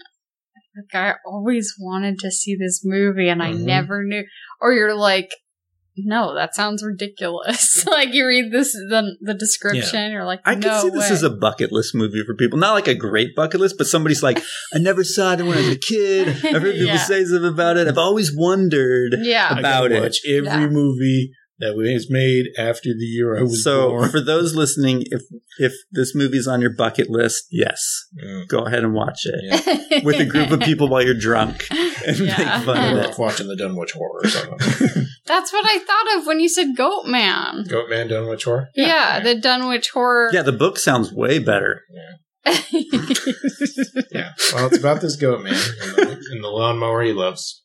like, 0.77 0.95
I 0.95 1.15
always 1.27 1.75
wanted 1.81 2.19
to 2.21 2.31
see 2.31 2.57
this 2.57 2.83
movie 2.85 3.29
and 3.29 3.43
I 3.43 3.53
Mhm. 3.53 3.61
never 3.65 4.05
knew. 4.05 4.25
Or 4.61 4.73
you're 4.73 4.95
like, 4.95 5.31
no, 5.97 6.35
that 6.35 6.55
sounds 6.55 6.83
ridiculous. 6.85 7.85
like 7.91 8.15
you 8.15 8.27
read 8.27 8.53
this 8.53 8.73
the 8.73 9.17
the 9.21 9.35
description, 9.35 10.13
you're 10.13 10.25
like, 10.25 10.41
I 10.47 10.53
can 10.55 10.61
no 10.61 10.83
see 10.83 10.89
this 10.91 11.09
way. 11.11 11.15
as 11.15 11.23
a 11.23 11.31
bucket 11.31 11.73
list 11.73 11.95
movie 11.95 12.23
for 12.25 12.35
people. 12.35 12.59
Not 12.59 12.73
like 12.75 12.89
a 12.89 12.95
great 12.95 13.35
bucket 13.35 13.61
list, 13.61 13.77
but 13.77 13.87
somebody's 13.87 14.23
like, 14.23 14.41
I 14.75 14.79
never 14.79 15.03
saw 15.05 15.33
it 15.33 15.41
when 15.43 15.59
I 15.59 15.61
was 15.61 15.69
a 15.69 15.77
kid. 15.79 16.29
I've 16.45 16.63
heard 16.63 16.75
people 16.75 16.87
Yeah. 16.87 16.97
say 16.99 17.25
stuff 17.25 17.43
about 17.43 17.77
it. 17.77 17.89
I've 17.89 17.99
always 17.99 18.35
wondered. 18.35 19.17
yeah. 19.21 19.51
About 19.59 19.63
gotta 19.91 19.97
it. 19.97 20.01
watch 20.03 20.19
every 20.27 20.45
Yeah. 20.45 20.69
movie 20.69 21.33
that 21.61 21.77
was 21.77 22.09
made 22.11 22.47
after 22.59 22.89
the 22.91 23.05
year 23.05 23.39
I 23.39 23.43
was 23.43 23.63
So 23.63 23.91
born. 23.91 24.11
for 24.11 24.21
those 24.21 24.55
listening, 24.55 25.05
if 25.07 25.23
if 25.59 25.73
this 25.93 26.15
movie's 26.15 26.49
on 26.49 26.61
your 26.61 26.75
bucket 26.75 27.09
list, 27.11 27.45
yes, 27.51 28.07
Mm. 28.23 28.49
go 28.49 28.61
ahead 28.67 28.83
and 28.83 28.93
watch 28.95 29.21
it. 29.25 29.41
Yeah. 29.91 30.01
with 30.05 30.19
a 30.21 30.25
group 30.25 30.51
of 30.51 30.61
people 30.61 30.89
while 30.89 31.03
you're 31.03 31.15
drunk 31.15 31.67
and 32.07 32.19
Yeah. 32.19 32.39
make 32.39 32.65
fun 32.67 32.97
of 32.99 33.05
it. 33.05 33.19
watching 33.19 33.47
the 33.49 33.57
Dunwich 33.57 33.93
Horror 33.93 34.21
or 34.25 34.29
something. 34.29 35.07
That's 35.27 35.53
what 35.53 35.65
I 35.67 35.79
thought 35.79 36.19
of 36.19 36.27
when 36.27 36.41
you 36.41 36.49
said 36.49 36.75
Goat 36.77 37.07
Man. 37.07 37.65
Goat 37.69 37.89
Man, 37.91 38.09
Dunwich 38.09 38.45
Horror? 38.45 38.69
Yeah, 38.75 39.21
the 39.21 39.35
Dunwich 39.37 39.91
horror. 39.91 40.31
Yeah, 40.33 40.43
the 40.43 40.53
book 40.53 40.79
sounds 40.79 41.13
way 41.13 41.39
better. 41.39 41.83
Yeah. 42.47 44.33
Well, 44.55 44.67
it's 44.67 44.79
about 44.79 45.01
this 45.01 45.17
goat 45.17 45.43
man 45.43 45.53
and 45.55 45.97
the, 45.97 46.25
and 46.33 46.43
the 46.45 46.49
lawnmower 46.49 47.03
he 47.03 47.13
loves. 47.13 47.63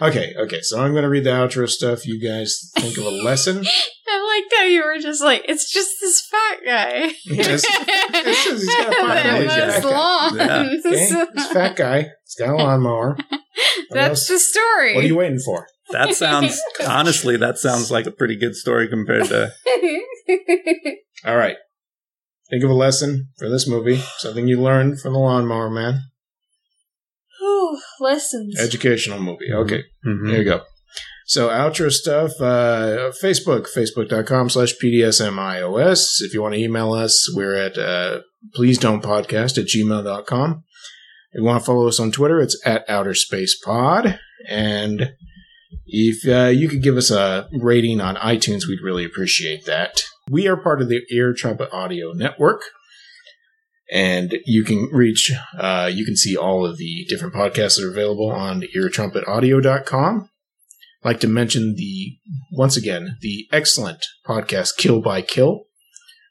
Okay, 0.00 0.34
okay. 0.38 0.60
So 0.62 0.80
I'm 0.80 0.92
going 0.92 1.02
to 1.04 1.08
read 1.08 1.24
the 1.24 1.30
outro 1.30 1.68
stuff. 1.68 2.06
You 2.06 2.20
guys 2.20 2.70
think 2.76 2.96
of 2.98 3.04
a 3.04 3.10
lesson. 3.10 3.64
I 4.08 4.40
liked 4.40 4.54
how 4.56 4.64
you 4.64 4.84
were 4.84 4.98
just 5.00 5.22
like, 5.22 5.44
it's 5.48 5.72
just 5.72 5.90
this 6.00 6.20
fat 6.30 6.58
guy. 6.64 7.12
Yes. 7.24 7.64
It's 8.16 8.44
just- 8.44 8.62
he's 8.62 8.66
got 8.76 8.88
a 8.88 8.92
fat 8.92 9.14
That 9.14 9.24
guy. 9.24 9.32
mows 9.32 9.42
He's 9.42 9.84
got 9.84 10.32
a. 10.32 10.36
Yeah. 10.36 10.60
Okay, 10.62 11.24
this 11.34 11.52
fat 11.52 11.76
guy. 11.76 11.98
He's 12.02 12.34
got 12.38 12.50
a 12.50 12.56
lawnmower. 12.56 13.16
That's 13.90 14.28
the 14.28 14.38
story. 14.38 14.94
What 14.94 15.04
are 15.04 15.06
you 15.08 15.16
waiting 15.16 15.38
for? 15.40 15.66
That 15.90 16.14
sounds 16.14 16.60
honestly, 16.86 17.36
that 17.36 17.58
sounds 17.58 17.90
like 17.90 18.06
a 18.06 18.10
pretty 18.10 18.36
good 18.36 18.54
story 18.56 18.88
compared 18.88 19.26
to 19.26 19.52
All 21.24 21.36
right. 21.36 21.56
Think 22.50 22.64
of 22.64 22.70
a 22.70 22.74
lesson 22.74 23.28
for 23.38 23.48
this 23.48 23.68
movie. 23.68 23.96
Something 24.18 24.48
you 24.48 24.60
learned 24.60 25.00
from 25.00 25.12
the 25.12 25.18
lawnmower 25.18 25.70
man. 25.70 26.00
Ooh, 27.64 27.78
lessons. 28.00 28.58
Educational 28.60 29.18
movie. 29.20 29.52
Okay. 29.52 29.84
Mhm. 30.06 30.28
There 30.28 30.38
you 30.38 30.44
go. 30.44 30.62
So 31.26 31.48
outro 31.48 31.90
stuff, 31.90 32.32
uh, 32.38 33.10
Facebook, 33.22 33.66
facebook.com 33.74 34.50
slash 34.50 34.74
PDSMIOS. 34.82 36.20
If 36.20 36.34
you 36.34 36.42
want 36.42 36.54
to 36.54 36.60
email 36.60 36.92
us, 36.92 37.30
we're 37.34 37.54
at, 37.54 37.78
uh, 37.78 38.20
please 38.54 38.76
don't 38.78 39.02
podcast 39.02 39.56
at 39.58 39.66
gmail.com. 39.66 40.64
If 41.32 41.38
you 41.40 41.44
want 41.44 41.62
to 41.62 41.66
follow 41.66 41.88
us 41.88 41.98
on 41.98 42.12
Twitter, 42.12 42.40
it's 42.40 42.60
at 42.66 42.84
outer 42.90 43.14
space 43.14 43.58
pod. 43.58 44.18
And 44.46 45.14
if, 45.86 46.28
uh, 46.28 46.48
you 46.50 46.68
could 46.68 46.82
give 46.82 46.96
us 46.98 47.10
a 47.10 47.48
rating 47.58 48.00
on 48.02 48.16
iTunes, 48.16 48.66
we'd 48.68 48.82
really 48.84 49.04
appreciate 49.06 49.64
that. 49.64 50.02
We 50.30 50.46
are 50.46 50.56
part 50.58 50.82
of 50.82 50.88
the 50.90 51.02
Ear 51.10 51.32
Trumpet 51.32 51.70
Audio 51.72 52.12
Network. 52.12 52.62
And 53.94 54.34
you 54.44 54.64
can 54.64 54.88
reach, 54.92 55.30
uh, 55.56 55.88
you 55.92 56.04
can 56.04 56.16
see 56.16 56.36
all 56.36 56.66
of 56.66 56.78
the 56.78 57.06
different 57.08 57.32
podcasts 57.32 57.76
that 57.76 57.84
are 57.84 57.90
available 57.90 58.30
on 58.30 58.64
eartrumpetaudio.com 58.76 60.28
like 61.04 61.20
to 61.20 61.28
mention 61.28 61.74
the 61.76 62.18
once 62.50 62.76
again 62.76 63.18
the 63.20 63.46
excellent 63.52 64.04
podcast 64.26 64.76
Kill 64.78 65.00
by 65.00 65.22
Kill, 65.22 65.66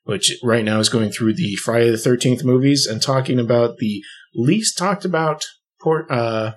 which 0.04 0.38
right 0.44 0.66
now 0.66 0.80
is 0.80 0.90
going 0.90 1.12
through 1.12 1.36
the 1.36 1.56
Friday 1.56 1.90
the 1.90 1.98
13th 1.98 2.44
movies 2.44 2.86
and 2.86 3.02
talking 3.02 3.40
about 3.40 3.78
the 3.78 4.02
least 4.36 4.78
talked 4.78 5.06
about 5.06 5.46
port, 5.82 6.10
uh, 6.10 6.56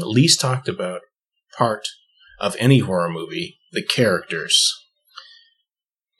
least 0.00 0.40
talked 0.40 0.68
about 0.68 1.02
part 1.56 1.86
of 2.40 2.56
any 2.58 2.78
horror 2.80 3.10
movie, 3.10 3.58
the 3.72 3.84
characters. 3.84 4.72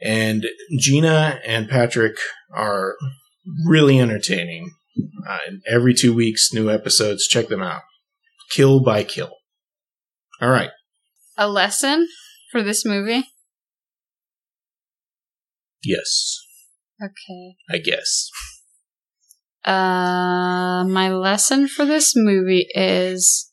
And 0.00 0.46
Gina 0.78 1.40
and 1.44 1.68
Patrick 1.68 2.16
are 2.54 2.96
really 3.66 3.98
entertaining. 3.98 4.72
Uh, 5.28 5.38
every 5.68 5.92
two 5.94 6.14
weeks, 6.14 6.52
new 6.52 6.70
episodes. 6.70 7.26
Check 7.26 7.48
them 7.48 7.62
out. 7.62 7.82
Kill 8.50 8.80
by 8.82 9.04
kill. 9.04 9.32
All 10.40 10.50
right. 10.50 10.70
A 11.36 11.48
lesson 11.48 12.08
for 12.50 12.62
this 12.62 12.84
movie? 12.84 13.24
Yes, 15.82 16.40
Okay. 17.02 17.56
I 17.70 17.78
guess. 17.78 18.30
Uh, 19.64 20.84
my 20.88 21.10
lesson 21.10 21.68
for 21.68 21.84
this 21.84 22.14
movie 22.16 22.66
is 22.74 23.52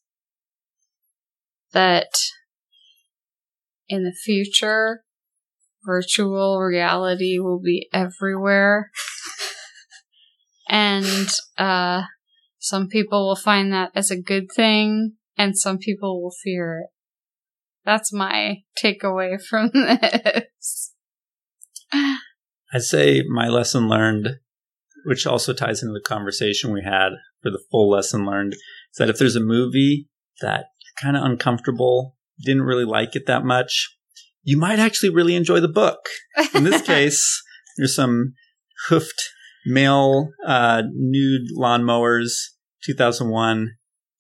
that 1.74 2.10
in 3.90 4.04
the 4.04 4.14
future, 4.24 5.04
virtual 5.86 6.60
reality 6.60 7.40
will 7.40 7.60
be 7.60 7.90
everywhere. 7.92 8.92
and, 10.74 11.30
uh, 11.60 12.02
some 12.58 12.88
people 12.88 13.28
will 13.28 13.36
find 13.36 13.72
that 13.72 13.92
as 13.94 14.10
a 14.10 14.20
good 14.20 14.52
thing, 14.52 15.14
and 15.38 15.56
some 15.56 15.78
people 15.78 16.20
will 16.20 16.34
fear 16.44 16.80
it. 16.80 16.88
That's 17.86 18.12
my 18.12 18.64
takeaway 18.84 19.40
from 19.40 19.70
this. 19.74 20.94
I'd 22.74 22.82
say 22.82 23.22
my 23.30 23.50
lesson 23.50 23.88
learned, 23.88 24.40
which 25.06 25.28
also 25.28 25.54
ties 25.54 25.84
into 25.84 25.94
the 25.94 26.02
conversation 26.02 26.74
we 26.74 26.82
had 26.84 27.10
for 27.44 27.52
the 27.52 27.62
full 27.70 27.92
lesson 27.92 28.26
learned, 28.26 28.54
is 28.54 28.98
that 28.98 29.10
if 29.10 29.20
there's 29.20 29.36
a 29.36 29.42
movie 29.42 30.10
that 30.42 30.66
you're 30.82 31.04
kind 31.04 31.16
of 31.16 31.24
uncomfortable, 31.24 32.16
didn't 32.44 32.64
really 32.64 32.86
like 32.86 33.16
it 33.16 33.28
that 33.28 33.46
much, 33.46 33.96
you 34.42 34.58
might 34.58 34.80
actually 34.80 35.10
really 35.10 35.36
enjoy 35.36 35.60
the 35.60 35.68
book. 35.68 36.00
In 36.56 36.64
this 36.64 36.82
case, 36.88 37.44
there's 37.78 37.96
some 37.96 38.34
hoofed 38.88 39.30
male 39.66 40.30
uh, 40.46 40.84
nude 40.94 41.50
lawnmowers, 41.58 42.32
2001. 42.84 43.72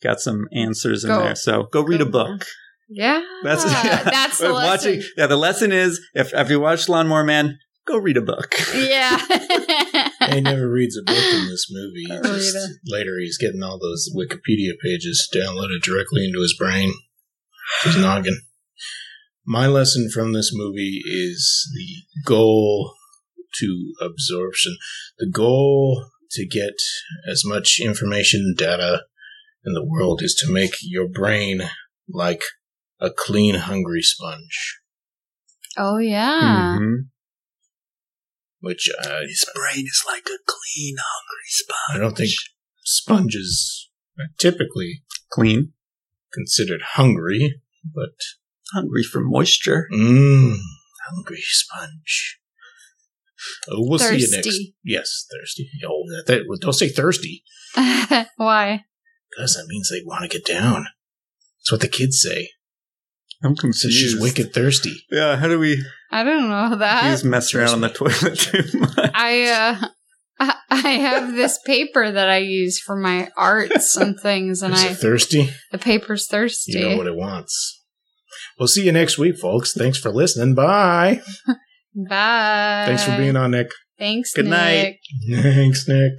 Got 0.01 0.19
some 0.19 0.47
answers 0.53 1.03
in 1.03 1.09
Go. 1.09 1.19
there. 1.23 1.35
So 1.35 1.63
go 1.71 1.81
read 1.81 2.01
a 2.01 2.05
book. 2.05 2.45
Yeah. 2.89 3.21
That's 3.43 3.63
that's 3.63 4.37
the 4.39 4.51
watching. 4.51 4.97
lesson. 4.97 5.11
Yeah, 5.17 5.27
the 5.27 5.37
lesson 5.37 5.71
is 5.71 6.01
if 6.13 6.33
after 6.33 6.53
you 6.53 6.59
watch 6.59 6.89
Lawnmower 6.89 7.23
Man, 7.23 7.57
go 7.87 7.97
read 7.97 8.17
a 8.17 8.21
book. 8.21 8.53
Yeah. 8.75 9.19
He 10.31 10.39
never 10.39 10.69
reads 10.69 10.97
a 10.97 11.03
book 11.03 11.17
in 11.17 11.47
this 11.49 11.67
movie. 11.69 12.05
Just 12.23 12.55
later, 12.87 13.19
he's 13.19 13.37
getting 13.37 13.61
all 13.61 13.77
those 13.77 14.09
Wikipedia 14.15 14.71
pages 14.81 15.29
downloaded 15.35 15.81
directly 15.81 16.25
into 16.25 16.39
his 16.39 16.55
brain, 16.57 16.93
his 17.83 17.97
noggin. 17.97 18.39
My 19.45 19.67
lesson 19.67 20.09
from 20.09 20.31
this 20.31 20.51
movie 20.53 21.01
is 21.05 21.69
the 21.75 22.23
goal 22.25 22.93
to 23.59 23.93
absorption. 24.01 24.77
The 25.17 25.29
goal 25.29 26.07
to 26.31 26.45
get 26.47 26.73
as 27.29 27.43
much 27.45 27.79
information 27.81 28.41
and 28.41 28.57
data 28.57 29.03
in 29.65 29.73
the 29.73 29.85
world 29.85 30.21
is 30.23 30.33
to 30.35 30.51
make 30.51 30.75
your 30.81 31.07
brain 31.07 31.61
like 32.09 32.43
a 32.99 33.09
clean, 33.15 33.55
hungry 33.55 34.01
sponge. 34.01 34.79
oh 35.77 35.97
yeah. 35.97 36.77
Mhm. 36.79 37.07
Which 38.59 38.89
uh, 39.01 39.21
His 39.27 39.45
brain 39.53 39.85
is 39.85 40.03
like 40.07 40.25
a 40.27 40.39
clean, 40.45 40.95
hungry 40.97 41.47
sponge. 41.47 41.95
I 41.95 41.97
don't 41.97 42.15
think 42.17 42.31
sponges 42.83 43.89
are 44.17 44.27
typically 44.37 45.03
clean, 45.29 45.73
considered 46.31 46.81
hungry, 46.93 47.61
but 47.83 48.15
hungry 48.73 49.03
for 49.03 49.21
moisture. 49.21 49.87
mmm, 49.91 50.55
hungry 51.09 51.41
sponge. 51.41 52.39
Oh, 53.69 53.87
we'll 53.87 53.99
see 53.99 54.17
you 54.17 54.31
next. 54.31 54.47
Thirsty. 54.47 54.75
Yes, 54.83 55.25
thirsty. 55.31 55.69
Oh, 55.85 56.03
that, 56.09 56.23
that, 56.27 56.57
don't 56.61 56.73
say 56.73 56.89
thirsty, 56.89 57.43
Why? 58.37 58.83
because 59.31 59.55
that 59.55 59.65
means 59.67 59.89
they 59.89 60.01
want 60.05 60.29
to 60.29 60.37
get 60.37 60.45
down. 60.45 60.85
That's 61.59 61.71
what 61.71 61.81
the 61.81 61.87
kids 61.87 62.21
say. 62.21 62.49
I'm 63.43 63.55
confused. 63.55 63.97
she's 63.97 64.19
wicked 64.19 64.53
thirsty. 64.53 64.93
Yeah, 65.11 65.35
how 65.35 65.47
do 65.47 65.59
we? 65.59 65.83
I 66.11 66.23
don't 66.23 66.47
know 66.49 66.75
that. 66.77 67.09
He's 67.09 67.23
messing 67.23 67.59
around 67.59 67.69
on 67.73 67.81
the 67.81 67.89
toilet 67.89 68.37
too 68.39 68.79
much. 68.79 69.11
I 69.13 69.43
uh 69.49 69.87
I 70.39 70.55
I 70.69 70.89
have 70.91 71.33
this 71.35 71.59
paper 71.65 72.09
that 72.11 72.29
I 72.29 72.37
use 72.37 72.79
for 72.79 72.95
my 72.95 73.29
arts 73.35 73.97
and 73.97 74.17
things 74.21 74.61
and 74.61 74.73
Is 74.73 74.83
I 74.83 74.89
it 74.89 74.95
thirsty? 74.95 75.49
the 75.71 75.77
paper's 75.77 76.27
thirsty. 76.27 76.73
You 76.73 76.89
know 76.89 76.97
what 76.97 77.07
it 77.07 77.15
wants. 77.15 77.81
We'll 78.59 78.67
see 78.67 78.85
you 78.85 78.91
next 78.91 79.17
week, 79.17 79.37
folks. 79.37 79.73
Thanks 79.73 79.97
for 79.97 80.11
listening. 80.11 80.53
Bye. 80.55 81.21
Bye. 81.95 82.85
Thanks 82.87 83.03
for 83.03 83.15
being 83.17 83.35
on, 83.35 83.51
Nick. 83.51 83.71
Thanks, 83.99 84.33
Good 84.33 84.47
night. 84.47 84.97
Thanks, 85.31 85.87
Nick. 85.87 86.13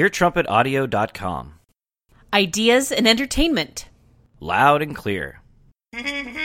eartrumpetaudio.com. 0.00 1.54
Ideas 2.32 2.92
and 2.92 3.06
entertainment. 3.08 3.88
Loud 4.40 4.82
and 4.82 4.94
clear. 4.96 5.40
Thank 5.92 6.34
you. 6.34 6.39